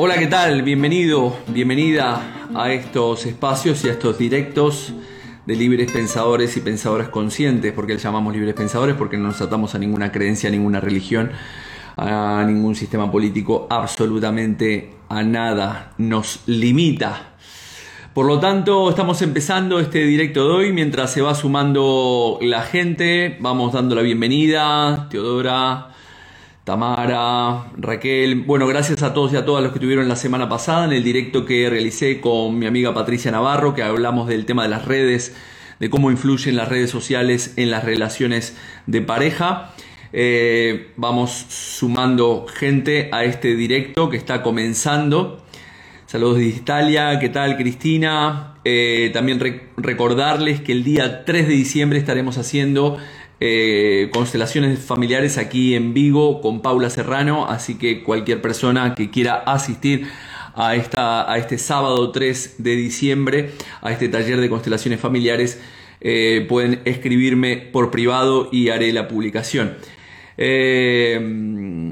Hola, 0.00 0.16
¿qué 0.16 0.28
tal? 0.28 0.62
Bienvenido, 0.62 1.36
bienvenida 1.48 2.48
a 2.54 2.72
estos 2.72 3.26
espacios 3.26 3.84
y 3.84 3.88
a 3.88 3.92
estos 3.94 4.16
directos 4.16 4.92
de 5.44 5.56
libres 5.56 5.90
pensadores 5.90 6.56
y 6.56 6.60
pensadoras 6.60 7.08
conscientes. 7.08 7.72
¿Por 7.72 7.84
qué 7.84 7.94
le 7.94 7.98
llamamos 7.98 8.32
libres 8.32 8.54
pensadores? 8.54 8.94
Porque 8.94 9.16
no 9.16 9.24
nos 9.24 9.40
atamos 9.40 9.74
a 9.74 9.78
ninguna 9.80 10.12
creencia, 10.12 10.50
a 10.50 10.52
ninguna 10.52 10.78
religión, 10.78 11.32
a 11.96 12.44
ningún 12.46 12.76
sistema 12.76 13.10
político, 13.10 13.66
absolutamente 13.68 14.92
a 15.08 15.24
nada. 15.24 15.94
Nos 15.98 16.42
limita. 16.46 17.30
Por 18.14 18.26
lo 18.26 18.38
tanto, 18.38 18.90
estamos 18.90 19.20
empezando 19.22 19.80
este 19.80 20.04
directo 20.04 20.46
de 20.46 20.54
hoy. 20.54 20.72
Mientras 20.72 21.12
se 21.12 21.22
va 21.22 21.34
sumando 21.34 22.38
la 22.40 22.62
gente, 22.62 23.36
vamos 23.40 23.72
dando 23.72 23.96
la 23.96 24.02
bienvenida. 24.02 25.08
Teodora, 25.10 25.88
Tamara, 26.68 27.70
Raquel. 27.78 28.42
Bueno, 28.42 28.66
gracias 28.66 29.02
a 29.02 29.14
todos 29.14 29.32
y 29.32 29.36
a 29.36 29.46
todas 29.46 29.64
los 29.64 29.72
que 29.72 29.78
tuvieron 29.78 30.06
la 30.06 30.16
semana 30.16 30.50
pasada 30.50 30.84
en 30.84 30.92
el 30.92 31.02
directo 31.02 31.46
que 31.46 31.70
realicé 31.70 32.20
con 32.20 32.58
mi 32.58 32.66
amiga 32.66 32.92
Patricia 32.92 33.30
Navarro, 33.30 33.72
que 33.74 33.82
hablamos 33.82 34.28
del 34.28 34.44
tema 34.44 34.64
de 34.64 34.68
las 34.68 34.84
redes, 34.84 35.34
de 35.80 35.88
cómo 35.88 36.10
influyen 36.10 36.56
las 36.56 36.68
redes 36.68 36.90
sociales 36.90 37.54
en 37.56 37.70
las 37.70 37.84
relaciones 37.84 38.54
de 38.86 39.00
pareja. 39.00 39.72
Eh, 40.12 40.92
vamos 40.96 41.30
sumando 41.48 42.44
gente 42.46 43.08
a 43.12 43.24
este 43.24 43.56
directo 43.56 44.10
que 44.10 44.18
está 44.18 44.42
comenzando. 44.42 45.42
Saludos 46.04 46.36
de 46.36 46.48
Italia, 46.48 47.18
¿qué 47.18 47.30
tal 47.30 47.56
Cristina? 47.56 48.56
Eh, 48.64 49.10
también 49.14 49.40
recordarles 49.78 50.60
que 50.60 50.72
el 50.72 50.84
día 50.84 51.24
3 51.24 51.48
de 51.48 51.54
diciembre 51.54 51.98
estaremos 51.98 52.36
haciendo 52.36 52.98
eh, 53.40 54.10
constelaciones 54.12 54.80
familiares 54.80 55.38
aquí 55.38 55.76
en 55.76 55.94
Vigo 55.94 56.40
con 56.40 56.60
Paula 56.60 56.90
Serrano, 56.90 57.46
así 57.46 57.76
que 57.76 58.02
cualquier 58.02 58.42
persona 58.42 58.96
que 58.96 59.10
quiera 59.10 59.34
asistir 59.36 60.08
a, 60.56 60.74
esta, 60.74 61.30
a 61.30 61.38
este 61.38 61.56
sábado 61.56 62.10
3 62.10 62.56
de 62.58 62.74
diciembre, 62.74 63.52
a 63.80 63.92
este 63.92 64.08
taller 64.08 64.40
de 64.40 64.48
constelaciones 64.48 64.98
familiares, 64.98 65.60
eh, 66.00 66.46
pueden 66.48 66.80
escribirme 66.84 67.56
por 67.56 67.92
privado 67.92 68.48
y 68.50 68.70
haré 68.70 68.92
la 68.92 69.06
publicación. 69.06 69.76
Eh, 70.36 71.90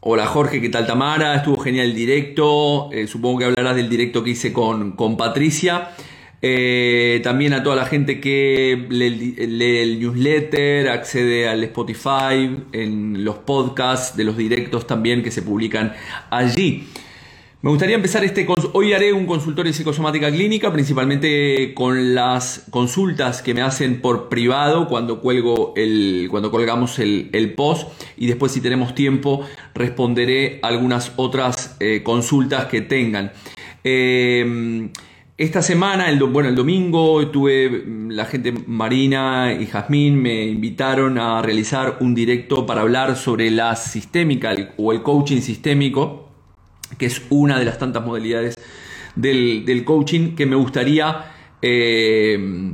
hola 0.00 0.26
Jorge, 0.26 0.60
¿qué 0.60 0.68
tal 0.68 0.86
Tamara? 0.86 1.36
Estuvo 1.36 1.58
genial 1.58 1.86
el 1.86 1.94
directo, 1.94 2.90
supongo 3.06 3.38
que 3.38 3.44
hablarás 3.44 3.76
del 3.76 3.88
directo 3.88 4.24
que 4.24 4.30
hice 4.30 4.52
con, 4.52 4.92
con 4.92 5.16
Patricia. 5.16 5.90
Eh, 6.40 7.20
también 7.24 7.52
a 7.52 7.62
toda 7.62 7.74
la 7.74 7.86
gente 7.86 8.20
que 8.20 8.86
lee, 8.88 9.34
el 9.38 9.98
newsletter, 9.98 10.88
accede 10.88 11.48
al 11.48 11.64
Spotify, 11.64 12.56
en 12.72 13.24
los 13.24 13.38
podcasts 13.38 14.16
de 14.16 14.24
los 14.24 14.36
directos 14.36 14.86
también 14.86 15.22
que 15.22 15.30
se 15.30 15.42
publican 15.42 15.94
allí. 16.30 16.86
Me 17.60 17.70
gustaría 17.70 17.96
empezar 17.96 18.22
este. 18.22 18.46
Hoy 18.72 18.92
haré 18.92 19.12
un 19.12 19.26
consultorio 19.26 19.72
de 19.72 19.76
psicosomática 19.76 20.30
clínica, 20.30 20.72
principalmente 20.72 21.74
con 21.74 22.14
las 22.14 22.66
consultas 22.70 23.42
que 23.42 23.52
me 23.52 23.62
hacen 23.62 24.00
por 24.00 24.28
privado 24.28 24.86
cuando 24.86 25.20
cuelgo 25.20 25.72
el, 25.74 26.28
cuando 26.30 26.52
colgamos 26.52 27.00
el, 27.00 27.54
post. 27.56 27.88
Y 28.16 28.28
después, 28.28 28.52
si 28.52 28.60
tenemos 28.60 28.94
tiempo, 28.94 29.44
responderé 29.74 30.60
algunas 30.62 31.12
otras 31.16 31.76
eh, 31.80 32.02
consultas 32.04 32.66
que 32.66 32.80
tengan. 32.80 33.32
Eh, 33.82 34.88
esta 35.38 35.62
semana, 35.62 36.10
el, 36.10 36.18
bueno, 36.24 36.48
el 36.48 36.56
domingo, 36.56 37.24
tuve 37.28 37.70
mm, 37.70 38.10
la 38.10 38.24
gente 38.24 38.52
Marina 38.66 39.52
y 39.52 39.66
Jazmín 39.66 40.20
me 40.20 40.46
invitaron 40.46 41.16
a 41.16 41.40
realizar 41.40 41.98
un 42.00 42.12
directo 42.12 42.66
para 42.66 42.80
hablar 42.80 43.16
sobre 43.16 43.48
la 43.52 43.76
sistémica 43.76 44.52
o 44.76 44.92
el 44.92 45.04
coaching 45.04 45.40
sistémico, 45.40 46.28
que 46.98 47.06
es 47.06 47.22
una 47.30 47.56
de 47.56 47.64
las 47.64 47.78
tantas 47.78 48.04
modalidades 48.04 48.56
del, 49.14 49.84
coaching 49.84 50.34
que 50.34 50.44
me 50.44 50.56
gustaría, 50.56 51.26
eh, 51.62 52.72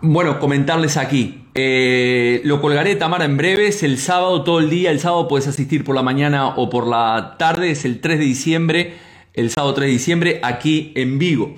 bueno, 0.00 0.40
comentarles 0.40 0.96
aquí. 0.96 1.44
Eh, 1.54 2.40
lo 2.44 2.60
colgaré, 2.60 2.96
Tamara, 2.96 3.24
en 3.24 3.36
breves. 3.36 3.84
El 3.84 3.98
sábado, 3.98 4.42
todo 4.42 4.58
el 4.58 4.70
día. 4.70 4.90
El 4.90 5.00
sábado 5.00 5.28
puedes 5.28 5.46
asistir 5.46 5.84
por 5.84 5.94
la 5.94 6.02
mañana 6.02 6.48
o 6.48 6.68
por 6.70 6.86
la 6.86 7.36
tarde. 7.38 7.72
Es 7.72 7.84
el 7.84 8.00
3 8.00 8.18
de 8.18 8.24
diciembre 8.24 9.07
el 9.38 9.50
sábado 9.50 9.74
3 9.74 9.86
de 9.86 9.92
diciembre 9.92 10.40
aquí 10.42 10.92
en 10.94 11.18
Vigo. 11.18 11.54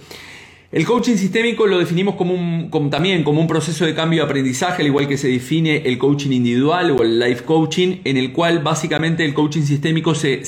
El 0.72 0.86
coaching 0.86 1.16
sistémico 1.16 1.66
lo 1.66 1.80
definimos 1.80 2.14
como, 2.14 2.32
un, 2.32 2.90
también 2.90 3.24
como 3.24 3.40
un 3.40 3.48
proceso 3.48 3.84
de 3.84 3.92
cambio 3.92 4.22
de 4.22 4.26
aprendizaje, 4.26 4.82
al 4.82 4.86
igual 4.86 5.08
que 5.08 5.18
se 5.18 5.26
define 5.26 5.78
el 5.78 5.98
coaching 5.98 6.30
individual 6.30 6.92
o 6.92 7.02
el 7.02 7.18
life 7.18 7.42
coaching, 7.44 7.96
en 8.04 8.16
el 8.16 8.32
cual 8.32 8.60
básicamente 8.60 9.24
el 9.24 9.34
coaching 9.34 9.62
sistémico 9.62 10.14
se, 10.14 10.42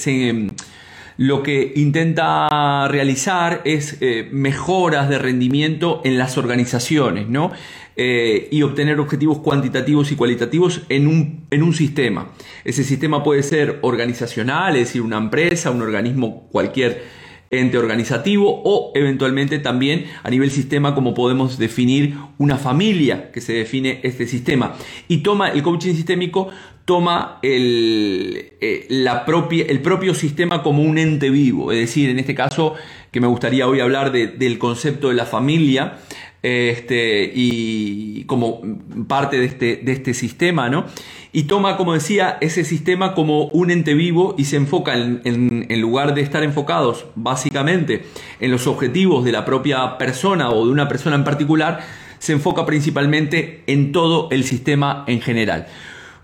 lo 1.17 1.43
que 1.43 1.73
intenta 1.75 2.87
realizar 2.87 3.63
es 3.65 3.99
eh, 4.01 4.29
mejoras 4.31 5.09
de 5.09 5.19
rendimiento 5.19 6.01
en 6.05 6.19
las 6.19 6.39
organizaciones, 6.39 7.29
¿no? 7.29 7.51
Eh, 7.97 8.49
y 8.53 8.63
obtener 8.63 9.01
objetivos 9.01 9.39
cuantitativos 9.39 10.13
y 10.13 10.17
cualitativos 10.17 10.83
en 10.89 11.09
un, 11.09 11.47
en 11.51 11.63
un 11.65 11.75
sistema. 11.75 12.31
Ese 12.65 12.85
sistema 12.85 13.25
puede 13.25 13.43
ser 13.43 13.81
organizacional, 13.83 14.77
es 14.77 14.87
decir, 14.87 15.03
una 15.03 15.19
empresa, 15.19 15.73
un 15.73 15.83
organismo 15.83 16.49
cualquier 16.53 17.22
ente 17.53 17.79
organizativo 17.79 18.63
o 18.65 18.91
eventualmente 18.95 19.61
también 19.61 20.07
a 20.25 20.31
nivel 20.31 20.51
sistema 20.51 20.95
como 20.95 21.15
podemos 21.15 21.59
definir 21.59 22.17
una 22.39 22.57
familia 22.57 23.31
que 23.31 23.41
se 23.41 23.53
define 23.53 24.01
este 24.03 24.27
sistema. 24.27 24.75
Y 25.07 25.19
toma 25.19 25.51
el 25.51 25.63
coaching 25.63 25.95
sistémico 25.95 26.49
toma 26.85 27.39
el, 27.43 28.55
eh, 28.61 28.87
la 28.89 29.25
propia, 29.25 29.67
el 29.67 29.81
propio 29.81 30.15
sistema 30.15 30.63
como 30.63 30.83
un 30.83 30.99
ente 30.99 31.31
vivo. 31.31 31.71
Es 31.71 31.79
decir, 31.79 32.11
en 32.11 32.19
este 32.19 32.35
caso 32.35 32.75
que 33.11 33.21
me 33.21 33.27
gustaría 33.27 33.69
hoy 33.69 33.81
hablar 33.81 34.11
del 34.11 34.59
concepto 34.59 35.09
de 35.09 35.15
la 35.15 35.27
familia 35.27 35.99
este, 36.43 37.31
y 37.35 38.25
como 38.25 38.61
parte 39.09 39.39
de 39.39 39.47
este, 39.47 39.77
de 39.77 39.93
este 39.93 40.15
sistema, 40.15 40.69
¿no? 40.69 40.87
y 41.33 41.45
toma, 41.45 41.79
como 41.79 41.95
decía, 41.95 42.37
ese 42.43 42.63
sistema 42.63 43.15
como 43.15 43.47
un 43.47 43.71
ente 43.71 43.95
vivo 43.95 44.35
y 44.37 44.45
se 44.45 44.57
enfoca 44.57 44.95
en, 44.95 45.23
en, 45.25 45.81
lugar 45.81 46.15
de 46.15 46.21
estar 46.21 46.43
enfocados 46.43 47.07
básicamente 47.15 48.05
en 48.39 48.51
los 48.51 48.67
objetivos 48.67 49.25
de 49.25 49.33
la 49.33 49.47
propia 49.47 49.97
persona 49.97 50.51
o 50.51 50.67
de 50.67 50.71
una 50.71 50.89
persona 50.89 51.17
en 51.17 51.25
particular, 51.25 51.81
se 52.19 52.35
enfoca 52.35 52.67
principalmente 52.67 53.63
en 53.67 53.93
todo 53.93 54.29
el 54.31 54.45
sistema 54.45 55.05
en 55.07 55.23
general. 55.23 55.67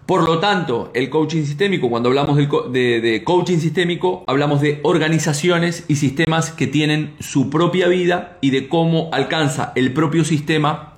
Por 0.09 0.25
lo 0.25 0.39
tanto, 0.39 0.91
el 0.95 1.11
coaching 1.11 1.45
sistémico, 1.45 1.91
cuando 1.91 2.09
hablamos 2.09 2.39
de, 2.39 3.23
coaching 3.27 3.59
sistémico, 3.59 4.25
hablamos 4.27 4.63
de 4.63 4.81
organizaciones 4.83 5.85
y 5.87 5.97
sistemas 5.97 6.51
que 6.51 6.67
tienen 6.67 7.15
su 7.21 7.51
propia 7.51 7.89
vida 7.89 8.39
y 8.41 8.49
de 8.49 8.69
cómo 8.69 9.11
alcanza 9.13 9.73
el 9.75 9.93
propio 9.93 10.25
sistema 10.25 10.95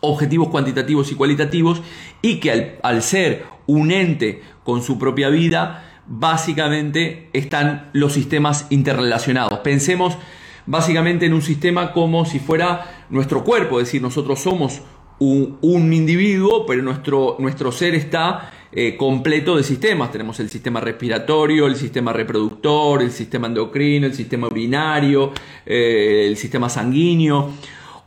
objetivos 0.00 0.48
cuantitativos 0.48 1.12
y 1.12 1.14
cualitativos 1.14 1.82
y 2.22 2.40
que 2.40 2.78
al, 2.82 3.02
ser 3.02 3.44
un 3.66 3.90
ente 3.90 4.40
con 4.64 4.82
su 4.82 4.98
propia 4.98 5.28
vida, 5.28 6.00
básicamente 6.06 7.28
están 7.34 7.90
los 7.92 8.14
sistemas 8.14 8.66
interrelacionados. 8.70 9.58
Pensemos 9.58 10.16
básicamente 10.64 11.26
en 11.26 11.34
un 11.34 11.42
sistema 11.42 11.92
como 11.92 12.24
si 12.24 12.38
fuera 12.38 13.04
nuestro 13.10 13.44
cuerpo, 13.44 13.78
es 13.78 13.88
decir, 13.88 14.00
nosotros 14.00 14.40
somos 14.40 14.80
un, 15.22 15.92
individuo, 15.92 16.66
pero 16.66 16.82
nuestro, 16.82 17.36
nuestro 17.38 17.70
ser 17.72 17.94
está 17.94 18.50
eh, 18.72 18.96
completo 18.96 19.56
de 19.56 19.62
sistemas. 19.62 20.10
Tenemos 20.10 20.40
el 20.40 20.48
sistema 20.48 20.80
respiratorio, 20.80 21.66
el 21.66 21.76
sistema 21.76 22.12
reproductor, 22.12 23.02
el 23.02 23.12
sistema 23.12 23.46
endocrino, 23.46 24.06
el 24.06 24.14
sistema 24.14 24.46
urinario, 24.46 25.32
eh, 25.66 26.26
el 26.28 26.36
sistema 26.36 26.68
sanguíneo 26.68 27.50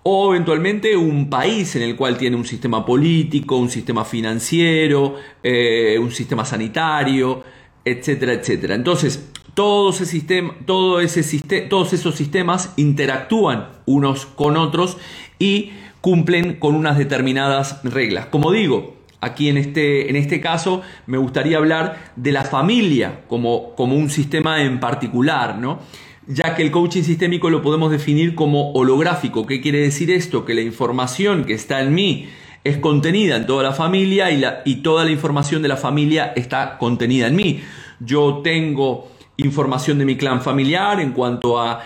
o 0.08 0.36
eventualmente 0.36 0.96
un 0.96 1.32
país 1.32 1.76
en 1.76 1.82
el 1.82 1.96
cual 1.96 2.16
tiene 2.16 2.36
un 2.36 2.46
sistema 2.46 2.86
político, 2.86 3.58
un 3.58 3.70
sistema 3.70 4.06
financiero, 4.06 5.16
eh, 5.42 5.98
un 6.00 6.12
sistema 6.12 6.46
sanitario, 6.46 7.44
etcétera, 7.84 8.34
etcétera. 8.34 8.76
Entonces, 8.76 9.32
todo 9.56 9.90
ese 9.90 10.06
sistema, 10.06 10.54
todo 10.66 11.00
ese 11.00 11.24
todos 11.70 11.94
esos 11.94 12.14
sistemas 12.14 12.74
interactúan 12.76 13.70
unos 13.88 14.28
con 14.28 14.58
otros 14.58 14.98
y 15.40 15.72
cumplen 16.06 16.58
con 16.58 16.76
unas 16.76 17.00
determinadas 17.00 17.80
reglas. 17.84 18.28
Como 18.28 18.52
digo, 18.52 18.94
aquí 19.22 19.50
en 19.50 19.58
este, 19.58 20.08
en 20.08 20.16
este 20.16 20.40
caso 20.40 20.84
me 21.08 21.18
gustaría 21.18 21.58
hablar 21.58 22.12
de 22.16 22.32
la 22.32 22.44
familia 22.44 23.22
como, 23.28 23.74
como 23.74 23.96
un 23.96 24.12
sistema 24.12 24.62
en 24.62 24.80
particular, 24.80 25.58
¿no? 25.58 25.80
ya 26.28 26.54
que 26.54 26.62
el 26.62 26.70
coaching 26.70 27.02
sistémico 27.02 27.50
lo 27.50 27.64
podemos 27.64 27.90
definir 27.90 28.36
como 28.36 28.72
holográfico. 28.74 29.48
¿Qué 29.48 29.62
quiere 29.62 29.80
decir 29.80 30.12
esto? 30.12 30.46
Que 30.46 30.54
la 30.54 30.62
información 30.62 31.44
que 31.44 31.56
está 31.56 31.82
en 31.82 31.96
mí 31.96 32.30
es 32.64 32.78
contenida 32.78 33.38
en 33.38 33.48
toda 33.48 33.64
la 33.64 33.74
familia 33.74 34.30
y, 34.30 34.38
la, 34.38 34.62
y 34.64 34.84
toda 34.84 35.06
la 35.06 35.12
información 35.12 35.64
de 35.64 35.70
la 35.70 35.78
familia 35.78 36.34
está 36.36 36.78
contenida 36.78 37.26
en 37.26 37.36
mí. 37.36 37.62
Yo 38.00 38.42
tengo 38.44 39.10
información 39.38 39.98
de 39.98 40.06
mi 40.06 40.16
clan 40.16 40.42
familiar 40.42 41.02
en 41.02 41.12
cuanto 41.12 41.60
a, 41.60 41.82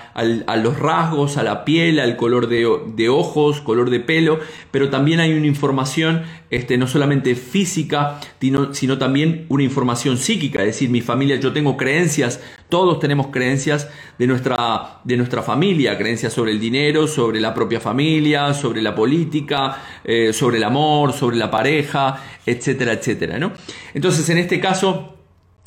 los 0.58 0.78
rasgos, 0.78 1.38
a 1.38 1.44
la 1.44 1.66
piel, 1.66 2.00
al 2.00 2.16
color 2.16 2.48
de, 2.48 3.10
ojos, 3.10 3.62
color 3.62 3.90
de 3.90 4.00
pelo, 4.00 4.40
pero 4.72 4.90
también 4.90 5.20
hay 5.20 5.34
una 5.34 5.48
información 5.48 6.24
este, 6.52 6.78
no 6.78 6.88
solamente 6.88 7.36
física, 7.36 8.20
sino, 8.40 8.74
sino, 8.74 8.98
también 8.98 9.46
una 9.50 9.64
información 9.64 10.18
psíquica, 10.18 10.60
es 10.60 10.68
decir, 10.68 10.90
mi 10.90 11.02
familia, 11.02 11.38
yo 11.38 11.52
tengo 11.52 11.76
creencias, 11.76 12.40
todos 12.70 13.00
tenemos 13.00 13.28
creencias 13.28 13.90
de 14.20 14.28
nuestra, 14.28 15.00
de 15.04 15.18
nuestra 15.18 15.42
familia, 15.42 15.98
creencias 15.98 16.34
sobre 16.34 16.52
el 16.52 16.60
dinero, 16.60 17.08
sobre 17.08 17.40
la 17.40 17.54
propia 17.54 17.80
familia, 17.80 18.54
sobre 18.54 18.82
la 18.82 18.94
política, 18.94 19.82
eh, 20.04 20.34
sobre 20.34 20.58
el 20.58 20.64
amor, 20.64 21.14
sobre 21.14 21.38
la 21.38 21.50
pareja, 21.50 22.22
etcétera, 22.46 22.94
etcétera. 22.94 23.40
¿no? 23.40 23.54
Entonces, 23.94 24.30
en 24.30 24.38
este 24.38 24.60
caso, 24.60 25.16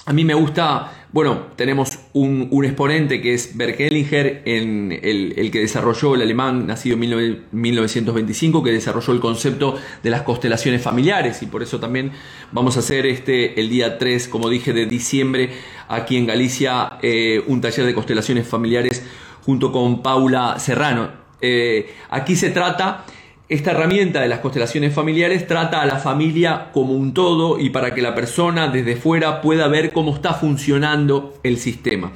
a 0.05 0.12
mí 0.12 0.25
me 0.25 0.34
gusta 0.34 1.02
bueno, 1.12 1.49
tenemos 1.56 1.99
un, 2.14 2.49
exponente 2.64 3.20
que 3.20 3.35
es 3.35 3.55
Bert 3.55 3.79
Hellinger, 3.79 4.43
en 4.47 4.99
el, 5.03 5.50
que 5.50 5.61
desarrolló 5.61 6.14
el 6.14 6.23
alemán 6.23 6.67
nacido 6.67 6.97
en 6.97 7.44
1925, 7.50 8.62
que 8.62 8.73
desarrolló 8.73 9.12
el 9.12 9.20
concepto 9.20 9.79
de 10.03 10.09
las 10.09 10.23
constelaciones 10.23 10.81
familiares 10.81 11.43
y 11.43 11.47
por 11.47 11.62
eso 11.62 11.79
también 11.79 12.12
vamos 12.50 12.76
a 12.76 12.81
hacer 12.81 13.05
este 13.05 13.61
el 13.61 13.69
día 13.69 13.99
3, 13.99 14.26
como 14.29 14.49
dije, 14.49 14.73
de 14.73 14.87
diciembre 14.87 15.50
aquí 15.87 16.17
en 16.17 16.26
Galicia 16.26 16.99
eh, 17.03 17.44
un 17.47 17.61
taller 17.61 17.85
de 17.85 17.94
constelaciones 17.94 18.49
familiares 18.49 19.05
junto 19.44 19.70
con 19.70 20.03
Paula 20.03 20.58
Serrano. 20.58 21.11
Eh, 21.43 21.94
aquí 22.08 22.37
se 22.37 22.49
trata 22.49 23.05
esta 23.53 23.73
herramienta 23.73 24.23
de 24.23 24.29
las 24.29 24.41
constelaciones 24.41 24.95
familiares 24.95 25.47
trata 25.47 25.83
a 25.83 25.87
la 25.87 25.97
familia 25.97 26.71
como 26.73 26.95
un 26.95 27.13
todo 27.13 27.61
y 27.61 27.69
para 27.69 27.95
que 27.95 28.01
la 28.01 28.15
persona 28.15 28.69
desde 28.69 28.97
fuera 28.97 29.43
pueda 29.43 29.69
ver 29.69 29.93
cómo 29.93 30.15
está 30.15 30.33
funcionando 30.33 31.35
el 31.43 31.59
sistema. 31.59 32.13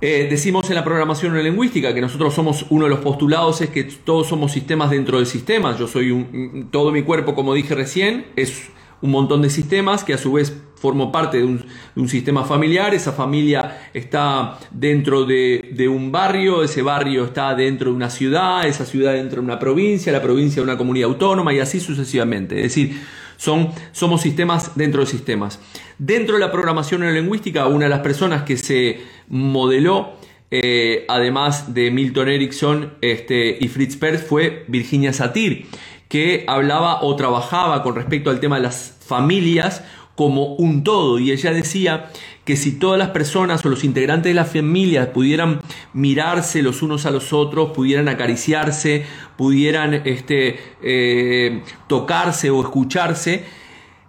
Eh, 0.00 0.26
decimos 0.30 0.68
en 0.70 0.76
la 0.76 0.84
programación 0.84 1.32
neurolingüística 1.32 1.92
que 1.92 2.00
nosotros 2.00 2.32
somos 2.32 2.64
uno 2.70 2.84
de 2.84 2.90
los 2.90 3.00
postulados 3.00 3.60
es 3.60 3.68
que 3.68 3.84
todos 3.84 4.26
somos 4.26 4.50
sistemas 4.52 4.90
dentro 4.90 5.18
del 5.18 5.26
sistema. 5.26 5.76
Yo 5.76 5.86
soy 5.86 6.10
un, 6.10 6.68
todo 6.70 6.90
mi 6.90 7.02
cuerpo, 7.02 7.34
como 7.34 7.52
dije 7.52 7.74
recién, 7.74 8.26
es 8.34 8.70
un 9.04 9.10
montón 9.10 9.42
de 9.42 9.50
sistemas 9.50 10.02
que 10.02 10.14
a 10.14 10.18
su 10.18 10.32
vez 10.32 10.56
formo 10.76 11.12
parte 11.12 11.36
de 11.36 11.44
un, 11.44 12.08
sistema 12.08 12.42
familiar, 12.44 12.94
esa 12.94 13.12
familia 13.12 13.90
está 13.92 14.58
dentro 14.70 15.26
de, 15.26 15.86
un 15.90 16.10
barrio, 16.10 16.62
ese 16.62 16.80
barrio 16.80 17.26
está 17.26 17.54
dentro 17.54 17.90
de 17.90 17.96
una 17.96 18.08
ciudad, 18.08 18.66
esa 18.66 18.86
ciudad 18.86 19.12
dentro 19.12 19.42
de 19.42 19.44
una 19.44 19.58
provincia, 19.58 20.10
la 20.10 20.22
provincia 20.22 20.62
de 20.62 20.70
una 20.70 20.78
comunidad 20.78 21.10
autónoma 21.10 21.52
y 21.52 21.60
así 21.60 21.80
sucesivamente. 21.80 22.56
Es 22.56 22.62
decir, 22.62 22.98
son, 23.36 23.68
somos 23.92 24.22
sistemas 24.22 24.74
dentro 24.74 25.02
de 25.02 25.06
sistemas. 25.06 25.60
Dentro 25.98 26.36
de 26.36 26.40
la 26.40 26.50
programación 26.50 27.02
neurolingüística, 27.02 27.66
una 27.66 27.84
de 27.84 27.90
las 27.90 28.00
personas 28.00 28.44
que 28.44 28.56
se 28.56 29.02
modeló 29.28 30.14
eh, 30.50 31.04
además 31.08 31.74
de 31.74 31.90
Milton 31.90 32.28
Erickson 32.28 32.94
este, 33.02 33.58
y 33.60 33.68
Fritz 33.68 33.96
Perls, 33.96 34.22
fue 34.22 34.64
Virginia 34.68 35.12
Satir, 35.12 35.66
que 36.08 36.44
hablaba 36.46 37.02
o 37.02 37.16
trabajaba 37.16 37.82
con 37.82 37.96
respecto 37.96 38.30
al 38.30 38.40
tema 38.40 38.56
de 38.56 38.62
las 38.62 38.93
familias 39.06 39.82
como 40.14 40.54
un 40.54 40.84
todo. 40.84 41.18
Y 41.18 41.32
ella 41.32 41.52
decía 41.52 42.10
que 42.44 42.56
si 42.56 42.72
todas 42.78 42.98
las 42.98 43.10
personas 43.10 43.64
o 43.64 43.68
los 43.68 43.84
integrantes 43.84 44.30
de 44.30 44.34
la 44.34 44.44
familia 44.44 45.12
pudieran 45.12 45.60
mirarse 45.92 46.62
los 46.62 46.82
unos 46.82 47.06
a 47.06 47.10
los 47.10 47.32
otros, 47.32 47.70
pudieran 47.70 48.08
acariciarse, 48.08 49.04
pudieran 49.36 49.94
este, 49.94 50.58
eh, 50.82 51.62
tocarse 51.88 52.50
o 52.50 52.60
escucharse, 52.60 53.44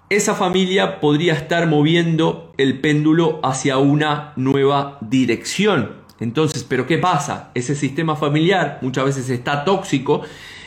esa 0.09 0.35
familia 0.35 0.99
podría 0.99 1.33
estar 1.33 1.65
moviendo 1.67 2.53
el 2.57 2.79
péndulo 2.79 3.39
hacia 3.43 3.77
una 3.79 4.33
nueva 4.35 4.99
dirección. 5.01 6.05
Entonces, 6.19 6.63
¿pero 6.63 6.85
qué 6.85 6.97
pasa? 6.97 7.51
Ese 7.55 7.75
sistema 7.75 8.15
familiar 8.15 8.79
muchas 8.81 9.05
veces 9.05 9.29
está 9.29 9.65
tóxico 9.65 10.21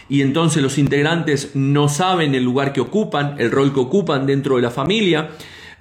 y 0.08 0.22
entonces 0.22 0.62
los 0.62 0.78
integrantes 0.78 1.54
no 1.54 1.88
saben 1.88 2.34
el 2.34 2.44
lugar 2.44 2.72
que 2.72 2.80
ocupan, 2.80 3.36
el 3.38 3.50
rol 3.50 3.72
que 3.72 3.80
ocupan 3.80 4.26
dentro 4.26 4.56
de 4.56 4.62
la 4.62 4.70
familia, 4.70 5.30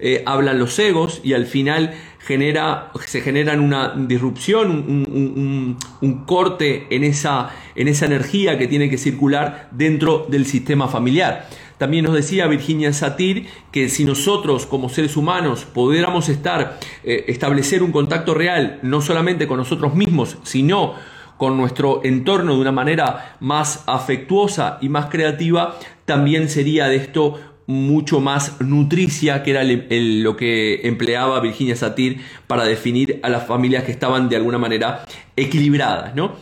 eh, 0.00 0.22
hablan 0.26 0.58
los 0.58 0.78
egos 0.78 1.20
y 1.24 1.32
al 1.32 1.46
final 1.46 1.92
genera, 2.20 2.92
se 3.06 3.20
generan 3.20 3.60
una 3.60 3.94
disrupción, 3.96 4.70
un, 4.70 6.24
corte 6.26 6.86
en 6.90 7.04
esa, 7.04 7.50
en 7.74 7.88
esa 7.88 8.06
energía 8.06 8.58
que 8.58 8.68
tiene 8.68 8.90
que 8.90 8.98
circular 8.98 9.68
dentro 9.72 10.26
del 10.28 10.46
sistema 10.46 10.88
familiar. 10.88 11.48
También 11.78 12.04
nos 12.04 12.14
decía 12.14 12.46
Virginia 12.46 12.92
Satir 12.92 13.46
que 13.72 13.88
si 13.88 14.04
nosotros 14.04 14.66
como 14.66 14.88
seres 14.88 15.16
humanos 15.16 15.64
pudiéramos 15.64 16.28
estar, 16.28 16.78
eh, 17.02 17.24
establecer 17.28 17.82
un 17.82 17.92
contacto 17.92 18.34
real, 18.34 18.78
no 18.82 19.00
solamente 19.00 19.46
con 19.46 19.58
nosotros 19.58 19.94
mismos, 19.94 20.38
sino 20.42 20.94
con 21.38 21.56
nuestro 21.56 22.02
entorno 22.04 22.54
de 22.54 22.60
una 22.60 22.72
manera 22.72 23.36
más 23.40 23.84
afectuosa 23.86 24.78
y 24.82 24.88
más 24.90 25.06
creativa, 25.06 25.78
también 26.04 26.48
sería 26.48 26.88
de 26.88 26.96
esto 26.96 27.40
mucho 27.68 28.20
más 28.20 28.60
nutricia, 28.60 29.42
que 29.42 29.50
era 29.50 29.62
lo 29.62 30.36
que 30.36 30.80
empleaba 30.88 31.38
Virginia 31.40 31.76
Satir 31.76 32.22
para 32.46 32.64
definir 32.64 33.20
a 33.22 33.28
las 33.28 33.46
familias 33.46 33.84
que 33.84 33.92
estaban 33.92 34.28
de 34.28 34.36
alguna 34.36 34.58
manera 34.58 35.04
equilibradas. 35.36 36.14
¿no? 36.14 36.36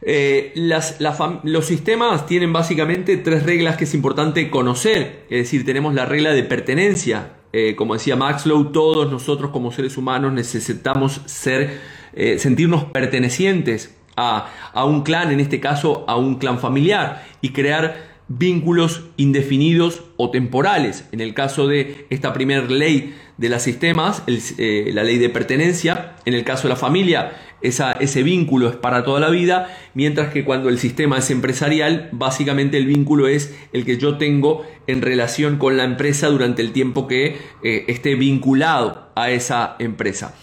Eh, 0.00 0.54
los 0.56 1.66
sistemas 1.66 2.26
tienen 2.26 2.52
básicamente 2.52 3.18
tres 3.18 3.42
reglas 3.42 3.76
que 3.76 3.84
es 3.84 3.94
importante 3.94 4.48
conocer, 4.48 5.26
es 5.28 5.44
decir, 5.44 5.64
tenemos 5.66 5.94
la 5.94 6.06
regla 6.06 6.32
de 6.32 6.42
pertenencia, 6.42 7.32
eh, 7.52 7.74
como 7.76 7.94
decía 7.94 8.16
Maxlow, 8.16 8.72
todos 8.72 9.10
nosotros 9.10 9.50
como 9.50 9.72
seres 9.72 9.96
humanos 9.96 10.32
necesitamos 10.32 11.20
ser, 11.26 11.80
eh, 12.14 12.38
sentirnos 12.38 12.84
pertenecientes 12.84 13.94
a, 14.16 14.84
un 14.84 15.02
clan, 15.02 15.30
en 15.30 15.40
este 15.40 15.60
caso 15.60 16.04
a 16.08 16.16
un 16.16 16.36
clan 16.36 16.58
familiar, 16.58 17.24
y 17.40 17.50
crear 17.50 18.16
vínculos 18.28 19.04
indefinidos 19.16 20.02
o 20.16 20.30
temporales. 20.30 21.06
En 21.12 21.20
el 21.20 21.32
caso 21.34 21.68
de 21.68 22.06
esta 22.10 22.32
primera 22.32 22.64
ley 22.64 23.14
de 23.36 23.48
los 23.48 23.62
sistemas, 23.62 24.22
eh, 24.26 24.90
la 24.92 25.04
ley 25.04 25.18
de 25.18 25.28
pertenencia, 25.28 26.16
en 26.24 26.34
el 26.34 26.42
caso 26.42 26.64
de 26.64 26.70
la 26.70 26.76
familia, 26.76 27.32
ese 27.60 28.22
vínculo 28.22 28.68
es 28.68 28.76
para 28.76 29.04
toda 29.04 29.20
la 29.20 29.30
vida, 29.30 29.76
mientras 29.94 30.32
que 30.32 30.44
cuando 30.44 30.68
el 30.68 30.78
sistema 30.78 31.18
es 31.18 31.30
empresarial, 31.30 32.08
básicamente 32.12 32.76
el 32.76 32.86
vínculo 32.86 33.28
es 33.28 33.54
el 33.72 33.84
que 33.84 33.96
yo 33.98 34.18
tengo 34.18 34.64
en 34.86 35.02
relación 35.02 35.56
con 35.58 35.76
la 35.76 35.84
empresa 35.84 36.28
durante 36.28 36.62
el 36.62 36.72
tiempo 36.72 37.06
que 37.06 37.38
eh, 37.62 37.84
esté 37.88 38.14
vinculado 38.14 39.08
a 39.14 39.30
esa 39.30 39.76
empresa. 39.78 40.34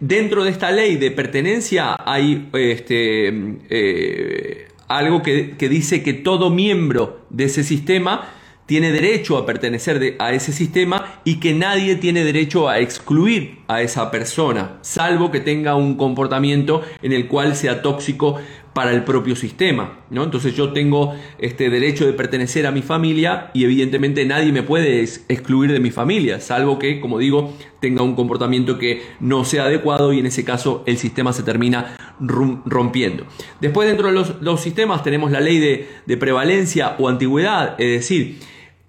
Dentro 0.00 0.44
de 0.44 0.50
esta 0.50 0.70
ley 0.70 0.96
de 0.96 1.10
pertenencia 1.10 1.94
hay 2.06 2.48
este, 2.54 3.28
eh, 3.68 4.68
algo 4.88 5.22
que, 5.22 5.54
dice 5.58 6.02
que 6.02 6.14
todo 6.14 6.48
miembro 6.48 7.26
de 7.28 7.44
ese 7.44 7.62
sistema 7.62 8.30
tiene 8.64 8.92
derecho 8.92 9.36
a 9.36 9.44
pertenecer 9.44 10.16
a 10.18 10.32
ese 10.32 10.54
sistema 10.54 11.20
y 11.24 11.38
que 11.38 11.52
nadie 11.52 11.96
tiene 11.96 12.24
derecho 12.24 12.70
a 12.70 12.78
excluir 12.78 13.58
a 13.68 13.82
esa 13.82 14.10
persona, 14.10 14.78
salvo 14.80 15.30
que 15.30 15.40
tenga 15.40 15.74
un 15.74 15.96
comportamiento 15.96 16.82
en 17.02 17.12
el 17.12 17.28
cual 17.28 17.54
sea 17.54 17.82
tóxico 17.82 18.40
para 18.72 18.92
el 18.92 19.04
propio 19.04 19.36
sistema. 19.36 19.98
¿no? 20.10 20.24
Entonces 20.24 20.54
yo 20.54 20.72
tengo 20.72 21.14
este 21.38 21.70
derecho 21.70 22.06
de 22.06 22.12
pertenecer 22.12 22.66
a 22.66 22.70
mi 22.70 22.82
familia 22.82 23.50
y 23.52 23.64
evidentemente 23.64 24.24
nadie 24.24 24.52
me 24.52 24.62
puede 24.62 25.02
excluir 25.02 25.72
de 25.72 25.80
mi 25.80 25.90
familia, 25.90 26.40
salvo 26.40 26.78
que, 26.78 27.00
como 27.00 27.18
digo, 27.18 27.52
tenga 27.80 28.02
un 28.02 28.14
comportamiento 28.14 28.78
que 28.78 29.02
no 29.20 29.44
sea 29.44 29.64
adecuado 29.64 30.12
y 30.12 30.18
en 30.18 30.26
ese 30.26 30.44
caso 30.44 30.84
el 30.86 30.98
sistema 30.98 31.32
se 31.32 31.42
termina 31.42 31.96
rompiendo. 32.20 33.26
Después 33.60 33.88
dentro 33.88 34.08
de 34.08 34.34
los, 34.40 34.60
sistemas 34.60 35.02
tenemos 35.02 35.30
la 35.30 35.40
ley 35.40 35.58
de, 35.58 36.16
prevalencia 36.16 36.96
o 36.98 37.08
antigüedad, 37.08 37.80
es 37.80 37.90
decir, 37.90 38.38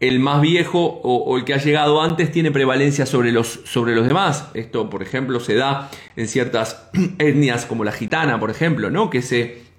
el 0.02 0.20
más 0.20 0.42
viejo 0.42 1.00
o, 1.04 1.38
el 1.38 1.46
que 1.46 1.54
ha 1.54 1.58
llegado 1.58 2.02
antes 2.02 2.32
tiene 2.32 2.52
prevalencia 2.52 3.06
sobre 3.06 3.32
los, 3.32 3.62
sobre 3.66 3.96
los 3.96 4.08
demás. 4.08 4.50
Esto, 4.56 4.90
por 4.90 5.04
ejemplo, 5.04 5.40
se 5.40 5.54
da 5.54 5.92
en 6.16 6.28
ciertas 6.28 6.90
etnias 7.20 7.66
como 7.66 7.84
la 7.84 7.92
gitana, 7.92 8.40
por 8.40 8.50
ejemplo, 8.50 8.90
¿no? 8.90 9.10
que 9.10 9.22
se 9.22 9.71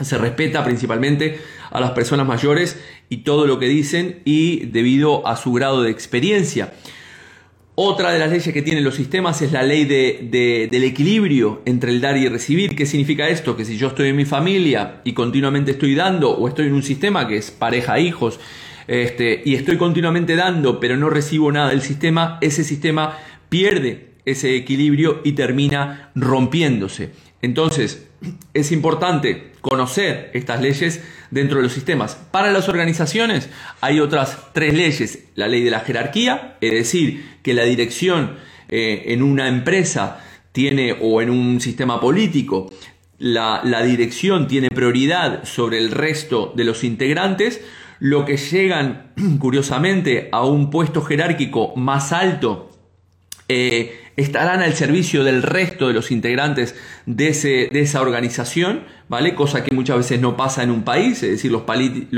se 0.00 0.18
respeta 0.18 0.64
principalmente 0.64 1.40
a 1.70 1.80
las 1.80 1.92
personas 1.92 2.26
mayores 2.26 2.80
y 3.08 3.18
todo 3.18 3.46
lo 3.46 3.58
que 3.58 3.66
dicen 3.66 4.20
y 4.24 4.66
debido 4.66 5.26
a 5.26 5.36
su 5.36 5.52
grado 5.52 5.82
de 5.82 5.90
experiencia. 5.90 6.72
Otra 7.74 8.12
de 8.12 8.18
las 8.18 8.30
leyes 8.30 8.52
que 8.52 8.60
tienen 8.60 8.84
los 8.84 8.96
sistemas 8.96 9.40
es 9.40 9.50
la 9.50 9.62
ley 9.62 9.86
de, 9.86 10.68
del 10.70 10.84
equilibrio 10.84 11.62
entre 11.64 11.90
el 11.90 12.02
dar 12.02 12.18
y 12.18 12.28
recibir. 12.28 12.76
¿Qué 12.76 12.84
significa 12.84 13.28
esto? 13.28 13.56
Que 13.56 13.64
si 13.64 13.78
yo 13.78 13.88
estoy 13.88 14.10
en 14.10 14.16
mi 14.16 14.26
familia 14.26 15.00
y 15.04 15.14
continuamente 15.14 15.70
estoy 15.70 15.94
dando 15.94 16.30
o 16.32 16.48
estoy 16.48 16.66
en 16.66 16.74
un 16.74 16.82
sistema 16.82 17.26
que 17.26 17.38
es 17.38 17.50
pareja, 17.50 17.98
hijos, 17.98 18.40
este, 18.88 19.40
y 19.44 19.54
estoy 19.54 19.78
continuamente 19.78 20.36
dando 20.36 20.80
pero 20.80 20.98
no 20.98 21.08
recibo 21.08 21.50
nada 21.50 21.70
del 21.70 21.80
sistema, 21.80 22.36
ese 22.42 22.62
sistema 22.62 23.16
pierde 23.48 24.12
ese 24.26 24.54
equilibrio 24.54 25.20
y 25.24 25.32
termina 25.32 26.10
rompiéndose. 26.14 27.10
Entonces, 27.42 28.06
es 28.54 28.70
importante 28.72 29.52
conocer 29.60 30.30
estas 30.32 30.60
leyes 30.60 31.02
dentro 31.30 31.58
de 31.58 31.64
los 31.64 31.72
sistemas. 31.72 32.14
Para 32.30 32.52
las 32.52 32.68
organizaciones 32.68 33.50
hay 33.80 34.00
otras 34.00 34.38
tres 34.52 34.74
leyes. 34.74 35.24
La 35.34 35.48
ley 35.48 35.62
de 35.62 35.70
la 35.70 35.80
jerarquía, 35.80 36.56
es 36.60 36.72
decir, 36.72 37.38
que 37.42 37.54
la 37.54 37.64
dirección 37.64 38.36
eh, 38.68 39.04
en 39.08 39.22
una 39.22 39.48
empresa 39.48 40.24
tiene, 40.52 40.96
o 41.00 41.20
en 41.20 41.30
un 41.30 41.60
sistema 41.60 42.00
político, 42.00 42.70
la, 43.18 43.60
la 43.64 43.82
dirección 43.82 44.46
tiene 44.46 44.68
prioridad 44.68 45.44
sobre 45.44 45.78
el 45.78 45.90
resto 45.90 46.52
de 46.56 46.64
los 46.64 46.84
integrantes, 46.84 47.60
lo 47.98 48.24
que 48.24 48.36
llegan, 48.36 49.12
curiosamente, 49.38 50.28
a 50.32 50.44
un 50.44 50.70
puesto 50.70 51.02
jerárquico 51.02 51.74
más 51.76 52.12
alto, 52.12 52.71
eh, 53.52 54.00
estarán 54.16 54.60
al 54.62 54.74
servicio 54.74 55.24
del 55.24 55.42
resto 55.42 55.88
de 55.88 55.94
los 55.94 56.10
integrantes 56.10 56.74
de, 57.06 57.28
ese, 57.28 57.68
de, 57.70 57.80
esa 57.80 58.00
organización, 58.00 58.84
¿vale? 59.08 59.34
Cosa 59.34 59.64
que 59.64 59.74
muchas 59.74 59.96
veces 59.98 60.20
no 60.20 60.36
pasa 60.36 60.62
en 60.62 60.70
un 60.70 60.84
país, 60.84 61.22
es 61.22 61.30
decir, 61.30 61.50
los, 61.50 61.62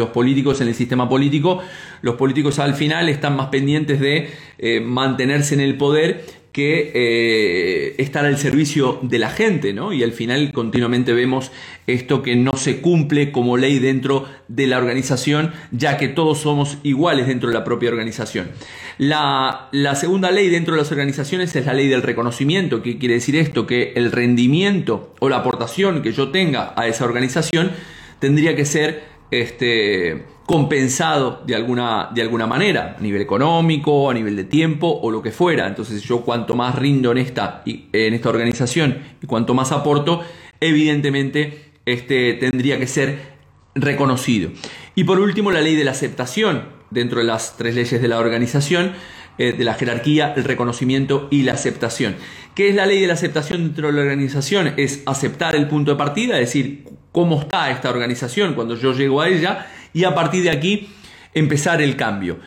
políticos 0.09 0.61
en 0.61 0.69
el 0.69 0.75
sistema 0.75 1.09
político, 1.09 1.61
los 2.03 2.17
políticos 2.17 2.59
al 2.59 2.75
final 2.75 3.09
están 3.09 3.37
más 3.37 3.49
pendientes 3.49 4.01
de 4.01 4.31
eh, 4.59 4.81
mantenerse 4.81 5.55
en 5.55 5.61
el 5.61 5.77
poder 5.77 6.25
que 6.55 6.93
eh, 6.95 7.95
estar 7.99 8.25
al 8.25 8.39
servicio 8.39 9.01
de 9.03 9.19
la 9.19 9.29
gente, 9.29 9.73
¿no? 9.73 9.93
Y 9.93 10.05
al 10.05 10.13
final 10.13 10.53
continuamente 10.53 11.13
vemos 11.13 11.51
esto 11.89 12.23
que 12.23 12.37
no 12.37 12.53
se 12.53 12.81
cumple 12.81 13.33
como 13.33 13.57
ley 13.57 13.81
dentro 13.81 14.29
de 14.47 14.69
la 14.69 14.79
organización, 14.79 15.53
ya 15.73 15.97
que 15.97 16.07
todos 16.07 16.39
somos 16.39 16.79
iguales 16.85 17.27
dentro 17.27 17.49
de 17.49 17.55
la 17.55 17.65
propia 17.65 17.91
organización. 17.91 18.51
La, 18.99 19.69
la 19.73 19.95
segunda 19.97 20.31
ley 20.31 20.49
dentro 20.49 20.75
de 20.75 20.81
las 20.81 20.93
organizaciones 20.93 21.55
es 21.57 21.67
la 21.67 21.75
ley 21.75 21.89
del 21.89 22.03
reconocimiento. 22.03 22.83
¿Qué 22.83 22.99
quiere 22.99 23.15
decir 23.15 23.37
esto? 23.37 23.67
Que 23.67 23.93
el 23.97 24.13
rendimiento 24.13 25.15
o 25.21 25.29
la 25.29 25.39
aportación 25.39 26.03
que 26.03 26.13
yo 26.13 26.31
tenga 26.31 26.73
a 26.77 26.87
esa 26.87 27.05
organización 27.05 27.73
tendría 28.21 28.55
que 28.55 28.65
ser 28.65 29.05
este, 29.31 30.25
compensado 30.47 31.43
de 31.47 31.55
alguna, 31.55 32.11
de 32.15 32.23
alguna 32.23 32.47
manera, 32.47 32.97
a 32.99 33.01
nivel 33.01 33.23
económico, 33.23 34.11
a 34.11 34.15
nivel 34.15 34.37
de 34.37 34.45
tiempo 34.45 35.01
o 35.03 35.11
lo 35.11 35.23
que 35.23 35.31
fuera. 35.31 35.67
Entonces 35.67 36.03
yo 36.03 36.21
cuanto 36.21 36.55
más 36.55 36.75
rindo 36.75 37.13
en 37.13 37.19
esta, 37.19 37.63
en 37.67 38.15
esta 38.15 38.29
organización 38.29 38.99
y 39.23 39.27
cuanto 39.27 39.55
más 39.55 39.73
aporto, 39.73 40.23
evidentemente 40.61 41.73
este, 41.87 42.35
tendría 42.35 42.79
que 42.79 42.87
ser 42.87 43.35
reconocido. 43.75 44.51
Y 44.95 45.05
por 45.05 45.19
último, 45.19 45.51
la 45.51 45.61
ley 45.61 45.75
de 45.75 45.85
la 45.85 45.91
aceptación 45.91 46.74
dentro 46.95 47.19
de 47.19 47.27
las 47.27 47.57
tres 47.57 47.75
leyes 47.75 48.01
de 48.01 48.09
la 48.09 48.19
organización, 48.19 48.93
eh, 49.37 49.53
de 49.53 49.65
la 49.65 49.75
jerarquía, 49.75 50.33
el 50.37 50.45
reconocimiento 50.45 51.29
y 51.31 51.43
la 51.43 51.53
aceptación. 51.53 52.15
¿Qué 52.55 52.69
es 52.69 52.75
la 52.75 52.87
ley 52.87 53.01
de 53.01 53.09
la 53.09 53.15
aceptación 53.15 53.65
dentro 53.65 53.89
de 53.89 53.93
la 53.93 54.01
organización? 54.01 54.73
Es 54.77 55.03
aceptar 55.05 55.57
el 55.57 55.69
punto 55.69 55.91
de 55.91 55.97
partida, 55.99 56.39
es 56.39 56.49
decir, 56.49 56.85
cómo 57.11 57.41
está 57.41 57.71
esta 57.71 57.91
organización 57.91 58.55
cuando 58.55 58.77
yo 58.77 58.93
llego 58.93 59.21
a 59.21 59.29
ella 59.29 59.67
y 59.93 60.05
a 60.05 60.15
partir 60.15 60.45
de 60.45 60.51
aquí 60.51 60.89
empezar 61.35 61.83
el 61.83 61.97
cambio. 61.97 62.39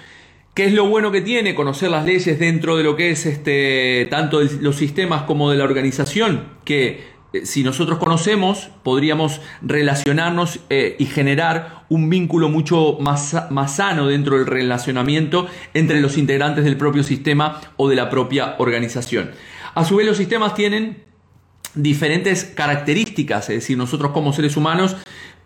¿Qué 0.54 0.66
es 0.66 0.74
lo 0.74 0.88
bueno 0.88 1.12
que 1.12 1.22
tiene 1.22 1.54
conocer 1.54 1.92
las 1.92 2.04
leyes 2.04 2.40
dentro 2.40 2.78
de 2.78 2.84
lo 2.84 2.96
que 2.96 3.12
es 3.12 3.26
este, 3.26 4.08
tanto 4.10 4.40
de 4.40 4.62
los 4.62 4.76
sistemas 4.76 5.24
como 5.24 5.52
de 5.52 5.58
la 5.58 5.66
organización? 5.66 6.46
Que 6.66 7.17
si 7.44 7.64
nosotros 7.64 8.00
conocemos, 8.00 8.70
podríamos 8.84 9.42
relacionarnos 9.62 10.60
eh, 10.70 10.96
y 11.00 11.06
generar 11.06 11.86
un 11.90 12.10
vínculo 12.10 12.50
mucho 12.50 12.98
más, 13.00 13.36
más 13.50 13.76
sano 13.76 14.08
dentro 14.08 14.38
del 14.38 14.48
relacionamiento 14.48 15.48
entre 15.74 16.02
los 16.02 16.18
integrantes 16.18 16.64
del 16.64 16.78
propio 16.78 17.04
sistema 17.04 17.62
o 17.76 17.90
de 17.90 17.96
la 17.96 18.10
propia 18.10 18.56
organización. 18.58 19.32
A 19.76 19.86
su 19.86 19.98
vez, 19.98 20.08
los 20.08 20.18
sistemas 20.18 20.56
tienen 20.56 21.04
diferentes 21.76 22.46
características, 22.46 23.50
es 23.50 23.58
decir, 23.58 23.78
nosotros 23.78 24.12
como 24.12 24.34
seres 24.34 24.58
humanos 24.58 24.96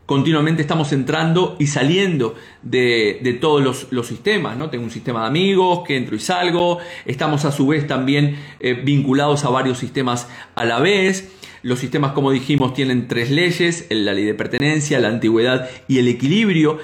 continuamente 0.05 0.61
estamos 0.61 0.91
entrando 0.91 1.55
y 1.57 1.67
saliendo 1.67 2.35
de, 2.63 3.37
todos 3.39 3.87
los, 3.91 4.07
sistemas, 4.07 4.57
¿no? 4.57 4.69
Tengo 4.69 4.83
un 4.83 4.91
sistema 4.91 5.21
de 5.21 5.27
amigos 5.27 5.83
que 5.87 5.95
entro 5.95 6.17
y 6.17 6.19
salgo, 6.19 6.79
estamos 7.05 7.45
a 7.45 7.51
su 7.53 7.67
vez 7.67 7.87
también 7.87 8.37
eh, 8.59 8.73
vinculados 8.73 9.45
a 9.45 9.49
varios 9.49 9.77
sistemas 9.77 10.27
a 10.55 10.65
la 10.65 10.79
vez. 10.79 11.31
Los 11.63 11.79
sistemas, 11.79 12.13
como 12.13 12.31
dijimos, 12.31 12.73
tienen 12.73 13.07
tres 13.07 13.29
leyes, 13.29 13.85
la 13.89 14.13
ley 14.13 14.25
de 14.25 14.33
pertenencia, 14.33 14.99
la 14.99 15.09
antigüedad 15.09 15.69
y 15.87 15.99
el 15.99 16.07
equilibrio. 16.07 16.79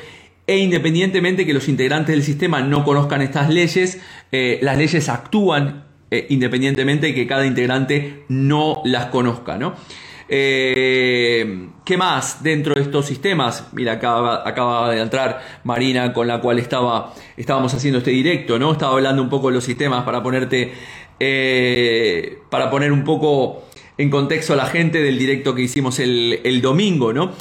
E 0.46 0.60
independientemente 0.60 1.46
que 1.46 1.54
los 1.54 1.68
integrantes 1.68 2.16
del 2.16 2.24
sistema 2.24 2.62
no 2.62 2.86
conozcan 2.86 3.22
estas 3.22 3.50
leyes, 3.50 4.00
eh, 4.32 4.60
las 4.62 4.78
leyes 4.78 5.10
actúan 5.10 5.86
eh, 6.10 6.28
independientemente 6.30 7.08
de 7.08 7.14
que 7.14 7.28
cada 7.28 7.46
integrante 7.46 8.24
no 8.30 8.82
las 8.86 9.08
conozca. 9.08 9.58
¿no? 9.58 9.74
Eh, 10.30 11.70
¿Qué 11.84 11.98
más 11.98 12.44
dentro 12.44 12.76
de 12.76 12.82
estos 12.82 13.08
sistemas? 13.08 13.70
Mira, 13.74 13.94
acaba, 13.94 14.92
de 14.92 15.02
entrar 15.02 15.42
Marina 15.66 16.14
con 16.14 16.28
la 16.28 16.40
cual 16.40 16.60
estaba, 16.60 17.14
estábamos 17.36 17.74
haciendo 17.74 17.98
este 17.98 18.12
directo, 18.12 18.58
¿no? 18.58 18.72
Estaba 18.72 18.94
hablando 18.94 19.22
un 19.22 19.30
poco 19.30 19.48
de 19.48 19.56
los 19.56 19.64
sistemas 19.66 20.06
para 20.06 20.24
ponerte, 20.24 20.74
para 22.50 22.70
poner 22.70 22.94
un 22.94 23.04
poco 23.04 23.67
en 23.98 24.10
contexto 24.10 24.54
a 24.54 24.56
la 24.56 24.68
gente 24.68 25.02
del 25.02 25.18
directo 25.18 25.56
que 25.56 25.64
hicimos 25.64 26.00
el, 26.00 26.62
domingo, 26.62 27.14
¿no? 27.14 27.32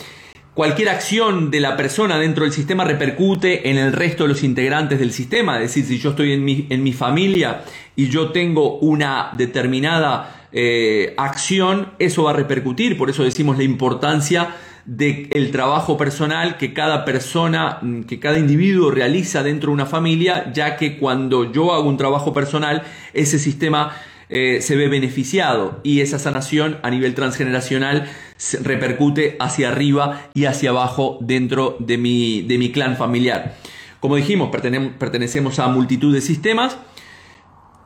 Cualquier 0.55 0.89
acción 0.89 1.51
de 1.51 1.61
la 1.61 1.77
persona 1.77 2.19
dentro 2.19 2.45
del 2.45 2.53
sistema 2.53 2.85
repercute 2.85 3.69
en 3.69 3.77
el 3.77 3.93
resto 3.93 4.25
de 4.25 4.31
los 4.31 4.43
integrantes 4.43 4.99
del 4.99 5.13
sistema. 5.13 5.57
Es 5.57 5.75
decir, 5.75 5.85
si 5.85 5.99
yo 5.99 6.11
estoy 6.11 6.33
en 6.33 6.83
mi, 6.83 6.93
familia 6.95 7.63
y 7.95 8.09
yo 8.09 8.31
tengo 8.31 8.79
una 8.79 9.33
determinada 9.37 10.49
eh, 10.53 11.13
acción, 11.19 11.91
eso 11.99 12.23
va 12.23 12.31
a 12.31 12.35
repercutir. 12.35 12.97
Por 12.97 13.11
eso 13.11 13.23
decimos 13.23 13.59
la 13.59 13.65
importancia 13.65 14.57
del 14.87 15.51
trabajo 15.51 15.99
personal 15.99 16.57
que 16.57 16.73
cada 16.73 17.05
persona, 17.05 17.81
que 18.07 18.19
cada 18.19 18.39
individuo 18.39 18.91
realiza 18.91 19.43
dentro 19.43 19.69
de 19.69 19.75
una 19.75 19.87
familia, 19.87 20.53
ya 20.55 20.77
que 20.77 20.97
cuando 20.97 21.53
yo 21.53 21.75
hago 21.75 21.87
un 21.87 21.99
trabajo 21.99 22.33
personal, 22.33 22.83
ese 23.13 23.39
sistema 23.39 23.93
eh, 24.29 24.61
se 24.61 24.75
ve 24.75 24.89
beneficiado 24.89 25.81
y 25.85 26.01
esa 26.01 26.19
sanación 26.19 26.79
a 26.83 26.91
nivel 26.91 27.15
transgeneracional 27.15 28.09
repercute 28.63 29.37
hacia 29.39 29.69
arriba 29.69 30.29
y 30.35 30.47
hacia 30.47 30.71
abajo 30.71 31.19
dentro 31.21 31.77
de 31.79 31.97
mi, 31.97 32.43
de 32.43 32.59
mi 32.59 32.73
clan 32.73 32.97
familiar. 32.97 33.55
Como 34.01 34.17
dijimos, 34.17 34.51
pertenecemos 34.51 35.59
a 35.59 35.69
multitud 35.69 36.13
de 36.13 36.21
sistemas. 36.21 36.77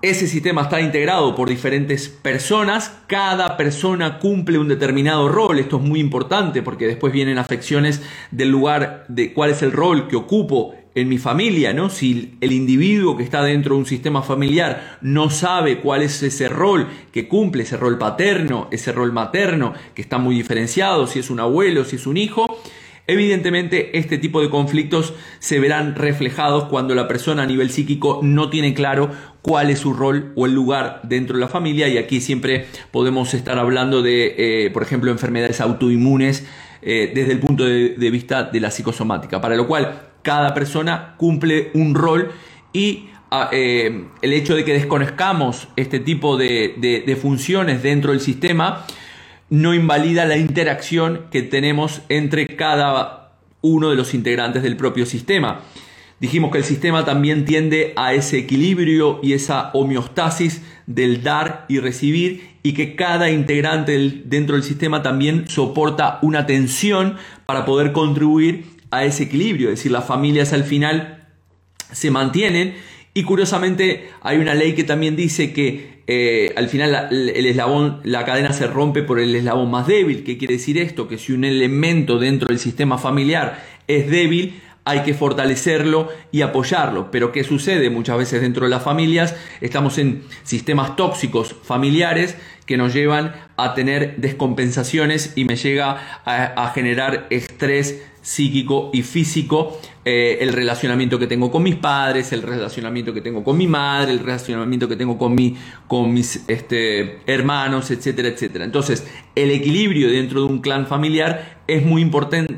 Ese 0.03 0.27
sistema 0.27 0.63
está 0.63 0.81
integrado 0.81 1.35
por 1.35 1.51
diferentes 1.51 2.09
personas, 2.09 3.01
cada 3.07 3.59
persona 3.59 4.19
cumple 4.19 4.59
un 4.59 4.69
determinado 4.69 5.29
rol, 5.29 5.59
esto 5.59 5.77
es 5.77 5.83
muy 5.83 6.01
importante 6.01 6.63
porque 6.63 6.87
después 6.87 7.13
vienen 7.13 7.37
afecciones 7.37 8.01
del 8.31 8.49
lugar 8.49 9.05
de 9.09 9.35
cuál 9.35 9.51
es 9.51 9.61
el 9.61 9.73
rol 9.73 10.09
que 10.09 10.17
ocupo 10.17 10.75
en 11.01 11.09
mi 11.09 11.19
familia, 11.19 11.73
¿no? 11.73 11.91
Si 11.91 12.35
el 12.41 12.53
individuo 12.53 13.17
que 13.17 13.23
está 13.23 13.43
dentro 13.43 13.75
de 13.75 13.81
un 13.81 13.87
sistema 13.87 14.23
familiar 14.23 14.99
no 15.01 15.31
sabe 15.31 15.79
cuál 15.79 16.03
es 16.03 16.23
ese 16.23 16.49
rol 16.49 16.89
que 17.13 17.29
cumple, 17.29 17.63
ese 17.63 17.77
rol 17.77 17.99
paterno, 17.99 18.69
ese 18.71 18.93
rol 18.93 19.13
materno, 19.13 19.75
que 19.95 20.03
está 20.03 20.19
muy 20.19 20.35
diferenciado, 20.35 21.07
si 21.07 21.19
es 21.19 21.31
un 21.31 21.41
abuelo, 21.41 21.85
si 21.85 21.97
es 21.97 22.07
un 22.07 22.17
hijo, 22.17 22.47
evidentemente 23.07 23.99
este 23.99 24.19
tipo 24.19 24.41
de 24.41 24.51
conflictos 24.51 25.15
se 25.41 25.59
verán 25.59 25.95
reflejados 25.97 26.65
cuando 26.65 26.95
la 26.95 27.09
persona 27.09 27.43
a 27.43 27.47
nivel 27.47 27.71
psíquico 27.71 28.21
no 28.23 28.51
tiene 28.51 28.73
claro 28.75 29.11
cuál 29.43 29.71
es 29.71 29.81
su 29.81 29.93
rol 29.95 30.33
o 30.37 30.47
el 30.47 30.55
lugar 30.55 31.01
dentro 31.03 31.37
de 31.37 31.41
la 31.41 31.49
familia 31.49 31.89
y 31.89 31.99
aquí 31.99 32.21
siempre 32.21 32.67
podemos 32.91 33.35
estar 33.35 33.59
hablando 33.59 34.03
de, 34.03 34.35
eh, 34.67 34.71
por 34.71 34.83
ejemplo, 34.83 35.11
enfermedades 35.11 35.61
autoinmunes 35.61 36.47
eh, 36.83 37.11
desde 37.15 37.33
el 37.33 37.41
punto 37.41 37.65
de, 37.65 37.91
de 37.91 38.11
vista 38.11 38.45
de 38.45 38.61
la 38.61 38.71
psicosomática, 38.71 39.41
para 39.41 39.57
lo 39.57 39.67
cual 39.67 40.10
cada 40.23 40.55
persona 40.55 41.15
cumple 41.17 41.71
un 41.75 41.95
rol 41.95 42.33
y 42.73 43.09
ah, 43.31 43.49
eh, 43.53 44.05
el 44.23 44.33
hecho 44.33 44.55
de 44.55 44.65
que 44.65 44.73
desconozcamos 44.73 45.69
este 45.77 46.01
tipo 46.01 46.37
de, 46.37 47.19
funciones 47.21 47.83
dentro 47.83 48.13
del 48.13 48.21
sistema 48.21 48.87
no 49.49 49.75
invalida 49.75 50.27
la 50.27 50.37
interacción 50.37 51.27
que 51.31 51.43
tenemos 51.43 52.03
entre 52.09 52.57
cada 52.57 53.33
uno 53.63 53.91
de 53.91 53.97
los 53.97 54.15
integrantes 54.15 54.63
del 54.63 54.77
propio 54.77 55.07
sistema. 55.07 55.63
Dijimos 56.21 56.53
que 56.53 56.59
el 56.59 56.65
sistema 56.65 57.05
también 57.05 57.47
tiende 57.47 57.95
a 57.97 58.13
ese 58.13 58.39
equilibrio 58.39 59.21
y 59.23 59.33
esa 59.33 59.71
homeostasis 59.73 60.63
del 60.87 61.23
dar 61.23 61.65
y 61.69 61.81
recibir 61.81 62.59
y 62.63 62.75
que 62.75 62.95
cada 62.95 63.31
integrante 63.31 64.23
dentro 64.25 64.55
del 64.55 64.63
sistema 64.63 65.03
también 65.03 65.49
soporta 65.49 66.19
una 66.21 66.47
tensión 66.47 67.17
para 67.47 67.65
poder 67.65 67.93
contribuir 67.93 68.80
a 68.91 69.05
ese 69.05 69.25
equilibrio, 69.25 69.69
es 69.69 69.77
decir, 69.77 69.93
las 69.93 70.07
familias 70.07 70.53
al 70.53 70.65
final 70.65 71.29
se 71.93 72.11
mantienen 72.11 72.75
y 73.15 73.25
curiosamente 73.25 74.09
hay 74.23 74.39
una 74.39 74.55
ley 74.55 74.75
que 74.75 74.85
también 74.85 75.17
dice 75.17 75.53
que 75.53 76.01
eh, 76.07 76.53
al 76.57 76.69
final 76.69 77.09
el 77.11 77.47
eslabón, 77.47 78.01
la 78.03 78.25
cadena 78.25 78.53
se 78.53 78.67
rompe 78.67 79.03
por 79.03 79.21
el 79.21 79.35
eslabón 79.35 79.71
más 79.71 79.87
débil. 79.87 80.25
¿Qué 80.25 80.39
quiere 80.39 80.55
decir 80.55 80.79
esto? 80.79 81.07
Que 81.07 81.19
si 81.19 81.33
un 81.33 81.45
elemento 81.45 82.19
dentro 82.19 82.49
del 82.49 82.59
sistema 82.59 82.99
familiar 82.99 83.63
es 83.87 84.11
débil, 84.11 84.61
hay 84.85 85.03
que 85.03 85.15
fortalecerlo 85.15 86.09
y 86.33 86.43
apoyarlo. 86.43 87.11
Pero 87.11 87.33
¿qué 87.33 87.45
sucede? 87.45 87.91
Muchas 87.91 88.19
veces 88.19 88.41
dentro 88.41 88.65
de 88.65 88.71
las 88.71 88.83
familias 88.83 89.37
estamos 89.61 89.99
en 89.99 90.23
sistemas 90.43 90.97
tóxicos 90.97 91.55
familiares 91.63 92.37
que 92.67 92.77
nos 92.77 92.93
llevan 92.93 93.35
a 93.57 93.75
tener 93.75 94.17
descompensaciones 94.17 95.33
y 95.37 95.45
me 95.45 95.57
llega 95.57 96.23
a, 96.25 96.73
generar 96.75 97.27
estrés 97.31 98.03
psíquico 98.23 98.91
y 98.93 99.03
físico, 99.03 99.81
eh, 100.05 100.39
el 100.41 100.53
relacionamiento 100.53 101.19
que 101.19 101.27
tengo 101.27 101.51
con 101.51 101.63
mis 101.63 101.77
padres, 101.77 102.33
el 102.33 102.43
relacionamiento 102.43 103.15
que 103.15 103.21
tengo 103.21 103.43
con 103.43 103.57
mi 103.57 103.67
madre, 103.67 104.13
el 104.13 104.21
relacionamiento 104.21 104.89
que 104.89 104.97
tengo 104.97 105.19
con, 105.19 105.35
mi, 105.35 105.57
con 105.89 106.13
mis 106.13 106.45
este, 106.49 107.21
hermanos, 107.27 107.91
etcétera, 107.91 108.29
etcétera. 108.29 108.65
Entonces, 108.65 109.07
el 109.35 109.51
equilibrio 109.51 110.11
dentro 110.11 110.43
de 110.43 110.53
un 110.53 110.61
clan 110.61 110.87
familiar 110.87 111.61
es 111.67 111.85
muy, 111.85 112.11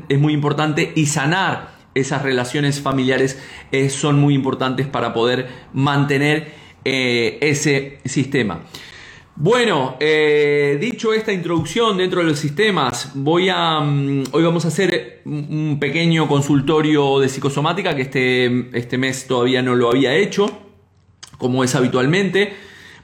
es 0.09 0.19
muy 0.19 0.33
importante 0.33 0.91
y 0.95 1.05
sanar 1.05 1.73
esas 1.95 2.23
relaciones 2.23 2.81
familiares 2.81 3.39
eh, 3.71 3.89
son 3.89 4.19
muy 4.19 4.33
importantes 4.33 4.87
para 4.87 5.13
poder 5.13 5.47
mantener 5.73 6.53
eh, 6.85 7.37
ese 7.41 7.99
sistema. 8.05 8.61
Bueno, 9.35 9.97
eh, 9.99 10.77
dicho 10.79 11.11
esta 11.11 11.33
introducción 11.33 11.97
dentro 11.97 12.21
de 12.21 12.27
los 12.27 12.37
sistemas, 12.37 13.13
voy 13.15 13.49
a, 13.49 13.79
mm, 13.79 14.25
hoy 14.31 14.43
vamos 14.43 14.63
a 14.65 14.67
hacer 14.67 15.21
un 15.25 15.77
pequeño 15.79 16.27
consultorio 16.27 17.19
de 17.19 17.27
psicosomática 17.29 17.95
que 17.95 18.03
este, 18.03 18.69
este 18.77 18.99
mes 18.99 19.25
todavía 19.25 19.63
no 19.63 19.73
lo 19.73 19.89
había 19.89 20.13
hecho, 20.13 20.45
como 21.39 21.63
es 21.63 21.73
habitualmente. 21.73 22.53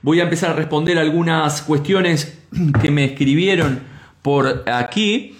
Voy 0.03 0.19
a 0.19 0.24
empezar 0.24 0.51
a 0.51 0.53
responder 0.53 1.00
algunas 1.00 1.63
cuestiones 1.63 2.38
que 2.79 2.91
me 2.91 3.05
escribieron 3.05 3.79
por 4.21 4.69
aquí. 4.69 5.36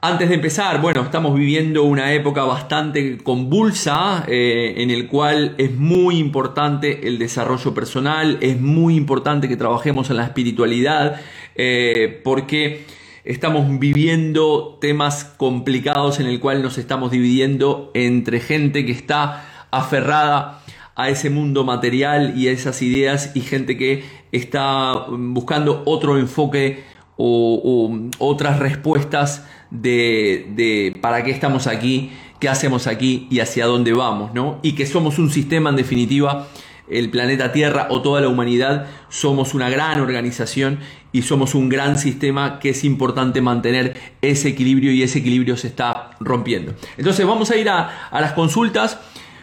Antes 0.00 0.28
de 0.28 0.34
empezar, 0.34 0.82
bueno, 0.82 1.00
estamos 1.00 1.34
viviendo 1.34 1.82
una 1.84 2.12
época 2.12 2.44
bastante 2.44 3.16
convulsa 3.16 4.24
eh, 4.28 4.74
en 4.76 4.90
el 4.90 5.08
cual 5.08 5.54
es 5.56 5.74
muy 5.74 6.18
importante 6.18 7.08
el 7.08 7.18
desarrollo 7.18 7.72
personal, 7.72 8.36
es 8.42 8.60
muy 8.60 8.94
importante 8.94 9.48
que 9.48 9.56
trabajemos 9.56 10.10
en 10.10 10.18
la 10.18 10.24
espiritualidad, 10.24 11.18
eh, 11.54 12.20
porque 12.24 12.84
estamos 13.24 13.66
viviendo 13.78 14.76
temas 14.82 15.24
complicados 15.24 16.20
en 16.20 16.26
el 16.26 16.40
cual 16.40 16.62
nos 16.62 16.76
estamos 16.76 17.10
dividiendo 17.10 17.90
entre 17.94 18.40
gente 18.40 18.84
que 18.84 18.92
está 18.92 19.66
aferrada 19.70 20.60
a 20.94 21.08
ese 21.08 21.30
mundo 21.30 21.64
material 21.64 22.34
y 22.36 22.48
a 22.48 22.52
esas 22.52 22.82
ideas 22.82 23.32
y 23.34 23.40
gente 23.40 23.78
que 23.78 24.04
está 24.30 25.06
buscando 25.08 25.82
otro 25.86 26.18
enfoque 26.18 26.84
o 27.16 27.90
otras 28.18 28.58
respuestas 28.58 29.46
de, 29.70 30.96
para 31.00 31.24
qué 31.24 31.30
estamos 31.30 31.66
aquí, 31.66 32.10
qué 32.40 32.48
hacemos 32.48 32.86
aquí 32.86 33.26
y 33.30 33.40
hacia 33.40 33.66
dónde 33.66 33.92
vamos, 33.92 34.34
¿no? 34.34 34.58
Y 34.62 34.72
que 34.72 34.86
somos 34.86 35.18
un 35.18 35.30
sistema 35.30 35.70
en 35.70 35.76
definitiva, 35.76 36.48
el 36.88 37.10
planeta 37.10 37.52
Tierra 37.52 37.88
o 37.90 38.00
toda 38.00 38.20
la 38.20 38.28
humanidad, 38.28 38.86
somos 39.08 39.54
una 39.54 39.68
gran 39.68 40.00
organización 40.00 40.78
y 41.12 41.22
somos 41.22 41.54
un 41.54 41.68
gran 41.68 41.98
sistema 41.98 42.58
que 42.60 42.70
es 42.70 42.84
importante 42.84 43.40
mantener 43.40 43.96
ese 44.22 44.48
equilibrio 44.48 44.92
y 44.92 45.02
ese 45.02 45.18
equilibrio 45.18 45.56
se 45.56 45.66
está 45.68 46.10
rompiendo. 46.20 46.74
Entonces 46.96 47.26
vamos 47.26 47.50
a 47.50 47.56
ir 47.56 47.68
a, 47.68 48.08
a 48.08 48.20
las 48.20 48.32
consultas. 48.32 49.00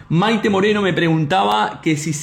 Maite 0.10 0.50
Moreno 0.50 0.82
me 0.82 0.94
preguntaba 0.94 1.82
que 1.82 1.98
si, 1.98 2.14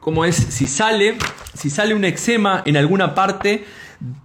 ¿cómo 0.00 0.24
es? 0.24 0.36
Si 0.36 0.66
sale, 0.66 1.18
si 1.52 1.68
sale 1.68 1.94
un 1.94 2.04
eczema 2.04 2.62
en 2.64 2.76
alguna 2.76 3.14
parte, 3.14 3.64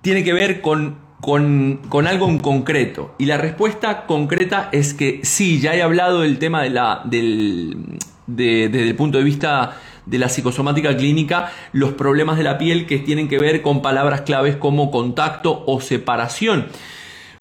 tiene 0.02 0.24
que 0.24 0.32
ver 0.32 0.62
con 0.62 1.11
con, 1.22 2.08
algo 2.08 2.28
en 2.28 2.40
concreto. 2.40 3.16
Y 3.18 3.26
la 3.26 3.38
respuesta 3.38 4.06
concreta 4.06 4.70
es 4.72 4.94
que 4.94 5.22
sí, 5.24 5.62
ya 5.62 5.76
he 5.76 5.82
hablado 5.82 6.22
del 6.22 6.40
tema 6.40 6.64
de 6.64 6.72
la, 6.72 7.02
del, 7.06 8.00
desde 8.28 8.84
el 8.84 8.96
punto 8.96 9.20
de 9.20 9.24
vista 9.24 9.78
de 10.06 10.18
la 10.18 10.30
psicosomática 10.30 10.98
clínica, 10.98 11.52
los 11.74 11.94
problemas 11.94 12.38
de 12.38 12.44
la 12.44 12.58
piel 12.58 12.88
que 12.88 12.98
tienen 12.98 13.30
que 13.30 13.38
ver 13.38 13.62
con 13.62 13.82
palabras 13.82 14.22
claves 14.22 14.56
como 14.56 14.90
contacto 14.90 15.64
o 15.68 15.80
separación. 15.80 16.68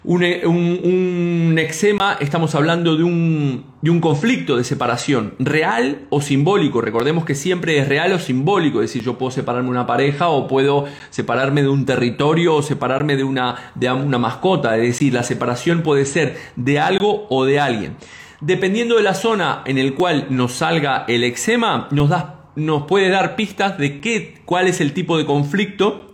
E, 0.03 0.47
un, 0.47 1.55
eczema, 1.59 2.17
estamos 2.19 2.55
hablando 2.55 2.97
de 2.97 3.03
un, 3.03 3.65
de 3.83 3.91
un, 3.91 3.99
conflicto 3.99 4.57
de 4.57 4.63
separación, 4.63 5.35
real 5.37 6.07
o 6.09 6.21
simbólico. 6.21 6.81
Recordemos 6.81 7.23
que 7.23 7.35
siempre 7.35 7.77
es 7.77 7.87
real 7.87 8.11
o 8.13 8.19
simbólico, 8.19 8.81
es 8.81 8.89
decir, 8.89 9.03
yo 9.03 9.19
puedo 9.19 9.31
separarme 9.31 9.67
de 9.67 9.71
una 9.71 9.85
pareja 9.85 10.29
o 10.29 10.47
puedo 10.47 10.85
separarme 11.11 11.61
de 11.61 11.69
un 11.69 11.85
territorio 11.85 12.55
o 12.55 12.63
separarme 12.63 13.15
de 13.15 13.23
una, 13.23 13.73
de 13.75 13.91
una 13.91 14.17
mascota, 14.17 14.75
es 14.77 14.83
decir, 14.83 15.13
la 15.13 15.21
separación 15.21 15.83
puede 15.83 16.05
ser 16.05 16.35
de 16.55 16.79
algo 16.79 17.27
o 17.29 17.45
de 17.45 17.59
alguien. 17.59 17.95
Dependiendo 18.39 18.97
de 18.97 19.03
la 19.03 19.13
zona 19.13 19.61
en 19.65 19.77
el 19.77 19.93
cual 19.93 20.25
nos 20.31 20.53
salga 20.53 21.05
el 21.07 21.23
eczema, 21.23 21.87
nos, 21.91 22.09
nos 22.55 22.87
puede 22.87 23.09
dar 23.09 23.35
pistas 23.35 23.77
de 23.77 24.01
qué, 24.01 24.41
cuál 24.45 24.67
es 24.67 24.81
el 24.81 24.93
tipo 24.93 25.19
de 25.19 25.27
conflicto 25.27 26.10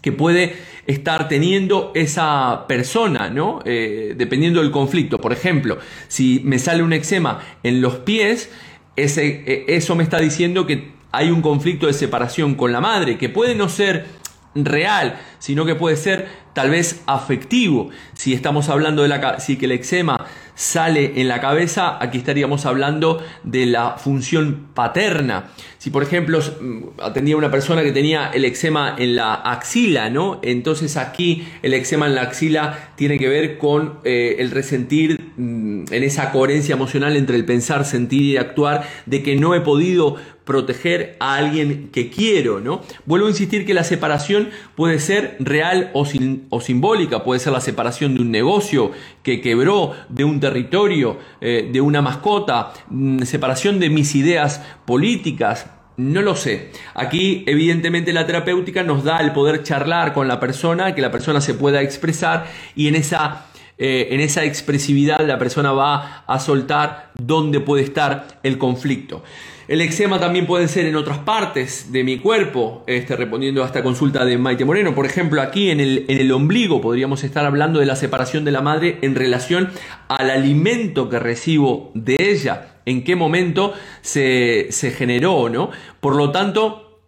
que 0.00 0.12
puede 0.12 0.56
estar 0.86 1.28
teniendo 1.28 1.92
esa 1.94 2.66
persona, 2.66 3.30
¿no? 3.30 3.60
Eh, 3.64 4.14
dependiendo 4.16 4.60
del 4.60 4.70
conflicto. 4.70 5.20
Por 5.20 5.32
ejemplo, 5.32 5.78
si 6.08 6.40
me 6.44 6.58
sale 6.58 6.82
un 6.82 6.92
eczema 6.92 7.40
en 7.62 7.80
los 7.80 7.96
pies, 7.96 8.50
ese, 8.96 9.44
e, 9.46 9.76
eso 9.76 9.94
me 9.94 10.02
está 10.02 10.18
diciendo 10.18 10.66
que 10.66 10.92
hay 11.12 11.30
un 11.30 11.42
conflicto 11.42 11.86
de 11.86 11.92
separación 11.92 12.54
con 12.54 12.72
la 12.72 12.80
madre, 12.80 13.18
que 13.18 13.28
puede 13.28 13.54
no 13.54 13.68
ser 13.68 14.06
real, 14.54 15.20
sino 15.38 15.64
que 15.64 15.74
puede 15.74 15.96
ser 15.96 16.28
tal 16.60 16.68
vez 16.68 17.00
afectivo. 17.06 17.88
Si 18.12 18.34
estamos 18.34 18.68
hablando 18.68 19.00
de 19.00 19.08
la 19.08 19.40
si 19.40 19.56
que 19.56 19.64
el 19.64 19.72
eczema 19.72 20.26
sale 20.54 21.18
en 21.18 21.26
la 21.26 21.40
cabeza, 21.40 21.96
aquí 22.04 22.18
estaríamos 22.18 22.66
hablando 22.66 23.22
de 23.44 23.64
la 23.64 23.92
función 23.92 24.66
paterna. 24.74 25.52
Si 25.78 25.88
por 25.88 26.02
ejemplo 26.02 26.38
mm, 26.38 27.00
atendía 27.00 27.38
una 27.38 27.50
persona 27.50 27.82
que 27.82 27.92
tenía 27.92 28.30
el 28.34 28.44
eczema 28.44 28.94
en 28.98 29.16
la 29.16 29.32
axila, 29.36 30.10
¿no? 30.10 30.38
Entonces 30.42 30.98
aquí 30.98 31.48
el 31.62 31.72
eczema 31.72 32.08
en 32.08 32.14
la 32.14 32.22
axila 32.24 32.90
tiene 32.94 33.18
que 33.18 33.28
ver 33.28 33.56
con 33.56 34.00
eh, 34.04 34.36
el 34.38 34.50
resentir 34.50 35.32
mm, 35.38 35.84
en 35.90 36.02
esa 36.02 36.30
coherencia 36.30 36.74
emocional 36.74 37.16
entre 37.16 37.36
el 37.36 37.46
pensar, 37.46 37.86
sentir 37.86 38.20
y 38.20 38.36
actuar 38.36 38.86
de 39.06 39.22
que 39.22 39.34
no 39.34 39.54
he 39.54 39.62
podido 39.62 40.18
proteger 40.50 41.14
a 41.20 41.36
alguien 41.36 41.90
que 41.92 42.10
quiero, 42.10 42.58
¿no? 42.58 42.80
Vuelvo 43.06 43.28
a 43.28 43.30
insistir 43.30 43.64
que 43.64 43.72
la 43.72 43.84
separación 43.84 44.48
puede 44.74 44.98
ser 44.98 45.36
real 45.38 45.92
o, 45.92 46.04
o 46.50 46.60
simbólica, 46.60 47.24
puede 47.24 47.40
ser 47.40 47.52
la 47.52 47.60
separación 47.60 48.14
de 48.14 48.22
un 48.22 48.30
negocio 48.30 48.90
que 49.22 49.40
quebró, 49.40 49.92
de 50.08 50.24
un 50.24 50.40
territorio, 50.40 51.18
eh, 51.40 51.70
de 51.72 51.80
una 51.80 52.02
mascota, 52.02 52.72
mm, 52.88 53.22
separación 53.22 53.78
de 53.78 53.88
mis 53.88 54.14
ideas 54.14 54.60
políticas, 54.84 55.70
no 55.96 56.22
lo 56.22 56.34
sé. 56.34 56.70
Aquí, 56.94 57.44
evidentemente, 57.46 58.12
la 58.12 58.26
terapéutica 58.26 58.82
nos 58.82 59.04
da 59.04 59.18
el 59.18 59.32
poder 59.32 59.62
charlar 59.62 60.12
con 60.12 60.28
la 60.28 60.40
persona, 60.40 60.94
que 60.94 61.02
la 61.02 61.10
persona 61.10 61.40
se 61.40 61.54
pueda 61.54 61.82
expresar 61.82 62.46
y 62.74 62.88
en 62.88 62.94
esa, 62.94 63.46
eh, 63.78 64.08
en 64.10 64.20
esa 64.20 64.44
expresividad 64.44 65.20
la 65.26 65.38
persona 65.38 65.72
va 65.72 66.24
a 66.26 66.40
soltar 66.40 67.12
dónde 67.14 67.60
puede 67.60 67.84
estar 67.84 68.40
el 68.42 68.56
conflicto. 68.56 69.22
El 69.70 69.80
eczema 69.82 70.18
también 70.18 70.46
puede 70.46 70.66
ser 70.66 70.86
en 70.86 70.96
otras 70.96 71.18
partes 71.18 71.92
de 71.92 72.02
mi 72.02 72.18
cuerpo, 72.18 72.82
este, 72.88 73.14
respondiendo 73.14 73.62
a 73.62 73.66
esta 73.66 73.84
consulta 73.84 74.24
de 74.24 74.36
Maite 74.36 74.64
Moreno. 74.64 74.96
Por 74.96 75.06
ejemplo, 75.06 75.40
aquí 75.40 75.70
en 75.70 75.78
el, 75.78 76.06
en 76.08 76.18
el 76.18 76.32
ombligo 76.32 76.80
podríamos 76.80 77.22
estar 77.22 77.46
hablando 77.46 77.78
de 77.78 77.86
la 77.86 77.94
separación 77.94 78.44
de 78.44 78.50
la 78.50 78.62
madre 78.62 78.98
en 79.02 79.14
relación 79.14 79.70
al 80.08 80.28
alimento 80.28 81.08
que 81.08 81.20
recibo 81.20 81.92
de 81.94 82.16
ella, 82.18 82.80
en 82.84 83.04
qué 83.04 83.14
momento 83.14 83.72
se, 84.00 84.66
se 84.70 84.90
generó, 84.90 85.48
¿no? 85.48 85.70
Por 86.00 86.16
lo 86.16 86.32
tanto, 86.32 86.98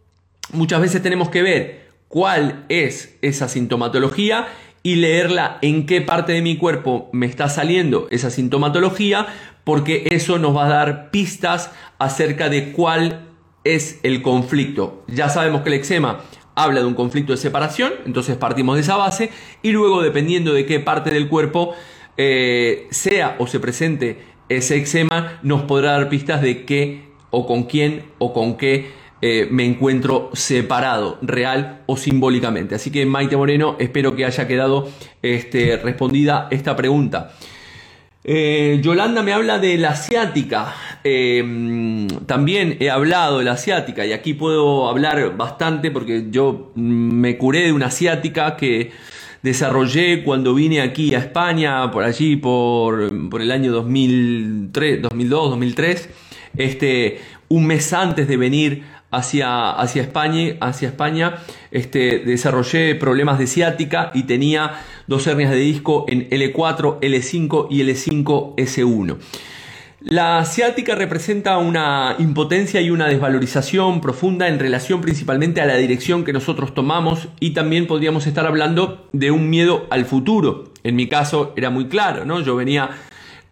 muchas 0.53 0.81
veces 0.81 1.03
tenemos 1.03 1.31
que 1.31 1.43
ver 1.43 1.89
cuál 2.07 2.65
es 2.69 3.19
esa 3.23 3.49
sintomatología 3.49 4.47
y 4.83 4.97
leerla 4.97 5.59
en 5.63 5.87
qué 5.87 6.01
parte 6.01 6.33
de 6.33 6.43
mi 6.43 6.57
cuerpo 6.57 7.09
me 7.13 7.27
está 7.27 7.49
saliendo 7.49 8.09
esa 8.11 8.31
sintomatología 8.31 9.27
porque 9.65 10.09
eso 10.11 10.39
nos 10.39 10.57
va 10.57 10.67
a 10.67 10.71
dar 10.71 11.11
pistas 11.11 11.71
acerca 11.99 12.49
de 12.49 12.73
cuál 12.73 13.29
es 13.65 14.01
el 14.03 14.23
conflicto. 14.23 15.05
Ya 15.07 15.29
sabemos 15.29 15.63
que 15.63 15.69
el 15.69 15.77
eczema 15.77 16.21
habla 16.55 16.81
de 16.81 16.87
un 16.87 16.95
conflicto 16.95 17.33
de 17.33 17.39
separación, 17.39 17.93
entonces 18.05 18.37
partimos 18.37 18.75
de 18.75 18.83
esa 18.83 18.97
base 18.97 19.31
y 19.63 19.71
luego 19.71 20.03
dependiendo 20.03 20.53
de 20.53 20.67
qué 20.67 20.81
parte 20.81 21.11
del 21.11 21.29
cuerpo 21.29 21.75
eh, 22.17 22.89
sea 22.91 23.37
o 23.39 23.47
se 23.47 23.61
presente 23.61 24.19
ese 24.49 24.77
eczema, 24.77 25.39
nos 25.43 25.63
podrá 25.63 25.93
dar 25.93 26.09
pistas 26.09 26.43
de 26.43 26.65
qué 26.65 27.05
o 27.31 27.47
con 27.47 27.65
quién 27.65 28.05
o 28.19 28.33
con 28.33 28.57
qué 28.57 28.91
eh, 29.25 29.47
me 29.49 29.65
encuentro 29.65 30.31
separado, 30.33 31.17
real 31.23 31.83
o 31.87 31.97
simbólicamente. 31.97 32.75
Así 32.75 32.91
que 32.91 33.07
Maite 33.07 33.37
Moreno, 33.37 33.77
espero 33.79 34.17
que 34.17 34.25
haya 34.25 34.49
quedado 34.49 34.89
este, 35.23 35.77
respondida 35.77 36.49
esta 36.51 36.75
pregunta. 36.75 37.33
Eh, 38.25 38.81
Yolanda 38.83 39.23
me 39.23 39.33
habla 39.33 39.61
de 39.61 39.79
la 39.79 39.91
asiática. 39.91 40.75
Em, 41.05 42.09
también 42.27 42.77
he 42.81 42.91
hablado 42.91 43.39
de 43.39 43.45
la 43.45 43.53
asiática 43.53 44.05
y 44.05 44.13
aquí 44.13 44.35
puedo 44.35 44.89
hablar 44.89 45.37
bastante 45.37 45.93
porque 45.93 46.27
yo 46.31 46.73
me 46.75 47.39
curé 47.39 47.67
de 47.67 47.73
una 47.73 47.87
asiática 47.87 48.57
que 48.57 48.91
desarrollé 49.43 50.25
cuando 50.25 50.53
vine 50.53 50.81
aquí 50.81 51.15
a 51.15 51.19
España, 51.19 51.93
por 51.93 52.03
allí, 52.03 52.35
por, 52.35 53.03
el 53.41 53.53
año 53.53 53.71
2003, 53.71 55.03
2002, 55.03 55.51
2003. 55.51 56.09
este, 56.57 57.21
un 57.49 57.67
mes 57.67 57.93
antes 57.93 58.27
de 58.27 58.37
venir 58.37 58.83
hacia, 59.13 59.71
hacia 59.71 60.03
España, 60.03 60.57
hacia 60.61 60.89
España 60.89 61.37
este, 61.71 62.19
desarrollé 62.19 62.97
problemas 62.97 63.39
de 63.39 63.47
ciática 63.47 64.11
y 64.15 64.25
tenía 64.25 64.81
dos 65.07 65.27
hernias 65.27 65.51
de 65.51 65.59
disco 65.59 66.07
en 66.09 66.29
L4, 66.31 66.99
L5 67.01 67.69
y 67.71 67.83
L5S1. 67.83 69.17
La 70.05 70.45
ciática 70.45 70.97
representa 70.97 71.59
una 71.59 72.17
impotencia 72.19 72.81
y 72.81 72.91
una 72.91 73.07
desvalorización 73.07 74.01
profunda 74.01 74.49
en 74.49 74.59
relación 74.59 75.01
principalmente 75.01 75.61
a 75.61 75.67
la 75.67 75.77
dirección 75.77 76.25
que 76.25 76.33
nosotros 76.33 76.75
tomamos 76.75 77.29
y 77.39 77.51
también 77.51 77.87
podríamos 77.87 78.27
estar 78.27 78.45
hablando 78.45 79.07
de 79.13 79.31
un 79.31 79.49
miedo 79.49 79.87
al 79.91 80.05
futuro. 80.05 80.73
En 80.83 80.97
mi 80.97 81.09
caso 81.09 81.53
era 81.57 81.71
muy 81.71 81.87
claro, 81.87 82.25
¿no? 82.25 82.41
Yo 82.41 82.57
venía 82.57 82.91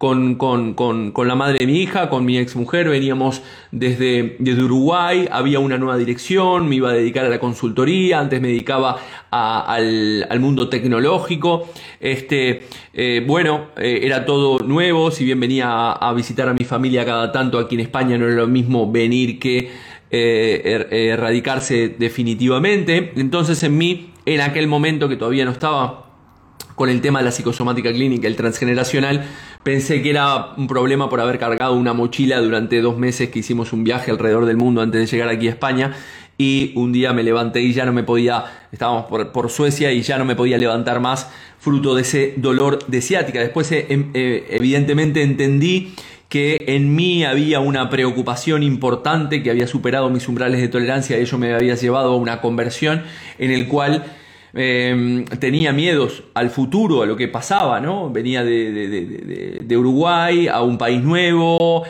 con, 0.01 0.33
con, 0.33 0.73
con, 0.73 1.11
con, 1.11 1.27
la 1.27 1.35
madre 1.35 1.59
de 1.59 1.67
mi 1.67 1.77
hija, 1.77 2.09
con 2.09 2.25
mi 2.25 2.35
ex 2.39 2.55
mujer, 2.55 2.89
veníamos 2.89 3.43
desde, 3.69 4.35
desde 4.39 4.63
Uruguay, 4.63 5.27
había 5.31 5.59
una 5.59 5.77
nueva 5.77 5.95
dirección, 5.95 6.67
me 6.67 6.77
iba 6.77 6.89
a 6.89 6.93
dedicar 6.93 7.23
a 7.25 7.29
la 7.29 7.37
consultoría, 7.37 8.19
antes 8.19 8.41
me 8.41 8.47
dedicaba 8.47 8.97
al, 9.29 10.25
al, 10.27 10.39
mundo 10.39 10.69
tecnológico, 10.69 11.69
este, 11.99 12.63
eh, 12.95 13.23
bueno, 13.27 13.67
eh, 13.77 13.99
era 14.01 14.25
todo 14.25 14.57
nuevo, 14.65 15.11
si 15.11 15.23
bien 15.23 15.39
venía 15.39 15.91
a, 15.91 16.13
visitar 16.13 16.49
a 16.49 16.55
mi 16.55 16.65
familia 16.65 17.05
cada 17.05 17.31
tanto 17.31 17.59
aquí 17.59 17.75
en 17.75 17.81
España, 17.81 18.17
no 18.17 18.25
era 18.25 18.37
lo 18.37 18.47
mismo 18.47 18.91
venir 18.91 19.37
que 19.37 19.69
eh, 20.09 20.61
er, 20.65 20.87
erradicarse 20.91 21.89
definitivamente, 21.89 23.13
entonces 23.17 23.61
en 23.61 23.77
mí, 23.77 24.09
en 24.25 24.41
aquel 24.41 24.65
momento 24.65 25.07
que 25.07 25.15
todavía 25.15 25.45
no 25.45 25.51
estaba 25.51 26.10
con 26.75 26.89
el 26.89 27.01
tema 27.01 27.19
de 27.19 27.25
la 27.25 27.31
psicosomática 27.31 27.91
clínica, 27.91 28.27
el 28.27 28.35
transgeneracional, 28.35 29.25
pensé 29.63 30.01
que 30.01 30.09
era 30.09 30.53
un 30.57 30.67
problema 30.67 31.09
por 31.09 31.19
haber 31.19 31.37
cargado 31.39 31.73
una 31.73 31.93
mochila 31.93 32.39
durante 32.39 32.81
dos 32.81 32.97
meses 32.97 33.29
que 33.29 33.39
hicimos 33.39 33.73
un 33.73 33.83
viaje 33.83 34.11
alrededor 34.11 34.45
del 34.45 34.57
mundo 34.57 34.81
antes 34.81 35.01
de 35.01 35.07
llegar 35.07 35.29
aquí 35.29 35.47
a 35.47 35.51
España 35.51 35.93
y 36.37 36.71
un 36.75 36.91
día 36.91 37.13
me 37.13 37.23
levanté 37.23 37.61
y 37.61 37.73
ya 37.73 37.85
no 37.85 37.93
me 37.93 38.03
podía, 38.03 38.45
estábamos 38.71 39.05
por, 39.05 39.49
Suecia 39.51 39.91
y 39.91 40.01
ya 40.01 40.17
no 40.17 40.25
me 40.25 40.35
podía 40.35 40.57
levantar 40.57 40.99
más 40.99 41.29
fruto 41.59 41.93
de 41.93 42.01
ese 42.01 42.33
dolor 42.37 42.79
de 42.87 43.01
ciática. 43.01 43.39
Después 43.39 43.71
eh, 43.71 43.85
em, 43.89 44.09
eh, 44.15 44.47
evidentemente 44.49 45.21
entendí 45.21 45.93
que 46.29 46.57
en 46.65 46.95
mí 46.95 47.25
había 47.25 47.59
una 47.59 47.89
preocupación 47.89 48.63
importante 48.63 49.43
que 49.43 49.51
había 49.51 49.67
superado 49.67 50.09
mis 50.09 50.27
umbrales 50.27 50.61
de 50.61 50.69
tolerancia, 50.69 51.17
ello 51.17 51.37
me 51.37 51.53
había 51.53 51.75
llevado 51.75 52.13
a 52.13 52.15
una 52.15 52.41
conversión 52.41 53.03
en 53.37 53.51
el 53.51 53.67
cual 53.67 54.05
Em, 54.53 55.23
tenía 55.25 55.71
miedos 55.71 56.23
al 56.33 56.49
futuro, 56.49 57.03
a 57.03 57.05
lo 57.05 57.15
que 57.15 57.29
pasaba, 57.29 57.79
¿no? 57.79 58.09
Venía 58.09 58.43
de, 58.43 59.77
Uruguay 59.77 60.47
a 60.49 60.61
un 60.61 60.77
país 60.77 61.01
nuevo, 61.01 61.83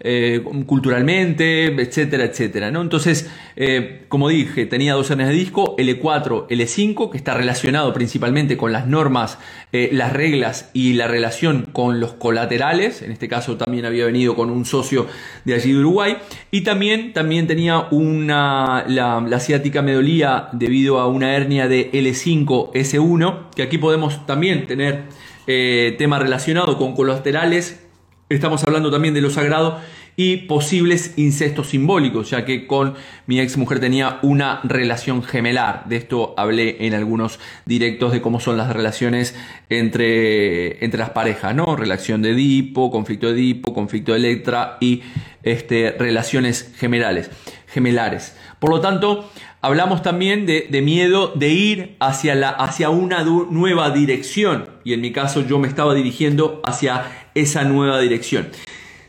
eh, 0.00 0.44
culturalmente, 0.66 1.66
etcétera, 1.66 2.24
etcétera, 2.24 2.70
¿no? 2.70 2.80
Entonces, 2.80 3.28
eh, 3.56 4.04
como 4.08 4.28
dije, 4.28 4.66
tenía 4.66 4.94
dos 4.94 5.10
hernias 5.10 5.30
de 5.30 5.34
disco, 5.34 5.76
L4, 5.76 6.46
L5, 6.48 7.10
que 7.10 7.16
está 7.16 7.34
relacionado 7.34 7.92
principalmente 7.92 8.56
con 8.56 8.72
las 8.72 8.86
normas, 8.86 9.38
eh, 9.72 9.90
las 9.92 10.12
reglas 10.12 10.70
y 10.72 10.94
la 10.94 11.08
relación 11.08 11.68
con 11.72 12.00
los 12.00 12.14
colaterales, 12.14 13.02
en 13.02 13.12
este 13.12 13.28
caso 13.28 13.56
también 13.56 13.84
había 13.84 14.06
venido 14.06 14.34
con 14.34 14.50
un 14.50 14.64
socio 14.64 15.06
de 15.44 15.54
allí 15.54 15.72
de 15.72 15.80
Uruguay, 15.80 16.16
y 16.50 16.62
también, 16.62 17.12
también 17.12 17.46
tenía 17.46 17.88
una, 17.90 18.84
la, 18.88 19.20
la 19.20 19.40
ciática 19.40 19.82
me 19.82 19.92
dolía 19.92 20.48
debido 20.52 21.00
a 21.00 21.06
una 21.06 21.34
hernia 21.36 21.68
de 21.68 21.90
L5S1, 21.92 23.50
que 23.54 23.62
aquí 23.62 23.78
podemos 23.78 24.24
también 24.26 24.66
tener 24.66 25.04
eh, 25.50 25.94
tema 25.96 26.18
relacionado 26.18 26.76
con 26.76 26.94
colaterales. 26.94 27.82
Estamos 28.28 28.62
hablando 28.64 28.90
también 28.90 29.14
de 29.14 29.22
lo 29.22 29.30
sagrado 29.30 29.80
y 30.20 30.38
posibles 30.48 31.14
incestos 31.16 31.68
simbólicos, 31.68 32.30
ya 32.30 32.44
que 32.44 32.66
con 32.66 32.94
mi 33.26 33.38
ex 33.38 33.56
mujer 33.56 33.78
tenía 33.78 34.18
una 34.22 34.58
relación 34.64 35.22
gemelar. 35.22 35.84
De 35.88 35.94
esto 35.94 36.34
hablé 36.36 36.84
en 36.88 36.94
algunos 36.94 37.38
directos 37.66 38.10
de 38.10 38.20
cómo 38.20 38.40
son 38.40 38.56
las 38.56 38.72
relaciones 38.72 39.36
entre, 39.68 40.84
entre 40.84 40.98
las 40.98 41.10
parejas, 41.10 41.54
¿no? 41.54 41.76
Relación 41.76 42.20
de 42.20 42.32
Edipo, 42.32 42.90
conflicto 42.90 43.28
de 43.28 43.34
Edipo, 43.34 43.72
conflicto 43.72 44.10
de 44.10 44.18
Electra 44.18 44.76
y 44.80 45.02
este, 45.44 45.92
relaciones 45.92 46.74
gemelares, 46.76 47.30
gemelares. 47.68 48.36
Por 48.58 48.70
lo 48.70 48.80
tanto, 48.80 49.30
Hablamos 49.60 50.02
también 50.02 50.46
de, 50.46 50.68
miedo 50.82 51.32
de 51.34 51.48
ir 51.48 51.96
hacia, 51.98 52.36
la, 52.36 52.50
hacia 52.50 52.90
una 52.90 53.24
nueva 53.24 53.90
dirección. 53.90 54.68
Y 54.84 54.92
en 54.92 55.00
mi 55.00 55.10
caso 55.10 55.44
yo 55.44 55.58
me 55.58 55.66
estaba 55.66 55.94
dirigiendo 55.94 56.62
hacia 56.64 57.06
esa 57.34 57.64
nueva 57.64 57.98
dirección. 57.98 58.50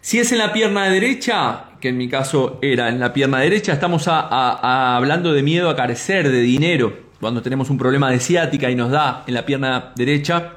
Si 0.10 0.18
es 0.18 0.32
en 0.32 0.40
la 0.40 0.52
pierna 0.52 0.90
derecha, 0.90 1.66
que 1.80 1.90
en 1.90 1.98
mi 2.00 2.10
caso 2.10 2.58
era 2.64 2.90
en 2.90 3.00
la 3.00 3.14
pierna 3.14 3.42
derecha, 3.42 3.74
estamos 3.74 4.08
hablando 4.08 5.34
de 5.34 5.44
miedo 5.44 5.70
a 5.70 5.76
carecer 5.76 6.32
de 6.32 6.42
dinero. 6.42 6.98
Cuando 7.20 7.44
tenemos 7.44 7.70
un 7.70 7.78
problema 7.78 8.10
de 8.10 8.20
ciática 8.20 8.72
y 8.72 8.76
nos 8.76 8.90
da 8.90 9.24
en 9.28 9.36
la 9.36 9.46
pierna 9.46 9.94
derecha, 9.96 10.56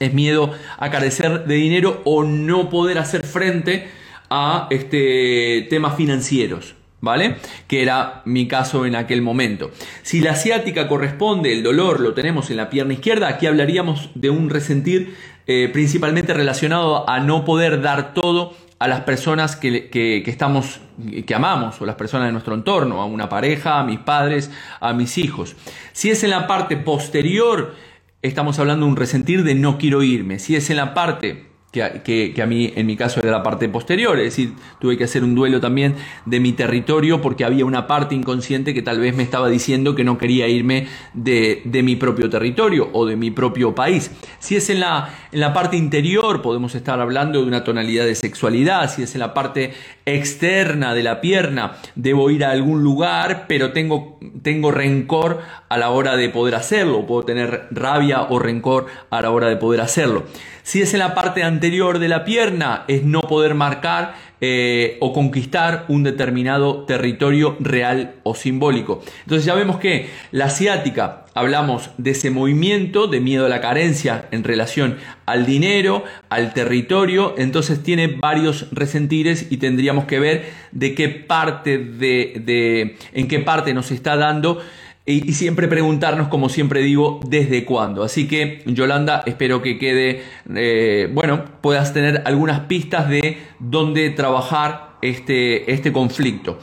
es 0.00 0.12
miedo 0.12 0.50
a 0.76 0.90
carecer 0.90 1.44
de 1.44 1.54
dinero 1.54 2.02
o 2.04 2.24
no 2.24 2.68
poder 2.68 2.98
hacer 2.98 3.24
frente 3.24 3.86
a 4.28 4.66
este, 4.70 5.68
temas 5.70 5.94
financieros. 5.96 6.74
¿vale? 7.00 7.36
Que 7.68 7.82
era 7.82 8.22
mi 8.24 8.48
caso 8.48 8.86
en 8.86 8.96
aquel 8.96 9.22
momento. 9.22 9.70
Si 10.02 10.20
la 10.20 10.34
ciática 10.34 10.88
corresponde, 10.88 11.52
el 11.52 11.62
dolor 11.62 12.00
lo 12.00 12.14
tenemos 12.14 12.50
en 12.50 12.56
la 12.56 12.70
pierna 12.70 12.94
izquierda, 12.94 13.28
aquí 13.28 13.46
hablaríamos 13.46 14.08
de 14.14 14.30
un 14.30 14.48
resentir 14.48 15.14
eh, 15.46 15.68
principalmente 15.70 16.32
relacionado 16.32 17.08
a 17.08 17.20
no 17.20 17.44
poder 17.44 17.82
dar 17.82 18.14
todo 18.14 18.54
a 18.84 18.88
las 18.88 19.00
personas 19.00 19.56
que, 19.56 19.88
que, 19.88 20.22
estamos, 20.26 20.78
que 21.26 21.34
amamos, 21.34 21.80
o 21.80 21.86
las 21.86 21.94
personas 21.94 22.26
de 22.28 22.32
nuestro 22.32 22.54
entorno, 22.54 23.00
a 23.00 23.06
una 23.06 23.30
pareja, 23.30 23.80
a 23.80 23.82
mis 23.82 23.98
padres, 23.98 24.50
a 24.78 24.92
mis 24.92 25.16
hijos. 25.16 25.56
Si 25.94 26.10
es 26.10 26.22
en 26.22 26.28
la 26.28 26.46
parte 26.46 26.76
posterior, 26.76 27.74
estamos 28.20 28.58
hablando 28.58 28.84
de 28.84 28.92
un 28.92 28.96
resentir 28.98 29.42
de 29.42 29.54
no 29.54 29.78
quiero 29.78 30.02
irme. 30.02 30.38
Si 30.38 30.54
es 30.54 30.68
en 30.68 30.76
la 30.76 30.92
parte 30.92 31.46
que, 31.74 32.40
a 32.40 32.46
mí 32.46 32.72
en 32.76 32.86
mi 32.86 32.96
caso 32.96 33.18
era 33.20 33.32
la 33.32 33.42
parte 33.42 33.68
posterior, 33.68 34.16
es 34.18 34.24
decir, 34.26 34.52
tuve 34.78 34.96
que 34.96 35.04
hacer 35.04 35.24
un 35.24 35.34
duelo 35.34 35.60
también 35.60 35.96
de 36.24 36.38
mi 36.38 36.52
territorio 36.52 37.20
porque 37.20 37.44
había 37.44 37.64
una 37.64 37.88
parte 37.88 38.14
inconsciente 38.14 38.72
que 38.72 38.82
tal 38.82 39.00
vez 39.00 39.16
me 39.16 39.24
estaba 39.24 39.48
diciendo 39.48 39.96
que 39.96 40.04
no 40.04 40.16
quería 40.16 40.46
irme 40.46 40.86
de, 41.14 41.62
mi 41.84 41.96
propio 41.96 42.30
territorio 42.30 42.88
o 42.92 43.06
de 43.06 43.16
mi 43.16 43.32
propio 43.32 43.74
país. 43.74 44.12
Si 44.38 44.54
es 44.54 44.70
en 44.70 44.80
la, 44.80 45.12
en 45.32 45.40
la 45.40 45.52
parte 45.52 45.76
interior, 45.76 46.42
podemos 46.42 46.76
estar 46.76 47.00
hablando 47.00 47.40
de 47.40 47.48
una 47.48 47.64
tonalidad 47.64 48.04
de 48.04 48.14
sexualidad, 48.14 48.88
si 48.88 49.02
es 49.02 49.14
en 49.14 49.20
la 49.20 49.34
parte 49.34 49.72
externa 50.06 50.94
de 50.94 51.02
la 51.02 51.20
pierna, 51.20 51.72
debo 51.96 52.30
ir 52.30 52.44
a 52.44 52.52
algún 52.52 52.84
lugar, 52.84 53.46
pero 53.48 53.72
tengo, 53.72 54.20
tengo 54.42 54.70
rencor 54.70 55.40
a 55.68 55.76
la 55.76 55.90
hora 55.90 56.16
de 56.16 56.28
poder 56.28 56.54
hacerlo, 56.54 57.04
puedo 57.04 57.24
tener 57.24 57.66
rabia 57.72 58.22
o 58.22 58.38
rencor 58.38 58.86
a 59.10 59.20
la 59.20 59.30
hora 59.30 59.48
de 59.48 59.56
poder 59.56 59.80
hacerlo. 59.80 60.24
Si 60.64 60.80
es 60.80 60.94
en 60.94 61.00
la 61.00 61.14
parte 61.14 61.42
anterior 61.42 61.98
de 61.98 62.08
la 62.08 62.24
pierna, 62.24 62.84
es 62.88 63.04
no 63.04 63.20
poder 63.20 63.54
marcar 63.54 64.14
eh, 64.40 64.96
o 65.00 65.12
conquistar 65.12 65.84
un 65.88 66.02
determinado 66.04 66.84
territorio 66.86 67.58
real 67.60 68.14
o 68.22 68.34
simbólico. 68.34 69.02
Entonces 69.24 69.44
ya 69.44 69.54
vemos 69.54 69.76
que 69.76 70.08
la 70.32 70.46
asiática, 70.46 71.26
hablamos 71.34 71.90
de 71.98 72.12
ese 72.12 72.30
movimiento 72.30 73.08
de 73.08 73.20
miedo 73.20 73.44
a 73.44 73.50
la 73.50 73.60
carencia 73.60 74.26
en 74.30 74.42
relación 74.42 74.96
al 75.26 75.44
dinero, 75.44 76.02
al 76.30 76.54
territorio, 76.54 77.34
entonces 77.36 77.82
tiene 77.82 78.06
varios 78.06 78.68
resentires 78.72 79.48
y 79.50 79.58
tendríamos 79.58 80.06
que 80.06 80.18
ver 80.18 80.46
de 80.72 80.94
qué 80.94 81.10
parte 81.10 81.76
de, 81.76 82.40
de 82.42 82.96
en 83.12 83.28
qué 83.28 83.40
parte 83.40 83.74
nos 83.74 83.90
está 83.90 84.16
dando 84.16 84.62
y, 85.06 85.34
siempre 85.34 85.68
preguntarnos, 85.68 86.28
como 86.28 86.48
siempre 86.48 86.80
digo, 86.80 87.20
desde 87.26 87.66
cuándo. 87.66 88.04
Así 88.04 88.26
que, 88.26 88.62
Yolanda, 88.64 89.22
espero 89.26 89.60
que 89.60 89.78
quede, 89.78 90.22
eh, 90.54 91.10
bueno, 91.12 91.44
puedas 91.60 91.92
tener 91.92 92.22
algunas 92.24 92.60
pistas 92.60 93.10
de 93.10 93.36
dónde 93.58 94.08
trabajar 94.10 94.96
este, 95.02 95.70
este 95.70 95.92
conflicto. 95.92 96.58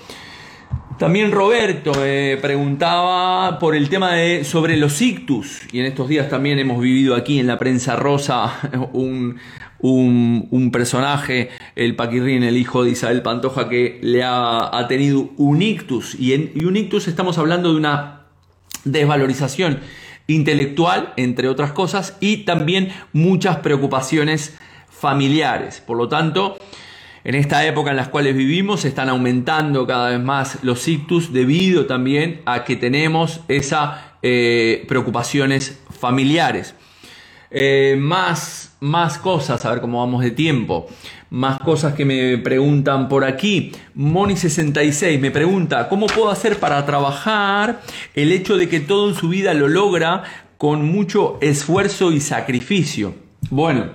También 0.98 1.32
Roberto 1.32 1.92
eh, 2.04 2.38
preguntaba 2.42 3.60
por 3.60 3.76
el 3.76 3.90
tema 3.90 4.14
de, 4.14 4.44
sobre 4.44 4.76
los 4.76 5.00
ictus, 5.02 5.62
y 5.72 5.80
en 5.80 5.86
estos 5.86 6.08
días 6.08 6.28
también 6.30 6.58
hemos 6.58 6.82
vivido 6.82 7.16
aquí 7.16 7.40
en 7.40 7.48
la 7.48 7.60
prensa 7.60 7.96
rosa 7.96 8.60
un, 8.94 9.38
un, 9.80 10.72
personaje, 10.72 11.50
el 11.76 11.96
Paquirrín, 11.96 12.44
el 12.44 12.58
hijo 12.58 12.84
de 12.84 12.92
Isabel 12.92 13.22
Pantoja, 13.22 13.70
que 13.70 14.00
le 14.02 14.24
ha, 14.24 14.76
ha 14.76 14.88
tenido 14.88 15.30
un 15.38 15.62
ictus, 15.62 16.16
y, 16.20 16.34
en, 16.34 16.52
y 16.56 16.66
un 16.66 16.76
ictus 16.76 17.08
estamos 17.08 17.38
hablando 17.38 17.72
de 17.72 17.78
una 17.78 18.21
desvalorización 18.84 19.80
intelectual, 20.28 21.14
entre 21.18 21.48
otras 21.48 21.72
cosas, 21.72 22.18
y 22.20 22.38
también 22.38 22.90
muchas 23.14 23.58
preocupaciones 23.58 24.58
familiares. 24.90 25.82
Por 25.86 25.98
lo 25.98 26.08
tanto, 26.08 26.58
en 27.24 27.36
esta 27.36 27.66
época 27.66 27.92
en 27.92 27.98
las 27.98 28.08
cuales 28.08 28.36
vivimos 28.36 28.86
están 28.86 29.10
aumentando 29.10 29.86
cada 29.86 30.10
vez 30.10 30.20
más 30.20 30.64
los 30.64 30.88
ictus 30.88 31.34
debido 31.34 31.86
también 31.86 32.42
a 32.46 32.64
que 32.64 32.76
tenemos 32.76 33.42
esas 33.48 34.00
eh, 34.22 34.86
preocupaciones 34.88 35.80
familiares. 35.90 36.76
Eh, 37.52 37.98
más, 38.00 38.76
más 38.80 39.18
cosas, 39.18 39.66
a 39.66 39.72
ver 39.72 39.82
cómo 39.82 40.00
vamos 40.00 40.24
de 40.24 40.32
tiempo. 40.32 40.88
Más 41.32 41.60
cosas 41.60 41.94
que 41.94 42.04
me 42.04 42.38
preguntan 42.38 43.08
por 43.08 43.24
aquí. 43.24 43.72
Moni66 43.98 45.18
me 45.20 45.32
pregunta, 45.32 45.88
¿cómo 45.88 46.08
puedo 46.08 46.30
hacer 46.30 46.60
para 46.60 46.86
trabajar 46.86 47.82
el 48.14 48.34
hecho 48.34 48.58
de 48.58 48.68
que 48.68 48.82
todo 48.82 49.10
en 49.10 49.16
su 49.16 49.30
vida 49.30 49.54
lo 49.54 49.70
logra 49.70 50.24
con 50.58 50.86
mucho 50.86 51.38
esfuerzo 51.42 52.12
y 52.12 52.20
sacrificio? 52.20 53.16
Bueno, 53.50 53.86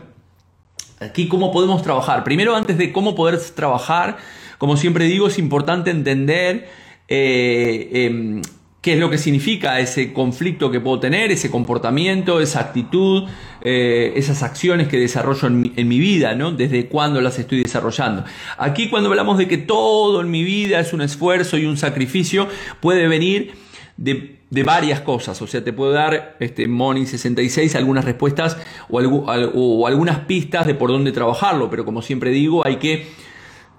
aquí 0.99 1.29
cómo 1.29 1.53
podemos 1.53 1.83
trabajar. 1.83 2.25
Primero, 2.25 2.57
antes 2.57 2.79
de 2.79 2.91
cómo 2.91 3.15
poder 3.15 3.39
trabajar, 3.55 4.17
como 4.57 4.79
siempre 4.79 5.05
digo, 5.05 5.29
es 5.29 5.39
importante 5.39 5.91
entender 5.91 6.69
eh, 7.07 7.91
em, 7.93 8.41
qué 8.87 8.93
es 8.93 9.01
lo 9.01 9.11
que 9.11 9.19
significa 9.19 9.81
ese 9.81 10.13
conflicto 10.13 10.71
que 10.71 10.79
puedo 10.79 11.01
tener, 11.01 11.33
ese 11.33 11.51
comportamiento, 11.51 12.39
esa 12.39 12.61
actitud, 12.61 13.25
eh, 13.61 14.13
esas 14.15 14.45
acciones 14.45 14.87
que 14.87 14.97
desarrollo 14.97 15.49
en 15.49 15.89
mi, 15.89 15.99
vida, 15.99 16.37
¿no? 16.37 16.53
Desde 16.53 16.87
cuándo 16.87 17.21
las 17.21 17.37
estoy 17.41 17.65
desarrollando. 17.65 18.23
Aquí 18.59 18.89
cuando 18.89 19.09
hablamos 19.09 19.39
de 19.39 19.49
que 19.49 19.59
todo 19.59 20.21
en 20.21 20.31
mi 20.31 20.45
vida 20.45 20.79
es 20.79 20.93
un 20.93 21.01
esfuerzo 21.01 21.59
y 21.59 21.67
un 21.67 21.77
sacrificio, 21.77 22.47
puede 22.79 23.09
venir 23.09 23.55
de, 23.97 24.39
varias 24.65 25.01
cosas. 25.01 25.43
O 25.43 25.49
sea, 25.49 25.65
te 25.65 25.73
puedo 25.73 25.91
dar, 25.91 26.37
este, 26.39 26.69
Moni66, 26.69 27.75
algunas 27.75 28.05
respuestas 28.05 28.57
o, 28.89 29.01
o 29.01 29.87
algunas 29.89 30.21
pistas 30.21 30.65
de 30.65 30.75
por 30.75 30.91
dónde 30.91 31.11
trabajarlo, 31.11 31.69
pero 31.71 31.85
como 31.85 32.03
siempre 32.03 32.31
digo, 32.31 32.65
hay 32.65 32.77
que 32.77 33.09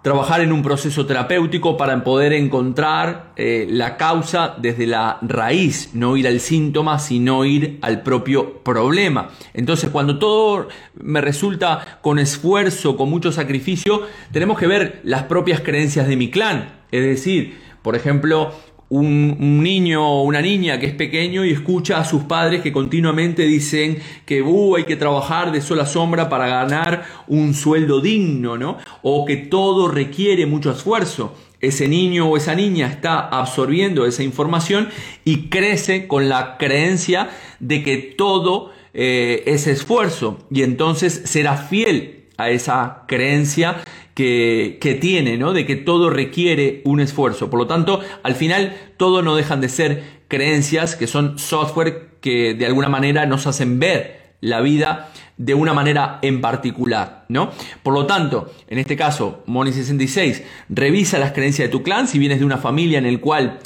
trabajar 0.08 0.40
en 0.40 0.54
un 0.54 0.64
proceso 0.64 1.06
terapéutico 1.06 1.76
para 1.76 2.02
poder 2.02 2.32
encontrar 2.32 3.34
eh, 3.36 3.68
la 3.70 3.98
causa 3.98 4.56
desde 4.58 4.88
la 4.88 5.18
raíz, 5.22 5.90
no 5.96 6.16
ir 6.16 6.30
al 6.30 6.40
síntoma, 6.40 6.98
sino 6.98 7.44
ir 7.44 7.78
al 7.82 8.04
propio 8.04 8.60
problema. 8.60 9.32
Entonces, 9.54 9.90
cuando 9.90 10.18
todo 10.18 10.70
me 10.96 11.20
resulta 11.20 12.00
con 12.00 12.20
esfuerzo, 12.20 12.96
con 12.96 13.10
mucho 13.10 13.34
sacrificio, 13.34 14.04
tenemos 14.32 14.58
que 14.58 14.68
ver 14.68 15.02
las 15.04 15.24
propias 15.24 15.60
creencias 15.60 16.08
de 16.08 16.16
mi 16.16 16.32
clan. 16.32 16.70
Es 16.90 17.04
decir, 17.04 17.60
por 17.82 17.98
ejemplo, 17.98 18.54
un, 18.90 19.64
niño 19.64 20.08
o 20.08 20.24
una 20.24 20.42
niña 20.42 20.80
que 20.80 20.88
es 20.88 20.94
pequeño 20.94 21.44
y 21.44 21.52
escucha 21.52 22.00
a 22.00 22.06
sus 22.06 22.24
padres 22.24 22.62
que 22.62 22.72
continuamente 22.72 23.44
dicen 23.44 23.98
que 24.26 24.42
uh, 24.42 24.76
hay 24.76 24.86
que 24.86 24.96
trabajar 24.96 25.52
de 25.52 25.62
sola 25.62 25.86
sombra 25.86 26.30
para 26.30 26.48
ganar 26.48 27.06
un 27.28 27.54
sueldo 27.54 28.00
digno, 28.02 28.58
¿no? 28.58 28.78
O 29.02 29.26
que 29.26 29.38
todo 29.38 29.88
requiere 29.88 30.46
mucho 30.46 30.72
esfuerzo. 30.72 31.36
Ese 31.60 31.88
niño 31.88 32.30
o 32.30 32.38
esa 32.38 32.54
niña 32.54 32.88
está 32.88 33.20
absorbiendo 33.20 34.06
esa 34.06 34.24
información 34.24 34.90
y 35.26 35.50
crece 35.50 36.08
con 36.08 36.30
la 36.30 36.58
creencia 36.58 37.30
de 37.60 37.84
que 37.84 37.98
todo 37.98 38.72
eh, 38.94 39.44
es 39.48 39.68
esfuerzo 39.68 40.38
y 40.52 40.62
entonces 40.62 41.24
será 41.26 41.58
fiel 41.58 42.28
a 42.38 42.52
esa 42.52 43.04
creencia 43.08 43.78
que, 44.18 44.98
tiene, 45.00 45.38
¿no? 45.38 45.54
De 45.54 45.68
que 45.68 45.76
todo 45.76 46.10
requiere 46.10 46.82
un 46.86 47.00
esfuerzo. 47.00 47.52
Por 47.52 47.60
lo 47.60 47.68
tanto, 47.68 48.00
al 48.24 48.34
final, 48.34 48.76
todo 48.98 49.22
no 49.22 49.36
dejan 49.36 49.62
de 49.62 49.70
ser 49.70 50.22
creencias 50.28 50.96
que 50.96 51.06
son 51.06 51.38
software 51.38 52.18
que 52.20 52.56
de 52.56 52.66
alguna 52.66 52.90
manera 52.90 53.28
nos 53.28 53.46
hacen 53.46 53.80
ver 53.80 54.34
la 54.42 54.62
vida 54.62 55.12
de 55.38 55.54
una 55.54 55.76
manera 55.76 56.18
en 56.24 56.42
particular, 56.42 57.26
¿no? 57.30 57.52
Por 57.84 57.94
lo 57.94 58.08
tanto, 58.08 58.52
en 58.68 58.80
este 58.80 58.98
caso, 58.98 59.44
Moni66, 59.46 60.42
revisa 60.70 61.20
las 61.20 61.34
creencias 61.34 61.68
de 61.68 61.72
tu 61.72 61.84
clan, 61.84 62.08
si 62.08 62.18
vienes 62.18 62.40
de 62.40 62.46
una 62.46 62.58
familia 62.58 62.98
en 62.98 63.06
el 63.06 63.20
cual 63.20 63.60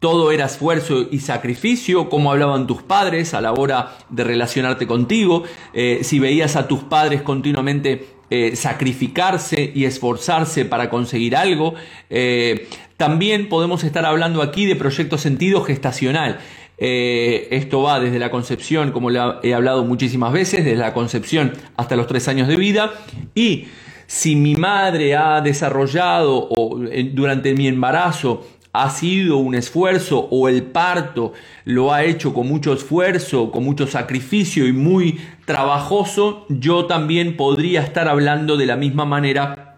todo 0.00 0.32
era 0.32 0.44
esfuerzo 0.44 1.06
y 1.10 1.20
sacrificio, 1.20 2.10
como 2.10 2.30
hablaban 2.30 2.66
tus 2.66 2.82
padres 2.82 3.32
a 3.32 3.40
la 3.40 3.52
hora 3.52 3.96
de 4.10 4.22
relacionarte 4.22 4.86
contigo, 4.86 5.44
eh, 5.72 6.00
si 6.02 6.18
veías 6.18 6.56
a 6.56 6.68
tus 6.68 6.80
padres 6.80 7.22
continuamente 7.22 8.17
eh, 8.30 8.56
sacrificarse 8.56 9.72
y 9.74 9.84
esforzarse 9.84 10.64
para 10.64 10.90
conseguir 10.90 11.34
algo. 11.36 11.74
Eh, 12.10 12.68
también 12.96 13.48
podemos 13.48 13.84
estar 13.84 14.04
hablando 14.04 14.42
aquí 14.42 14.66
de 14.66 14.76
proyecto 14.76 15.16
sentido 15.16 15.62
gestacional. 15.62 16.38
Eh, 16.76 17.48
esto 17.50 17.82
va 17.82 18.00
desde 18.00 18.18
la 18.18 18.30
concepción, 18.30 18.92
como 18.92 19.10
he 19.10 19.54
hablado 19.54 19.84
muchísimas 19.84 20.32
veces, 20.32 20.64
desde 20.64 20.78
la 20.78 20.92
concepción 20.92 21.54
hasta 21.76 21.96
los 21.96 22.06
tres 22.06 22.28
años 22.28 22.48
de 22.48 22.56
vida. 22.56 22.92
Y 23.34 23.68
si 24.06 24.36
mi 24.36 24.54
madre 24.54 25.16
ha 25.16 25.40
desarrollado 25.40 26.48
o 26.50 26.78
durante 27.12 27.54
mi 27.54 27.66
embarazo 27.66 28.46
ha 28.82 28.90
sido 28.90 29.38
un 29.38 29.54
esfuerzo 29.54 30.28
o 30.30 30.48
el 30.48 30.62
parto 30.62 31.32
lo 31.64 31.92
ha 31.92 32.04
hecho 32.04 32.32
con 32.32 32.46
mucho 32.46 32.72
esfuerzo, 32.72 33.50
con 33.50 33.64
mucho 33.64 33.86
sacrificio 33.86 34.66
y 34.66 34.72
muy 34.72 35.20
trabajoso, 35.44 36.46
yo 36.48 36.86
también 36.86 37.36
podría 37.36 37.82
estar 37.82 38.08
hablando 38.08 38.56
de 38.56 38.66
la 38.66 38.76
misma 38.76 39.04
manera 39.04 39.68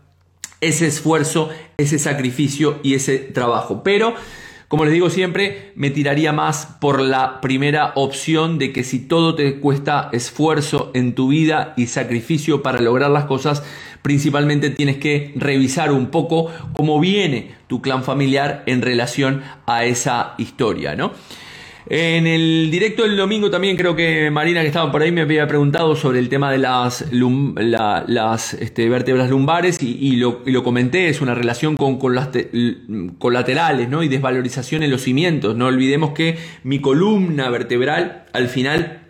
ese 0.60 0.86
esfuerzo, 0.86 1.48
ese 1.78 1.98
sacrificio 1.98 2.78
y 2.82 2.94
ese 2.94 3.18
trabajo. 3.18 3.82
Pero, 3.82 4.14
como 4.70 4.84
les 4.84 4.94
digo 4.94 5.10
siempre, 5.10 5.72
me 5.74 5.90
tiraría 5.90 6.32
más 6.32 6.64
por 6.80 7.00
la 7.00 7.40
primera 7.40 7.90
opción 7.96 8.56
de 8.56 8.72
que 8.72 8.84
si 8.84 9.00
todo 9.00 9.34
te 9.34 9.58
cuesta 9.58 10.10
esfuerzo 10.12 10.92
en 10.94 11.16
tu 11.16 11.26
vida 11.26 11.74
y 11.76 11.88
sacrificio 11.88 12.62
para 12.62 12.80
lograr 12.80 13.10
las 13.10 13.24
cosas, 13.24 13.64
principalmente 14.02 14.70
tienes 14.70 14.98
que 14.98 15.32
revisar 15.34 15.90
un 15.90 16.06
poco 16.06 16.52
cómo 16.72 17.00
viene 17.00 17.50
tu 17.66 17.82
clan 17.82 18.04
familiar 18.04 18.62
en 18.66 18.80
relación 18.80 19.42
a 19.66 19.86
esa 19.86 20.34
historia, 20.38 20.94
¿no? 20.94 21.10
En 21.88 22.26
el 22.26 22.70
directo 22.70 23.02
del 23.04 23.16
domingo 23.16 23.50
también 23.50 23.76
creo 23.76 23.96
que 23.96 24.30
Marina 24.30 24.60
que 24.60 24.66
estaba 24.66 24.92
por 24.92 25.02
ahí 25.02 25.12
me 25.12 25.22
había 25.22 25.46
preguntado 25.46 25.96
sobre 25.96 26.18
el 26.18 26.28
tema 26.28 26.52
de 26.52 26.58
las, 26.58 27.02
este, 28.54 28.88
vértebras 28.88 29.30
lumbares 29.30 29.82
y, 29.82 30.16
lo, 30.16 30.62
comenté, 30.62 31.08
es 31.08 31.20
una 31.20 31.34
relación 31.34 31.76
con, 31.76 31.98
con 31.98 32.14
las 32.14 32.28
colaterales 33.18 33.88
¿no? 33.88 34.02
y 34.02 34.08
desvalorización 34.08 34.82
en 34.82 34.90
los 34.90 35.02
cimientos. 35.02 35.56
No 35.56 35.66
olvidemos 35.66 36.12
que 36.12 36.38
mi 36.64 36.80
columna 36.80 37.48
vertebral 37.48 38.24
al 38.32 38.48
final 38.48 39.00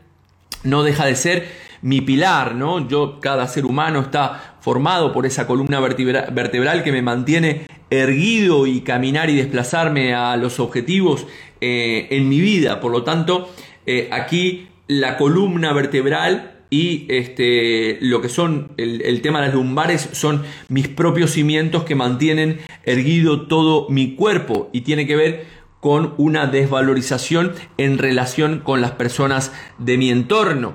no 0.62 0.83
deja 0.83 1.06
de 1.06 1.16
ser 1.16 1.70
mi 1.83 2.02
pilar, 2.02 2.54
¿no? 2.54 2.87
Yo, 2.88 3.20
cada 3.20 3.46
ser 3.48 3.64
humano 3.64 4.00
está 4.00 4.56
formado 4.61 5.12
por 5.12 5.24
esa 5.24 5.46
columna 5.46 5.80
vertebral 5.80 6.85
que 6.85 6.92
me 6.92 7.00
mantiene 7.00 7.62
erguido 7.88 8.66
y 8.66 8.83
caminar 8.83 9.30
y 9.30 9.37
desplazarme 9.37 10.14
a 10.14 10.37
los 10.37 10.61
objetivos 10.61 11.26
eh, 11.61 12.09
en 12.11 12.29
mi 12.29 12.40
vida. 12.40 12.81
Por 12.81 12.92
lo 12.92 13.03
tanto, 13.03 13.51
eh, 13.87 14.09
aquí 14.12 14.68
la 14.87 15.16
columna 15.16 15.73
vertebral 15.73 16.61
y 16.70 17.07
este, 17.09 17.99
lo 18.01 18.20
que 18.20 18.29
son 18.29 18.73
el, 18.77 19.20
tema 19.23 19.40
de 19.40 19.46
las 19.46 19.55
lumbares 19.55 20.09
son 20.12 20.44
mis 20.68 20.87
propios 20.87 21.33
cimientos 21.33 21.83
que 21.83 21.96
mantienen 21.96 22.61
erguido 22.85 23.49
todo 23.49 23.88
mi 23.88 24.14
cuerpo 24.14 24.70
y 24.73 24.83
tiene 24.83 25.07
que 25.07 25.16
ver 25.16 25.46
con 25.81 26.14
una 26.16 26.46
desvalorización 26.46 27.53
en 27.77 27.99
relación 27.99 28.61
con 28.61 28.81
las 28.81 28.92
personas 28.92 29.53
de 29.79 29.99
mi 29.99 30.11
entorno. 30.11 30.75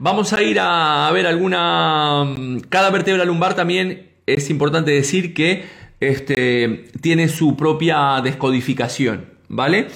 Vamos 0.00 0.32
a 0.32 0.42
ir 0.42 0.58
a, 0.60 1.10
ver 1.12 1.26
alguna... 1.26 2.34
Cada 2.68 2.90
vértebra 2.90 3.24
lumbar 3.24 3.54
también 3.54 4.10
es 4.26 4.50
importante 4.50 4.90
decir 4.90 5.34
que 5.34 5.64
este, 6.00 6.86
tiene 7.00 7.28
su 7.28 7.56
propia 7.56 8.20
descodificación, 8.22 9.37
¿vale? 9.48 9.88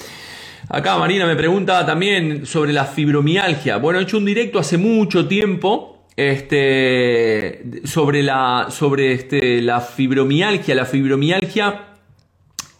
Acá 0.69 0.97
Marina 0.97 1.25
me 1.25 1.35
pregunta 1.35 1.85
también 1.85 2.45
sobre 2.45 2.73
la 2.73 2.85
fibromialgia. 2.85 3.77
Bueno, 3.77 3.99
he 3.99 4.03
hecho 4.03 4.17
un 4.17 4.25
directo 4.25 4.59
hace 4.59 4.77
mucho 4.77 5.27
tiempo 5.27 6.07
este, 6.15 7.81
sobre, 7.83 8.23
la, 8.23 8.67
sobre 8.69 9.13
este, 9.13 9.61
la 9.61 9.81
fibromialgia. 9.81 10.75
La 10.75 10.85
fibromialgia 10.85 11.95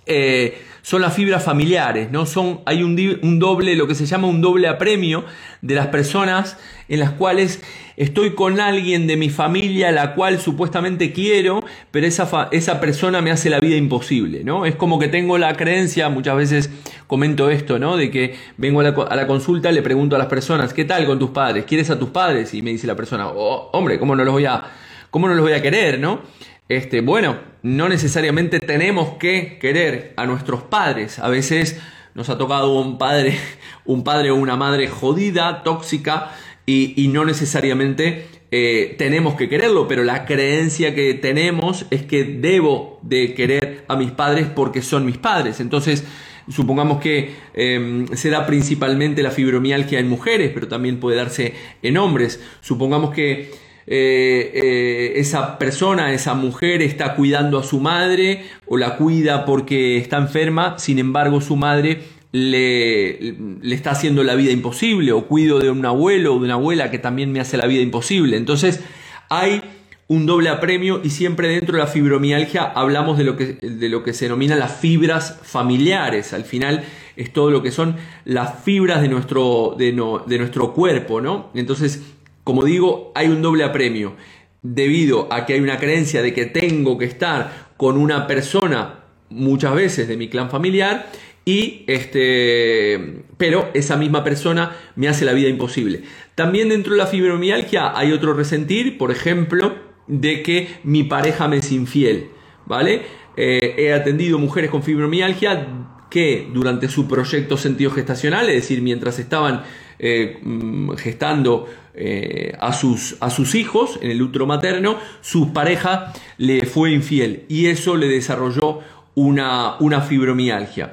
eh, 0.05 0.61
son 0.83 1.01
las 1.01 1.13
fibras 1.13 1.41
familiares, 1.41 2.11
¿no? 2.11 2.25
Son, 2.25 2.59
hay 2.65 2.83
un, 2.83 3.39
doble, 3.39 3.75
lo 3.77 3.87
que 3.87 3.95
se 3.95 4.05
llama 4.05 4.27
un 4.27 4.41
doble 4.41 4.67
apremio 4.67 5.23
de 5.61 5.75
las 5.75 5.87
personas 5.87 6.57
en 6.89 6.99
las 6.99 7.11
cuales 7.11 7.61
estoy 7.95 8.35
con 8.35 8.59
alguien 8.59 9.07
de 9.07 9.15
mi 9.15 9.29
familia, 9.29 9.93
la 9.93 10.13
cual 10.13 10.41
supuestamente 10.41 11.13
quiero, 11.13 11.63
pero 11.89 12.05
esa, 12.05 12.49
esa 12.51 12.81
persona 12.81 13.21
me 13.21 13.31
hace 13.31 13.49
la 13.49 13.61
vida 13.61 13.77
imposible, 13.77 14.43
¿no? 14.43 14.65
Es 14.65 14.75
como 14.75 14.99
que 14.99 15.07
tengo 15.07 15.37
la 15.37 15.55
creencia, 15.55 16.09
muchas 16.09 16.35
veces 16.35 16.69
comento 17.07 17.49
esto, 17.49 17.79
¿no? 17.79 17.95
De 17.95 18.11
que 18.11 18.35
vengo 18.57 18.81
a 18.81 18.83
la, 18.83 18.89
a 18.89 19.15
la 19.15 19.25
consulta, 19.25 19.71
le 19.71 19.81
pregunto 19.83 20.17
a 20.17 20.19
las 20.19 20.27
personas, 20.27 20.73
¿qué 20.73 20.83
tal 20.83 21.05
con 21.05 21.17
tus 21.17 21.29
padres? 21.29 21.63
¿Quieres 21.63 21.89
a 21.91 21.97
tus 21.97 22.09
padres? 22.09 22.53
Y 22.53 22.61
me 22.61 22.71
dice 22.71 22.87
la 22.87 22.95
persona, 22.95 23.29
oh, 23.29 23.69
hombre, 23.71 23.97
¿cómo 23.99 24.17
no 24.17 24.25
los 24.25 24.33
voy 24.33 24.45
a, 24.47 24.65
cómo 25.09 25.29
no 25.29 25.33
los 25.33 25.43
voy 25.43 25.53
a 25.53 25.61
querer, 25.61 25.97
¿no? 25.97 26.21
Este, 26.69 27.01
bueno, 27.01 27.39
no 27.61 27.89
necesariamente 27.89 28.59
tenemos 28.59 29.17
que 29.17 29.57
querer 29.59 30.13
a 30.17 30.25
nuestros 30.25 30.63
padres. 30.63 31.19
A 31.19 31.29
veces 31.29 31.79
nos 32.15 32.29
ha 32.29 32.37
tocado 32.37 32.79
un 32.79 32.97
padre, 32.97 33.37
un 33.85 34.03
padre 34.03 34.31
o 34.31 34.35
una 34.35 34.55
madre 34.55 34.87
jodida, 34.87 35.63
tóxica, 35.63 36.31
y, 36.65 37.09
no 37.09 37.25
necesariamente 37.25 38.25
eh, 38.49 38.95
tenemos 38.97 39.35
que 39.35 39.49
quererlo, 39.49 39.85
pero 39.85 40.05
la 40.05 40.25
creencia 40.25 40.95
que 40.95 41.13
tenemos 41.13 41.85
es 41.89 42.03
que 42.03 42.23
debo 42.23 42.99
de 43.01 43.33
querer 43.33 43.83
a 43.89 43.97
mis 43.97 44.11
padres 44.11 44.47
porque 44.47 44.81
son 44.81 45.05
mis 45.05 45.17
padres. 45.17 45.59
Entonces, 45.59 46.05
supongamos 46.49 47.01
que 47.01 47.35
em, 47.53 48.07
se 48.15 48.29
da 48.29 48.45
principalmente 48.45 49.23
la 49.23 49.31
fibromialgia 49.31 49.99
en 49.99 50.07
mujeres, 50.07 50.51
pero 50.53 50.69
también 50.69 51.01
puede 51.01 51.17
darse 51.17 51.53
en 51.81 51.97
hombres. 51.97 52.41
Supongamos 52.61 53.13
que 53.13 53.51
esa 53.85 55.57
persona, 55.57 56.13
esa 56.13 56.33
mujer 56.33 56.81
está 56.81 57.15
cuidando 57.15 57.59
a 57.59 57.63
su 57.63 57.79
madre 57.79 58.45
o 58.65 58.77
la 58.77 58.95
cuida 58.97 59.45
porque 59.45 59.97
está 59.97 60.17
enferma, 60.17 60.79
sin 60.79 60.99
embargo 60.99 61.41
su 61.41 61.55
madre 61.55 62.01
le, 62.33 63.35
le, 63.61 63.75
está 63.75 63.91
haciendo 63.91 64.23
la 64.23 64.35
vida 64.35 64.51
imposible, 64.51 65.11
o 65.11 65.27
cuido 65.27 65.59
de 65.59 65.69
un 65.69 65.85
abuelo 65.85 66.33
o 66.33 66.39
de 66.39 66.45
una 66.45 66.55
abuela 66.55 66.91
que 66.91 66.97
también 66.97 67.31
me 67.31 67.39
hace 67.39 67.57
la 67.57 67.67
vida 67.67 67.81
imposible. 67.81 68.37
Entonces 68.37 68.81
hay 69.29 69.61
un 70.07 70.25
doble 70.25 70.49
apremio 70.49 70.99
y 71.03 71.11
siempre 71.11 71.47
dentro 71.47 71.77
de 71.77 71.83
la 71.83 71.87
fibromialgia 71.87 72.63
hablamos 72.63 73.17
de 73.17 73.23
lo 73.23 73.37
que, 73.37 73.53
de 73.53 73.89
lo 73.89 74.03
que 74.03 74.13
se 74.13 74.25
denomina 74.25 74.55
las 74.55 74.75
fibras 74.75 75.39
familiares. 75.43 76.33
Al 76.33 76.43
final 76.43 76.83
es 77.15 77.31
todo 77.31 77.51
lo 77.51 77.61
que 77.61 77.71
son 77.71 77.95
las 78.25 78.63
fibras 78.63 79.01
de 79.01 79.07
nuestro, 79.09 79.75
de, 79.77 79.91
de 80.27 80.37
nuestro 80.37 80.73
cuerpo, 80.73 81.21
¿no? 81.21 81.51
Entonces, 81.53 82.01
como 82.43 82.63
digo, 82.63 83.11
hay 83.15 83.27
un 83.27 83.41
doble 83.41 83.63
apremio. 83.63 84.15
Debido 84.61 85.31
a 85.31 85.45
que 85.45 85.53
hay 85.53 85.59
una 85.59 85.77
creencia 85.77 86.21
de 86.21 86.33
que 86.33 86.45
tengo 86.45 86.97
que 86.97 87.05
estar 87.05 87.73
con 87.77 87.97
una 87.97 88.27
persona 88.27 89.03
muchas 89.29 89.73
veces 89.75 90.07
de 90.07 90.15
mi 90.15 90.29
clan 90.29 90.49
familiar 90.49 91.09
y 91.45 91.83
este 91.87 93.23
pero 93.37 93.69
esa 93.73 93.97
misma 93.97 94.23
persona 94.23 94.75
me 94.95 95.09
hace 95.09 95.25
la 95.25 95.33
vida 95.33 95.49
imposible. 95.49 96.03
También 96.35 96.69
dentro 96.69 96.93
de 96.93 96.99
la 96.99 97.07
fibromialgia 97.07 97.97
hay 97.97 98.11
otro 98.13 98.33
resentir, 98.33 98.97
por 98.97 99.11
ejemplo, 99.11 99.75
de 100.07 100.43
que 100.43 100.69
mi 100.83 101.03
pareja 101.03 101.47
me 101.47 101.57
es 101.57 101.71
infiel, 101.71 102.29
¿vale? 102.65 103.01
Eh, 103.35 103.75
he 103.77 103.93
atendido 103.93 104.39
mujeres 104.39 104.69
con 104.69 104.83
fibromialgia 104.83 105.67
que 106.09 106.47
durante 106.53 106.87
su 106.87 107.07
proyecto 107.07 107.57
sentido 107.57 107.91
gestacional, 107.91 108.47
es 108.49 108.55
decir, 108.55 108.81
mientras 108.81 109.19
estaban 109.19 109.63
eh, 110.05 110.37
mm, 110.43 110.95
gestando 110.95 111.65
eh, 111.93 112.57
a, 112.59 112.73
sus, 112.73 113.15
a 113.21 113.29
sus 113.29 113.55
hijos 113.55 113.97
en 114.01 114.11
el 114.11 114.21
útero 114.21 114.45
materno, 114.45 114.97
su 115.21 115.53
pareja 115.53 116.11
le 116.37 116.65
fue 116.65 116.91
infiel 116.91 117.45
y 117.47 117.67
eso 117.67 117.95
le 117.95 118.09
desarrolló 118.09 118.81
una, 119.15 119.77
una 119.79 120.01
fibromialgia. 120.01 120.91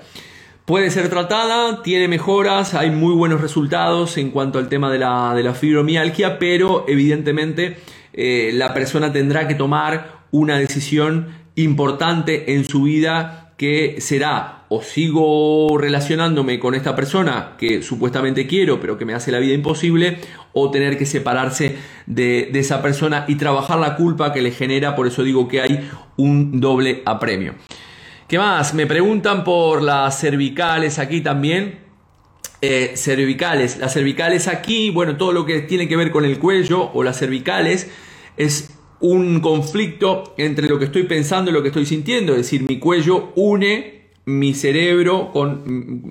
Puede 0.65 0.93
ser 0.93 1.09
tratada, 1.09 1.83
tiene 1.83 2.07
mejoras, 2.07 2.75
hay 2.75 2.93
muy 2.93 3.13
buenos 3.13 3.41
resultados 3.41 4.17
en 4.17 4.31
cuanto 4.31 4.61
al 4.61 4.69
tema 4.69 4.93
de 4.93 5.01
la, 5.01 5.35
de 5.35 5.43
la 5.43 5.55
fibromialgia, 5.55 6.39
pero 6.39 6.85
evidentemente 6.87 7.79
eh, 8.13 8.53
la 8.55 8.73
persona 8.73 9.13
tendrá 9.13 9.49
que 9.49 9.57
tomar 9.57 10.21
una 10.31 10.57
decisión 10.57 11.35
importante 11.57 12.55
en 12.55 12.65
su 12.65 12.85
vida 12.85 13.55
que 13.57 13.97
será 13.99 14.60
o 14.73 14.83
sigo 14.83 15.77
relacionándome 15.79 16.61
con 16.61 16.77
esta 16.77 16.95
persona 16.95 17.57
que 17.59 17.83
supuestamente 17.83 18.47
quiero 18.47 18.81
pero 18.81 18.97
que 18.97 19.05
me 19.05 19.15
hace 19.15 19.33
la 19.33 19.41
vida 19.41 19.53
imposible 19.53 20.19
o 20.53 20.71
tener 20.71 20.97
que 20.97 21.07
separarse 21.07 21.77
de, 22.07 22.51
esa 22.55 22.81
persona 22.81 23.25
y 23.27 23.35
trabajar 23.35 23.81
la 23.81 23.97
culpa 23.97 24.33
que 24.33 24.41
le 24.41 24.53
genera, 24.53 24.95
por 24.95 25.09
eso 25.09 25.25
digo 25.25 25.49
que 25.49 25.61
hay 25.61 25.91
un 26.17 26.61
doble 26.61 27.03
apremio. 27.05 27.55
¿Qué 28.29 28.39
más? 28.39 28.73
Me 28.75 28.87
preguntan 28.87 29.43
por 29.43 29.83
las 29.83 30.21
cervicales 30.21 31.01
aquí 31.01 31.21
también. 31.21 31.81
Eh, 32.63 32.93
cervicales. 32.95 33.79
Las 33.79 33.95
cervicales 33.95 34.47
aquí, 34.47 34.91
bueno, 34.91 35.17
todo 35.17 35.33
lo 35.33 35.47
que 35.47 35.61
tiene 35.63 35.89
que 35.89 35.97
ver 35.97 36.11
con 36.11 36.25
el 36.25 36.39
cuello 36.39 36.91
o 36.93 37.03
las 37.03 37.19
cervicales 37.19 37.91
es 38.37 38.77
un 39.01 39.41
conflicto 39.41 40.35
entre 40.37 40.69
lo 40.69 40.79
que 40.79 40.85
estoy 40.85 41.05
pensando 41.05 41.51
y 41.51 41.55
lo 41.55 41.63
que 41.63 41.69
estoy 41.69 41.87
sintiendo. 41.87 42.33
Es 42.33 42.39
decir, 42.39 42.63
mi 42.69 42.79
cuello 42.79 43.33
une 43.35 44.00
mi 44.39 44.55
cerebro 44.55 45.31
con 45.33 45.63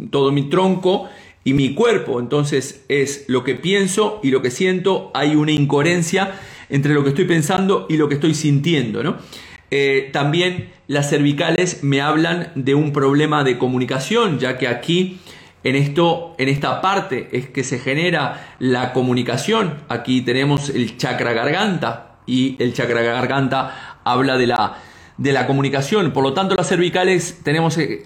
mm, 0.06 0.10
todo 0.10 0.32
mi 0.32 0.50
tronco 0.50 1.10
y 1.44 1.54
mi 1.54 1.74
cuerpo. 1.74 2.20
Entonces 2.20 2.86
es 2.90 3.26
lo 3.28 3.44
que 3.44 3.56
pienso 3.56 4.20
y 4.24 4.32
lo 4.32 4.42
que 4.42 4.52
siento. 4.52 5.12
Hay 5.14 5.36
una 5.36 5.52
incoherencia 5.52 6.34
entre 6.70 6.94
lo 6.94 7.04
que 7.04 7.10
estoy 7.10 7.26
pensando 7.26 7.86
y 7.90 7.98
lo 7.98 8.08
que 8.10 8.16
estoy 8.16 8.34
sintiendo. 8.34 9.04
¿no? 9.04 9.18
Eh, 9.72 10.10
también 10.12 10.70
las 10.88 11.10
cervicales 11.10 11.84
me 11.84 12.02
hablan 12.02 12.52
de 12.56 12.76
un 12.76 12.92
problema 12.92 13.44
de 13.44 13.58
comunicación, 13.58 14.40
ya 14.40 14.58
que 14.58 14.68
aquí 14.68 15.20
en 15.64 15.76
esto, 15.76 16.36
en 16.38 16.50
esta 16.50 16.82
parte 16.82 17.30
es 17.32 17.50
que 17.50 17.64
se 17.64 17.80
genera 17.80 18.56
la 18.60 18.94
comunicación. 18.94 19.76
Aquí 19.90 20.22
tenemos 20.22 20.70
el 20.70 20.98
chakra 20.98 21.34
garganta 21.34 22.20
y 22.26 22.56
el 22.60 22.74
chakra 22.74 23.02
garganta 23.02 24.00
habla 24.04 24.38
de 24.38 24.48
la, 24.48 24.78
de 25.20 25.34
la 25.34 25.48
comunicación. 25.48 26.12
Por 26.14 26.24
lo 26.24 26.34
tanto, 26.34 26.56
las 26.56 26.70
cervicales 26.70 27.42
tenemos, 27.44 27.78
eh, 27.78 28.06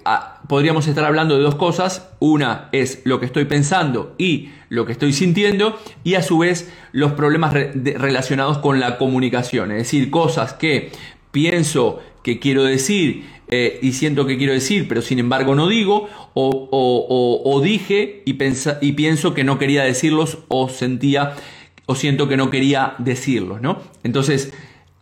podríamos 0.50 0.88
estar 0.88 1.06
hablando 1.06 1.38
de 1.38 1.44
dos 1.44 1.54
cosas. 1.56 2.10
Una 2.20 2.70
es 2.72 3.02
lo 3.06 3.20
que 3.20 3.28
estoy 3.28 3.46
pensando 3.46 4.16
y 4.18 4.50
lo 4.70 4.88
que 4.88 4.94
estoy 4.94 5.14
sintiendo 5.14 5.80
y 6.04 6.16
a 6.16 6.24
su 6.24 6.40
vez 6.40 6.74
los 6.92 7.12
problemas 7.14 7.54
relacionados 7.54 8.58
con 8.58 8.80
la 8.80 8.98
comunicación. 8.98 9.72
Es 9.72 9.78
decir, 9.78 10.10
cosas 10.10 10.54
que 10.54 10.92
pienso 11.32 12.00
que 12.24 12.40
quiero 12.40 12.64
decir 12.64 13.26
eh, 13.48 13.78
y 13.84 13.94
siento 13.94 14.26
que 14.26 14.38
quiero 14.40 14.54
decir, 14.54 14.88
pero 14.88 15.04
sin 15.04 15.20
embargo 15.20 15.54
no 15.54 15.68
digo, 15.68 16.10
o, 16.34 17.62
dije 17.64 18.24
y, 18.26 18.36
y 18.82 18.92
pienso 18.94 19.34
que 19.36 19.44
no 19.44 19.60
quería 19.60 19.84
decirlos, 19.84 20.40
o 20.48 20.68
sentía 20.68 21.36
o 21.86 21.94
siento 21.94 22.28
que 22.28 22.38
no 22.38 22.50
quería 22.50 22.96
decirlos, 22.98 23.62
¿no? 23.62 23.82
Entonces, 24.04 24.54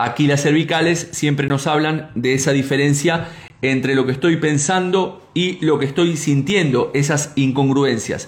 aquí 0.04 0.28
las 0.28 0.42
cervicales 0.42 1.10
siempre 1.12 1.48
nos 1.48 1.68
hablan 1.68 2.12
de 2.16 2.34
esa 2.34 2.52
diferencia 2.52 3.30
entre 3.62 3.96
lo 3.96 4.06
que 4.06 4.12
estoy 4.12 4.38
pensando 4.38 5.30
y 5.34 5.64
lo 5.64 5.80
que 5.80 5.86
estoy 5.86 6.18
sintiendo, 6.18 6.92
esas 6.94 7.34
incongruencias. 7.36 8.28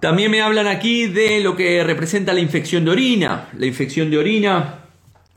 También 0.00 0.30
me 0.30 0.40
hablan 0.40 0.66
aquí 0.66 1.06
de 1.06 1.40
lo 1.40 1.56
que 1.56 1.84
representa 1.84 2.32
la 2.32 2.40
infección 2.40 2.86
de 2.86 2.90
orina. 2.90 3.48
La 3.58 3.66
infección 3.66 4.10
de 4.10 4.18
orina 4.18 4.80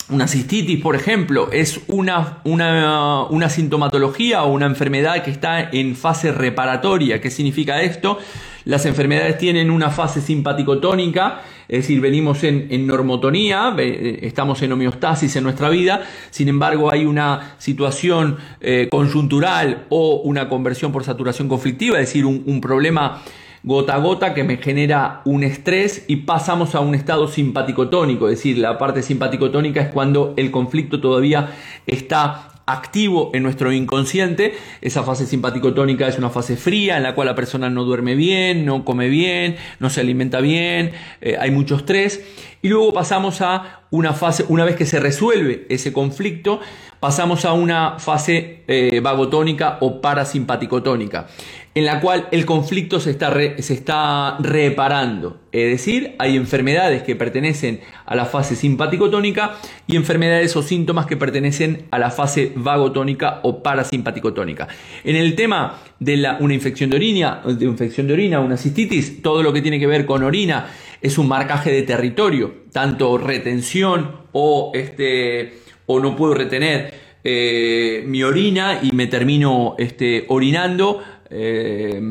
una 0.10 0.27
cistitis, 0.27 0.82
por 0.82 0.95
ejemplo, 0.95 1.49
es 1.51 1.82
una, 1.88 2.41
una, 2.43 3.49
sintomatología 3.49 4.43
o 4.43 4.51
una 4.51 4.65
enfermedad 4.65 5.23
que 5.23 5.32
está 5.32 5.69
en 5.71 5.95
fase 5.95 6.32
reparatoria. 6.32 7.21
¿Qué 7.21 7.32
significa 7.32 7.82
esto? 7.82 8.19
Las 8.65 8.86
enfermedades 8.86 9.38
tienen 9.38 9.71
una 9.71 9.89
fase 9.89 10.21
simpaticotónica, 10.21 11.41
es 11.67 11.84
decir, 11.84 12.02
venimos 12.02 12.43
en, 12.43 12.88
normotonía, 12.88 13.76
estamos 13.78 14.62
en 14.62 14.71
homeostasis 14.71 15.36
en 15.36 15.43
nuestra 15.43 15.69
vida, 15.69 16.02
sin 16.30 16.47
embargo 16.47 16.91
hay 16.91 17.06
una 17.06 17.56
situación 17.58 18.38
eh, 18.62 18.88
conjuntural 18.91 19.86
o 19.89 20.21
una 20.23 20.49
conversión 20.49 20.91
por 20.91 21.04
saturación 21.04 21.47
conflictiva, 21.47 21.99
es 21.99 22.08
decir, 22.08 22.26
un, 22.26 22.43
un 22.45 22.62
problema 22.62 23.21
gota 23.63 23.95
a 23.95 23.99
gota 23.99 24.34
que 24.34 24.43
me 24.43 24.58
genera 24.58 25.21
un 25.26 25.43
estrés 25.43 26.04
y 26.08 26.17
pasamos 26.17 26.76
a 26.76 26.82
un 26.82 26.95
estado 26.95 27.28
simpaticotónico, 27.28 28.28
es 28.28 28.38
decir, 28.38 28.58
la 28.58 28.78
parte 28.78 29.02
simpaticotónica 29.02 29.82
es 29.82 29.88
cuando 29.88 30.34
el 30.36 30.52
conflicto 30.52 30.99
todavía 30.99 31.52
está 31.88 32.52
activo 32.65 33.32
en 33.34 33.43
nuestro 33.43 33.71
inconsciente. 33.71 34.54
Esa 34.82 35.04
fase 35.04 35.26
simpaticotónica 35.26 36.08
es 36.08 36.17
una 36.17 36.30
fase 36.30 36.56
fría 36.56 36.97
en 36.97 37.04
la 37.04 37.15
cual 37.15 37.28
la 37.28 37.36
persona 37.36 37.69
no 37.69 37.84
duerme 37.84 38.15
bien, 38.15 38.65
no 38.65 38.86
come 38.86 39.10
bien, 39.10 39.58
no 39.80 39.89
se 39.89 40.02
alimenta 40.02 40.39
bien, 40.41 40.91
eh, 41.21 41.38
hay 41.39 41.52
mucho 41.52 41.76
estrés. 41.76 42.23
Y 42.62 42.69
luego 42.69 42.93
pasamos 42.93 43.41
a 43.41 43.83
una 43.93 44.13
fase, 44.13 44.43
una 44.49 44.65
vez 44.65 44.75
que 44.75 44.88
se 44.88 44.99
resuelve 44.99 45.67
ese 45.69 45.93
conflicto, 45.93 46.60
pasamos 46.99 47.45
a 47.45 47.53
una 47.53 47.99
fase 47.99 48.63
eh, 48.67 48.99
vagotónica 49.01 49.77
o 49.82 50.01
parasimpaticotónica 50.01 51.27
en 51.75 51.86
la 51.86 51.99
cual 51.99 52.27
el 52.32 52.45
conflicto 52.45 52.99
se 52.99 53.10
está, 53.12 53.34
se 53.58 53.73
está 53.73 54.38
reparando. 54.39 55.39
Es 55.51 55.71
decir, 55.71 56.15
hay 56.19 56.36
enfermedades 56.36 57.01
que 57.03 57.15
pertenecen 57.15 57.82
a 58.06 58.15
la 58.15 58.25
fase 58.25 58.56
simpaticotónica 58.56 59.56
y 59.88 59.95
enfermedades 59.95 60.56
o 60.56 60.62
síntomas 60.62 61.08
que 61.08 61.17
pertenecen 61.17 61.88
a 61.89 61.97
la 61.97 62.12
fase 62.12 62.51
vagotónica 62.56 63.39
o 63.43 63.63
parasimpaticotónica. 63.63 64.67
En 65.03 65.15
el 65.15 65.36
tema 65.36 65.79
de 65.99 66.17
la, 66.17 66.38
una 66.39 66.53
infección 66.53 66.91
de 66.91 66.97
orina, 66.97 67.41
de 67.43 67.65
infección 67.65 68.08
de 68.08 68.13
orina, 68.13 68.39
una 68.39 68.58
cistitis, 68.58 69.21
todo 69.23 69.41
lo 69.41 69.51
que 69.51 69.62
tiene 69.62 69.79
que 69.79 69.88
ver 69.88 70.06
con 70.06 70.23
orina 70.23 70.67
es 71.03 71.17
un 71.17 71.27
marcaje 71.27 71.69
de 71.69 71.83
territorio, 71.83 72.63
tanto 72.71 73.17
retención 73.17 74.23
o, 74.31 74.71
este, 74.73 75.59
o 75.85 75.99
no 75.99 76.15
puedo 76.15 76.33
retener 76.33 76.93
eh, 77.25 78.03
mi 78.07 78.23
orina 78.23 78.79
y 78.81 78.91
me 78.93 79.07
termino 79.07 79.75
este, 79.77 80.25
orinando 80.29 81.03
eh, 81.29 82.01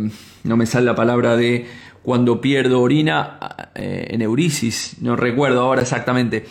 no 0.44 0.56
me 0.56 0.66
sale 0.66 0.86
la 0.86 0.94
palabra 0.94 1.36
de 1.36 1.66
cuando 2.02 2.40
pierdo 2.40 2.80
orina, 2.80 3.38
eh, 3.74 4.08
en 4.10 4.22
eurisis, 4.22 4.96
no 5.00 5.16
recuerdo 5.16 5.60
ahora 5.60 5.82
exactamente. 5.82 6.44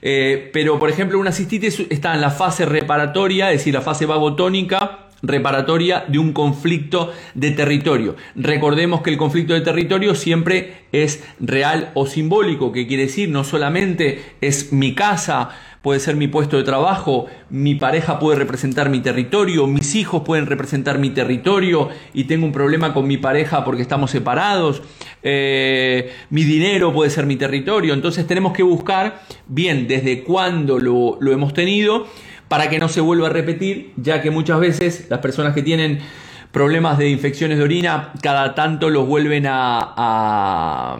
Pero 0.00 0.80
por 0.80 0.90
ejemplo 0.90 1.18
una 1.18 1.30
cistitis 1.30 1.78
está 1.90 2.14
en 2.14 2.20
la 2.20 2.30
fase 2.30 2.66
reparatoria, 2.66 3.52
es 3.52 3.58
decir, 3.58 3.74
la 3.74 3.82
fase 3.82 4.04
vagotónica, 4.04 5.01
reparatoria 5.22 6.04
de 6.08 6.18
un 6.18 6.32
conflicto 6.32 7.12
de 7.34 7.52
territorio. 7.52 8.16
Recordemos 8.34 9.02
que 9.02 9.10
el 9.10 9.16
conflicto 9.16 9.54
de 9.54 9.60
territorio 9.60 10.14
siempre 10.14 10.82
es 10.92 11.24
real 11.40 11.90
o 11.94 12.06
simbólico, 12.06 12.72
que 12.72 12.86
quiere 12.86 13.04
decir 13.04 13.28
no 13.28 13.44
solamente 13.44 14.22
es 14.40 14.72
mi 14.72 14.94
casa, 14.94 15.50
puede 15.82 16.00
ser 16.00 16.16
mi 16.16 16.28
puesto 16.28 16.56
de 16.56 16.62
trabajo, 16.62 17.26
mi 17.50 17.74
pareja 17.74 18.18
puede 18.18 18.38
representar 18.38 18.88
mi 18.88 19.00
territorio, 19.00 19.66
mis 19.66 19.94
hijos 19.96 20.22
pueden 20.22 20.46
representar 20.46 20.98
mi 20.98 21.10
territorio 21.10 21.88
y 22.14 22.24
tengo 22.24 22.46
un 22.46 22.52
problema 22.52 22.94
con 22.94 23.06
mi 23.06 23.16
pareja 23.16 23.64
porque 23.64 23.82
estamos 23.82 24.10
separados, 24.10 24.82
eh, 25.22 26.12
mi 26.30 26.44
dinero 26.44 26.92
puede 26.92 27.10
ser 27.10 27.26
mi 27.26 27.36
territorio, 27.36 27.94
entonces 27.94 28.26
tenemos 28.26 28.52
que 28.52 28.62
buscar 28.62 29.22
bien 29.48 29.88
desde 29.88 30.22
cuándo 30.22 30.78
lo, 30.78 31.18
lo 31.20 31.32
hemos 31.32 31.52
tenido 31.52 32.06
para 32.52 32.68
que 32.68 32.78
no 32.78 32.90
se 32.90 33.00
vuelva 33.00 33.28
a 33.28 33.30
repetir, 33.30 33.94
ya 33.96 34.20
que 34.20 34.30
muchas 34.30 34.60
veces 34.60 35.06
las 35.08 35.20
personas 35.20 35.54
que 35.54 35.62
tienen 35.62 36.00
problemas 36.50 36.98
de 36.98 37.08
infecciones 37.08 37.56
de 37.56 37.64
orina 37.64 38.12
cada 38.20 38.54
tanto 38.54 38.90
los 38.90 39.06
vuelven 39.06 39.46
a, 39.48 40.98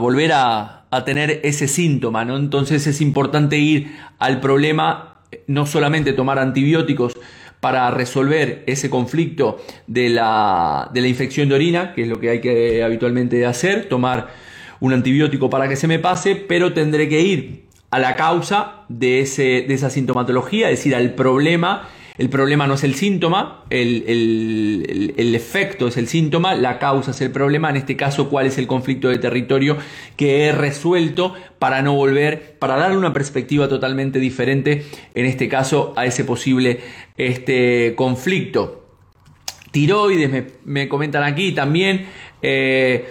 volver 0.00 0.32
a, 0.32 0.82
tener 1.04 1.40
ese 1.44 1.68
síntoma, 1.68 2.24
¿no? 2.24 2.36
Entonces 2.36 2.84
es 2.88 3.00
importante 3.00 3.58
ir 3.58 3.94
al 4.18 4.40
problema, 4.40 5.20
no 5.46 5.66
solamente 5.66 6.12
tomar 6.14 6.40
antibióticos 6.40 7.12
para 7.60 7.88
resolver 7.92 8.64
ese 8.66 8.90
conflicto 8.90 9.58
de 9.86 10.08
la, 10.08 10.90
de 10.92 11.00
la 11.00 11.06
infección 11.06 11.48
de 11.48 11.54
orina, 11.54 11.94
que 11.94 12.02
es 12.02 12.08
lo 12.08 12.18
que 12.18 12.30
hay 12.30 12.40
que 12.40 12.82
habitualmente 12.82 13.46
hacer, 13.46 13.88
tomar 13.88 14.34
un 14.80 14.92
antibiótico 14.92 15.48
para 15.48 15.68
que 15.68 15.76
se 15.76 15.86
me 15.86 16.00
pase, 16.00 16.34
pero 16.34 16.72
tendré 16.72 17.08
que 17.08 17.20
ir 17.20 17.65
a 17.96 17.98
la 17.98 18.14
causa 18.14 18.84
de, 18.90 19.20
ese, 19.20 19.64
de 19.66 19.72
esa 19.72 19.88
sintomatología, 19.88 20.68
es 20.68 20.80
decir, 20.80 20.94
al 20.94 21.14
problema. 21.14 21.88
El 22.18 22.28
problema 22.28 22.66
no 22.66 22.74
es 22.74 22.84
el 22.84 22.94
síntoma, 22.94 23.64
el, 23.70 24.04
el, 25.16 25.34
efecto 25.34 25.88
es 25.88 25.96
el 25.96 26.06
síntoma, 26.06 26.54
la 26.54 26.78
causa 26.78 27.12
es 27.12 27.20
el 27.22 27.30
problema, 27.30 27.70
en 27.70 27.76
este 27.76 27.96
caso 27.96 28.28
cuál 28.28 28.46
es 28.46 28.58
el 28.58 28.66
conflicto 28.66 29.08
de 29.08 29.18
territorio 29.18 29.78
que 30.16 30.44
he 30.44 30.52
resuelto 30.52 31.34
para 31.58 31.80
no 31.80 31.94
volver, 31.94 32.58
para 32.58 32.76
darle 32.76 32.98
una 32.98 33.14
perspectiva 33.14 33.66
totalmente 33.66 34.18
diferente, 34.18 34.84
en 35.14 35.24
este 35.24 35.48
caso, 35.48 35.94
a 35.96 36.04
ese 36.04 36.24
posible 36.24 36.80
este, 37.16 37.94
conflicto. 37.96 38.88
Tiroides, 39.70 40.30
me, 40.30 40.46
me 40.64 40.88
comentan 40.88 41.22
aquí 41.22 41.52
también. 41.52 42.06
Eh, 42.42 43.06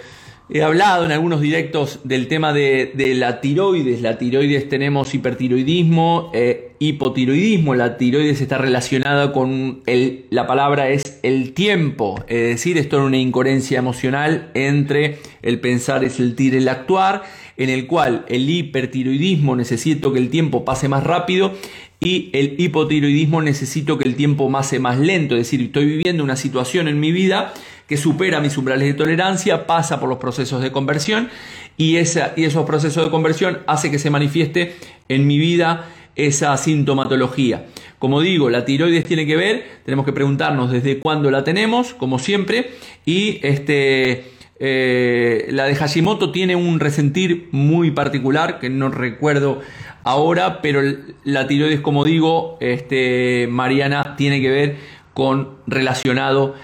He 0.48 0.62
hablado 0.62 1.04
en 1.04 1.10
algunos 1.10 1.40
directos 1.40 1.98
del 2.04 2.28
tema 2.28 2.52
de, 2.52 2.92
la 3.16 3.40
tiroides. 3.40 4.00
La 4.00 4.16
tiroides 4.16 4.68
tenemos 4.68 5.12
hipertiroidismo, 5.12 6.30
eh, 6.34 6.70
hipotiroidismo. 6.78 7.74
La 7.74 7.96
tiroides 7.96 8.40
está 8.40 8.56
relacionada 8.56 9.32
con 9.32 9.82
el, 9.86 10.26
la 10.30 10.46
palabra 10.46 10.88
es 10.88 11.18
el 11.24 11.52
tiempo. 11.52 12.22
Es 12.28 12.48
decir, 12.48 12.78
esto 12.78 12.98
es 12.98 13.02
una 13.02 13.16
incoherencia 13.16 13.80
emocional 13.80 14.52
entre 14.54 15.18
el 15.42 15.58
pensar 15.58 16.04
el 16.04 16.36
tir 16.36 16.54
el 16.54 16.68
actuar, 16.68 17.24
en 17.56 17.68
el 17.68 17.88
cual 17.88 18.24
el 18.28 18.48
hipertiroidismo 18.48 19.56
necesito 19.56 20.12
que 20.12 20.20
el 20.20 20.28
tiempo 20.28 20.64
pase 20.64 20.88
más 20.88 21.02
rápido 21.02 21.54
y 21.98 22.30
el 22.34 22.54
hipotiroidismo 22.58 23.42
necesito 23.42 23.98
que 23.98 24.06
el 24.08 24.14
tiempo 24.14 24.50
pase 24.52 24.78
más 24.78 24.98
lento. 25.00 25.34
Es 25.34 25.40
decir, 25.40 25.60
estoy 25.60 25.86
viviendo 25.86 26.22
una 26.22 26.36
situación 26.36 26.86
en 26.86 27.00
mi 27.00 27.10
vida 27.10 27.52
que 27.86 27.96
supera 27.96 28.40
mis 28.40 28.56
umbrales 28.56 28.88
de 28.88 28.94
tolerancia, 28.94 29.66
pasa 29.66 30.00
por 30.00 30.08
los 30.08 30.18
procesos 30.18 30.62
de 30.62 30.72
conversión 30.72 31.28
y, 31.76 31.96
esa, 31.96 32.32
y 32.36 32.44
esos 32.44 32.66
procesos 32.66 33.04
de 33.04 33.10
conversión 33.10 33.60
hace 33.66 33.90
que 33.90 33.98
se 33.98 34.10
manifieste 34.10 34.76
en 35.08 35.26
mi 35.26 35.38
vida 35.38 35.88
esa 36.16 36.56
sintomatología. 36.56 37.66
Como 37.98 38.20
digo, 38.20 38.50
la 38.50 38.64
tiroides 38.64 39.04
tiene 39.04 39.26
que 39.26 39.36
ver, 39.36 39.64
tenemos 39.84 40.04
que 40.04 40.12
preguntarnos 40.12 40.72
desde 40.72 40.98
cuándo 40.98 41.30
la 41.30 41.44
tenemos, 41.44 41.94
como 41.94 42.18
siempre, 42.18 42.70
y 43.04 43.38
este, 43.42 44.24
eh, 44.58 45.46
la 45.50 45.64
de 45.64 45.76
Hashimoto 45.76 46.32
tiene 46.32 46.56
un 46.56 46.80
resentir 46.80 47.48
muy 47.52 47.90
particular 47.90 48.58
que 48.58 48.70
no 48.70 48.88
recuerdo 48.88 49.60
ahora, 50.04 50.62
pero 50.62 50.80
la 51.24 51.46
tiroides, 51.46 51.80
como 51.80 52.04
digo, 52.04 52.56
este, 52.60 53.46
Mariana, 53.50 54.14
tiene 54.16 54.40
que 54.40 54.50
ver 54.50 54.76
con 55.14 55.56
relacionado 55.66 56.54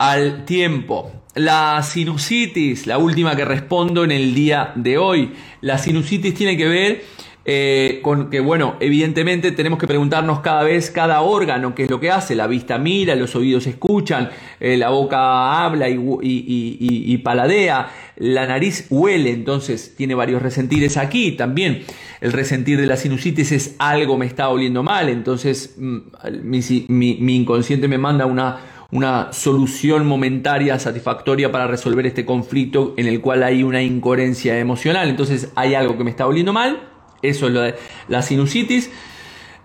al 0.00 0.46
tiempo. 0.46 1.12
La 1.34 1.82
sinusitis, 1.82 2.86
la 2.86 2.96
última 2.96 3.36
que 3.36 3.44
respondo 3.44 4.02
en 4.02 4.10
el 4.10 4.34
día 4.34 4.72
de 4.74 4.96
hoy. 4.96 5.34
La 5.60 5.76
sinusitis 5.76 6.32
tiene 6.32 6.56
que 6.56 6.66
ver 6.66 7.04
eh, 7.44 8.00
con 8.02 8.30
que, 8.30 8.40
bueno, 8.40 8.76
evidentemente 8.80 9.52
tenemos 9.52 9.78
que 9.78 9.86
preguntarnos 9.86 10.40
cada 10.40 10.62
vez, 10.62 10.90
cada 10.90 11.20
órgano, 11.20 11.74
qué 11.74 11.84
es 11.84 11.90
lo 11.90 12.00
que 12.00 12.10
hace. 12.10 12.34
La 12.34 12.46
vista 12.46 12.78
mira, 12.78 13.14
los 13.14 13.36
oídos 13.36 13.66
escuchan, 13.66 14.30
eh, 14.58 14.78
la 14.78 14.88
boca 14.88 15.66
habla 15.66 15.86
y, 15.90 17.18
paladea, 17.18 17.90
la 18.16 18.46
nariz 18.46 18.86
huele, 18.88 19.32
entonces 19.32 19.94
tiene 19.96 20.14
varios 20.14 20.40
resentires 20.40 20.96
aquí 20.96 21.32
también. 21.32 21.82
El 22.22 22.32
resentir 22.32 22.80
de 22.80 22.86
la 22.86 22.96
sinusitis 22.96 23.52
es 23.52 23.76
algo 23.78 24.16
me 24.16 24.24
está 24.24 24.48
oliendo 24.48 24.82
mal, 24.82 25.10
entonces 25.10 25.74
mm, 25.76 25.98
mi 26.42 27.36
inconsciente 27.36 27.86
me 27.86 27.98
manda 27.98 28.24
una 28.24 28.69
una 28.92 29.32
solución 29.32 30.06
momentaria, 30.06 30.78
satisfactoria 30.78 31.52
para 31.52 31.66
resolver 31.66 32.06
este 32.06 32.24
conflicto 32.24 32.94
en 32.96 33.06
el 33.06 33.20
cual 33.20 33.42
hay 33.42 33.62
una 33.62 33.82
incoherencia 33.82 34.58
emocional. 34.58 35.08
Entonces 35.08 35.52
hay 35.54 35.74
algo 35.74 35.96
que 35.96 36.04
me 36.04 36.10
está 36.10 36.26
volviendo 36.26 36.52
mal, 36.52 36.80
eso 37.22 37.46
es 37.46 37.52
lo 37.52 37.60
de 37.60 37.74
la 38.08 38.22
sinusitis. 38.22 38.90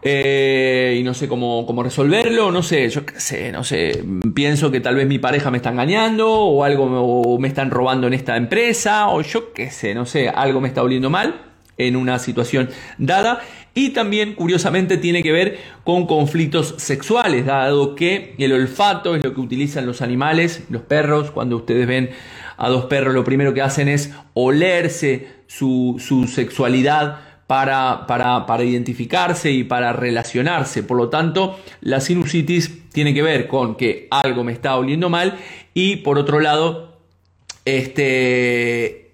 Eh, 0.07 0.97
y 0.99 1.03
no 1.03 1.15
sé 1.15 1.27
cómo, 1.27 1.65
cómo, 1.65 1.81
resolverlo, 1.81 2.51
no 2.51 2.61
sé, 2.61 2.89
yo 2.89 3.03
qué 3.07 3.19
sé, 3.19 3.51
no 3.51 3.63
sé, 3.63 4.03
pienso 4.35 4.69
que 4.69 4.79
tal 4.79 4.93
vez 4.93 5.07
mi 5.07 5.17
pareja 5.17 5.49
me 5.49 5.57
está 5.57 5.71
engañando 5.71 6.31
o 6.31 6.63
algo 6.63 7.39
me 7.39 7.47
están 7.47 7.71
robando 7.71 8.05
en 8.05 8.13
esta 8.13 8.37
empresa 8.37 9.07
o 9.07 9.21
yo 9.21 9.51
qué 9.51 9.71
sé, 9.71 9.95
no 9.95 10.05
sé, 10.05 10.29
algo 10.29 10.61
me 10.61 10.67
está 10.67 10.83
volviendo 10.83 11.09
mal 11.09 11.54
en 11.77 11.95
una 11.95 12.19
situación 12.19 12.69
dada 12.97 13.41
y 13.73 13.89
también 13.89 14.33
curiosamente 14.35 14.97
tiene 14.97 15.21
que 15.21 15.31
ver 15.31 15.59
con 15.83 16.07
conflictos 16.07 16.75
sexuales, 16.77 17.45
dado 17.45 17.95
que 17.95 18.35
el 18.37 18.53
olfato 18.53 19.15
es 19.15 19.23
lo 19.23 19.33
que 19.33 19.41
utilizan 19.41 19.85
los 19.85 20.01
animales, 20.01 20.63
los 20.69 20.81
perros, 20.83 21.31
cuando 21.31 21.57
ustedes 21.57 21.85
ven 21.85 22.11
a 22.57 22.69
dos 22.69 22.85
perros 22.85 23.13
lo 23.13 23.25
primero 23.25 23.53
que 23.53 23.61
hacen 23.61 23.89
es 23.89 24.13
olerse 24.33 25.27
su, 25.47 25.97
sexualidad 26.33 27.19
para, 27.47 28.07
para, 28.07 28.45
para, 28.45 28.63
identificarse 28.63 29.51
y 29.51 29.63
para 29.63 29.93
relacionarse. 29.93 30.81
Por 30.81 30.97
lo 30.97 31.09
tanto, 31.09 31.59
la 31.81 31.99
sinusitis 31.99 32.89
tiene 32.89 33.13
que 33.13 33.21
ver 33.21 33.47
con 33.47 33.75
que 33.75 34.07
algo 34.09 34.43
me 34.43 34.51
está 34.51 34.75
oliendo 34.77 35.09
mal 35.09 35.37
y 35.73 35.97
por 35.97 36.17
otro 36.17 36.39
lado, 36.39 36.97
este, 37.65 39.11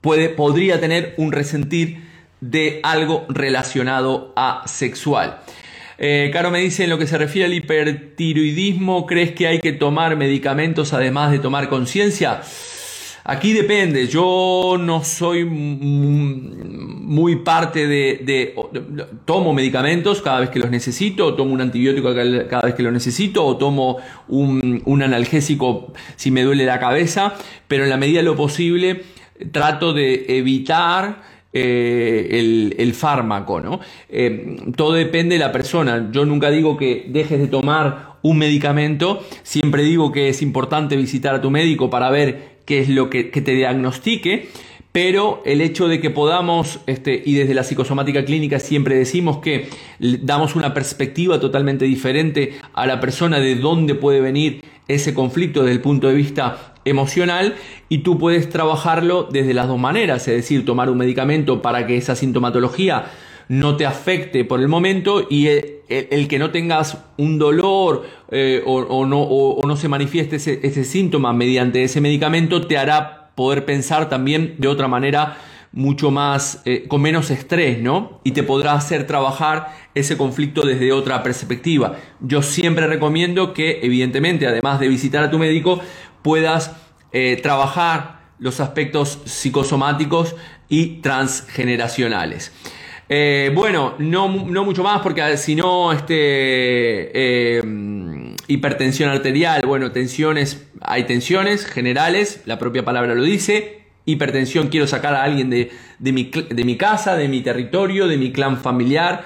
puede, 0.00 0.28
podría 0.28 0.80
tener 0.80 1.14
un 1.18 1.32
resentir 1.32 2.03
de 2.50 2.80
algo 2.82 3.24
relacionado 3.28 4.32
a 4.36 4.64
sexual. 4.66 5.38
Eh, 5.96 6.28
Caro 6.32 6.50
me 6.50 6.60
dice, 6.60 6.84
en 6.84 6.90
lo 6.90 6.98
que 6.98 7.06
se 7.06 7.16
refiere 7.16 7.46
al 7.46 7.54
hipertiroidismo, 7.54 9.06
¿crees 9.06 9.32
que 9.32 9.46
hay 9.46 9.60
que 9.60 9.72
tomar 9.72 10.16
medicamentos 10.16 10.92
además 10.92 11.30
de 11.30 11.38
tomar 11.38 11.70
conciencia? 11.70 12.42
Aquí 13.26 13.54
depende, 13.54 14.06
yo 14.06 14.76
no 14.78 15.02
soy 15.02 15.46
muy 15.46 17.36
parte 17.36 17.86
de, 17.86 18.54
Tomo 19.24 19.54
medicamentos 19.54 20.20
cada 20.20 20.40
vez 20.40 20.50
que 20.50 20.58
los 20.58 20.70
necesito, 20.70 21.34
tomo 21.34 21.54
un 21.54 21.62
antibiótico 21.62 22.14
cada 22.50 22.62
vez 22.62 22.74
que 22.74 22.82
lo 22.82 22.90
necesito, 22.90 23.42
o 23.42 23.56
tomo 23.56 23.96
un, 24.28 24.82
un 24.84 25.02
analgésico 25.02 25.94
si 26.16 26.30
me 26.30 26.42
duele 26.42 26.66
la 26.66 26.78
cabeza, 26.78 27.34
pero 27.66 27.84
en 27.84 27.90
la 27.90 27.96
medida 27.96 28.18
de 28.18 28.24
lo 28.24 28.36
posible 28.36 29.02
trato 29.52 29.92
de 29.92 30.26
evitar 30.38 31.33
eh, 31.54 32.74
el, 32.76 32.94
fármaco, 32.94 33.60
¿no? 33.60 33.78
Eh, 34.08 34.56
todo 34.76 34.94
depende 34.94 35.36
de 35.36 35.38
la 35.38 35.52
persona. 35.52 36.10
Yo 36.10 36.24
nunca 36.24 36.50
digo 36.50 36.76
que 36.76 37.06
dejes 37.08 37.38
de 37.38 37.46
tomar 37.46 38.14
un 38.22 38.38
medicamento, 38.38 39.22
siempre 39.44 39.84
digo 39.84 40.10
que 40.10 40.28
es 40.28 40.42
importante 40.42 40.96
visitar 40.96 41.34
a 41.34 41.40
tu 41.40 41.50
médico 41.52 41.90
para 41.90 42.10
ver 42.10 42.56
qué 42.64 42.80
es 42.80 42.88
lo 42.88 43.08
que, 43.08 43.30
que 43.30 43.40
te 43.40 43.52
diagnostique, 43.52 44.48
pero 44.90 45.42
el 45.44 45.60
hecho 45.60 45.86
de 45.88 46.00
que 46.00 46.10
podamos, 46.10 46.80
este, 46.86 47.22
y 47.24 47.34
desde 47.34 47.54
la 47.54 47.62
psicosomática 47.62 48.24
clínica 48.24 48.58
siempre 48.58 48.96
decimos 48.96 49.38
que 49.38 49.68
damos 49.98 50.56
una 50.56 50.74
perspectiva 50.74 51.38
totalmente 51.38 51.84
diferente 51.84 52.54
a 52.72 52.86
la 52.86 53.00
persona 53.00 53.38
de 53.38 53.54
dónde 53.56 53.94
puede 53.94 54.20
venir 54.20 54.64
ese 54.88 55.14
conflicto 55.14 55.62
desde 55.62 55.74
el 55.74 55.80
punto 55.80 56.08
de 56.08 56.14
vista 56.14 56.73
emocional 56.84 57.56
y 57.88 57.98
tú 57.98 58.18
puedes 58.18 58.48
trabajarlo 58.48 59.28
desde 59.30 59.54
las 59.54 59.68
dos 59.68 59.78
maneras, 59.78 60.26
es 60.28 60.34
decir, 60.34 60.64
tomar 60.64 60.90
un 60.90 60.98
medicamento 60.98 61.62
para 61.62 61.86
que 61.86 61.96
esa 61.96 62.16
sintomatología 62.16 63.06
no 63.48 63.76
te 63.76 63.86
afecte 63.86 64.44
por 64.44 64.60
el 64.60 64.68
momento 64.68 65.26
y 65.28 65.48
el, 65.48 66.28
que 66.28 66.38
no 66.38 66.50
tengas 66.50 66.98
un 67.18 67.38
dolor 67.38 68.06
eh, 68.30 68.62
o, 68.64 69.04
no, 69.06 69.20
o, 69.20 69.66
no, 69.66 69.76
se 69.76 69.88
manifieste 69.88 70.36
ese, 70.36 70.84
síntoma 70.84 71.32
mediante 71.32 71.82
ese 71.82 72.00
medicamento 72.00 72.66
te 72.66 72.78
hará 72.78 73.30
poder 73.34 73.64
pensar 73.64 74.08
también 74.08 74.54
de 74.58 74.68
otra 74.68 74.88
manera 74.88 75.36
mucho 75.72 76.12
más, 76.12 76.62
eh, 76.66 76.84
con 76.86 77.02
menos 77.02 77.32
estrés, 77.32 77.82
¿no? 77.82 78.20
Y 78.22 78.30
te 78.30 78.44
podrá 78.44 78.74
hacer 78.74 79.08
trabajar 79.08 79.74
ese 79.92 80.16
conflicto 80.16 80.62
desde 80.62 80.92
otra 80.92 81.20
perspectiva. 81.24 81.96
Yo 82.20 82.42
siempre 82.42 82.86
recomiendo 82.86 83.52
que, 83.52 83.80
evidentemente, 83.82 84.46
además 84.46 84.78
de 84.78 84.86
visitar 84.86 85.24
a 85.24 85.32
tu 85.32 85.38
médico, 85.40 85.80
puedas 86.24 86.72
eh, 87.12 87.38
trabajar 87.42 88.22
los 88.38 88.58
aspectos 88.58 89.20
psicosomáticos 89.26 90.34
y 90.68 91.02
transgeneracionales. 91.02 92.50
Eh, 93.10 93.52
bueno, 93.54 93.94
no, 93.98 94.28
mucho 94.28 94.82
más 94.82 95.02
porque 95.02 95.36
si 95.36 95.54
no, 95.54 95.92
este, 95.92 97.62
hipertensión 98.48 99.10
arterial, 99.10 99.62
bueno, 99.66 99.92
tensiones, 99.92 100.66
hay 100.80 101.04
tensiones 101.04 101.66
generales, 101.66 102.42
la 102.46 102.58
propia 102.58 102.84
palabra 102.84 103.14
lo 103.14 103.22
dice. 103.22 103.82
Hipertensión, 104.06 104.68
quiero 104.68 104.86
sacar 104.86 105.14
a 105.14 105.22
alguien 105.22 105.50
de, 105.50 105.70
mi, 106.00 106.24
de 106.24 106.64
mi, 106.64 106.76
casa, 106.76 107.16
de 107.16 107.28
mi 107.28 107.42
territorio, 107.42 108.08
de 108.08 108.16
mi 108.16 108.32
clan 108.32 108.56
familiar. 108.56 109.24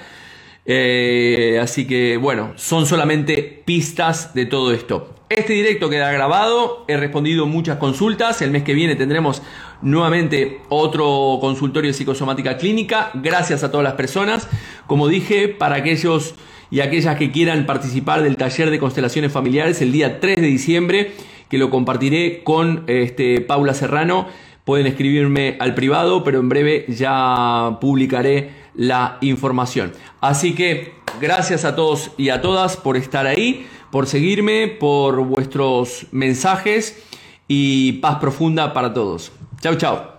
Eh, 0.67 1.59
así 1.63 1.87
que 1.87 2.17
bueno, 2.17 2.53
son 2.57 2.87
solamente 2.87 3.63
pistas 3.65 4.35
de 4.35 4.47
todo 4.47 4.73
esto. 4.73 5.18
Este 5.29 5.53
directo 5.53 5.91
queda 5.91 6.11
grabado, 6.11 6.87
he 6.89 6.97
respondido 6.97 7.45
muchas 7.45 7.77
consultas, 7.77 8.41
el 8.41 8.51
mes 8.51 8.63
que 8.63 8.73
viene 8.73 8.97
tendremos 8.97 9.43
nuevamente 9.83 10.63
otro 10.71 11.37
consultorio 11.39 11.91
de 11.91 11.95
psicosomática 11.95 12.57
clínica, 12.57 13.11
gracias 13.13 13.63
a 13.63 13.71
todas 13.71 13.85
las 13.85 13.93
personas, 13.93 14.49
como 14.87 15.07
dije, 15.07 15.49
para 15.49 15.77
aquellos 15.77 16.35
y 16.71 16.81
aquellas 16.81 17.19
que 17.19 17.31
quieran 17.31 17.67
participar 17.67 18.23
del 18.23 18.39
taller 18.39 18.71
de 18.71 18.79
constelaciones 18.79 19.31
familiares 19.31 19.83
el 19.83 19.93
día 19.93 20.19
3 20.19 20.41
de 20.41 20.47
diciembre, 20.47 21.13
que 21.51 21.59
lo 21.59 21.69
compartiré 21.69 22.43
con 22.43 22.85
este, 22.87 23.43
Paula 23.43 23.75
Serrano. 23.75 24.29
Pueden 24.65 24.87
escribirme 24.87 25.57
al 25.61 25.75
privado, 25.75 26.25
pero 26.25 26.41
en 26.41 26.49
breve 26.49 26.87
ya 26.89 27.77
publicaré 27.83 28.51
la 28.75 29.19
información. 29.21 29.93
Así 30.21 30.55
que 30.55 30.93
gracias 31.21 31.65
a 31.65 31.75
todos 31.75 32.13
y 32.17 32.31
a 32.31 32.41
todas 32.41 32.77
por 32.77 32.97
estar 32.97 33.27
ahí, 33.27 33.67
por 33.91 34.07
seguirme, 34.07 34.69
por 34.69 35.25
vuestros 35.25 36.07
mensajes 36.13 37.03
y 37.47 37.93
paz 37.95 38.19
profunda 38.19 38.73
para 38.73 38.93
todos. 38.93 39.33
Chao, 39.61 39.77
chao. 39.77 40.18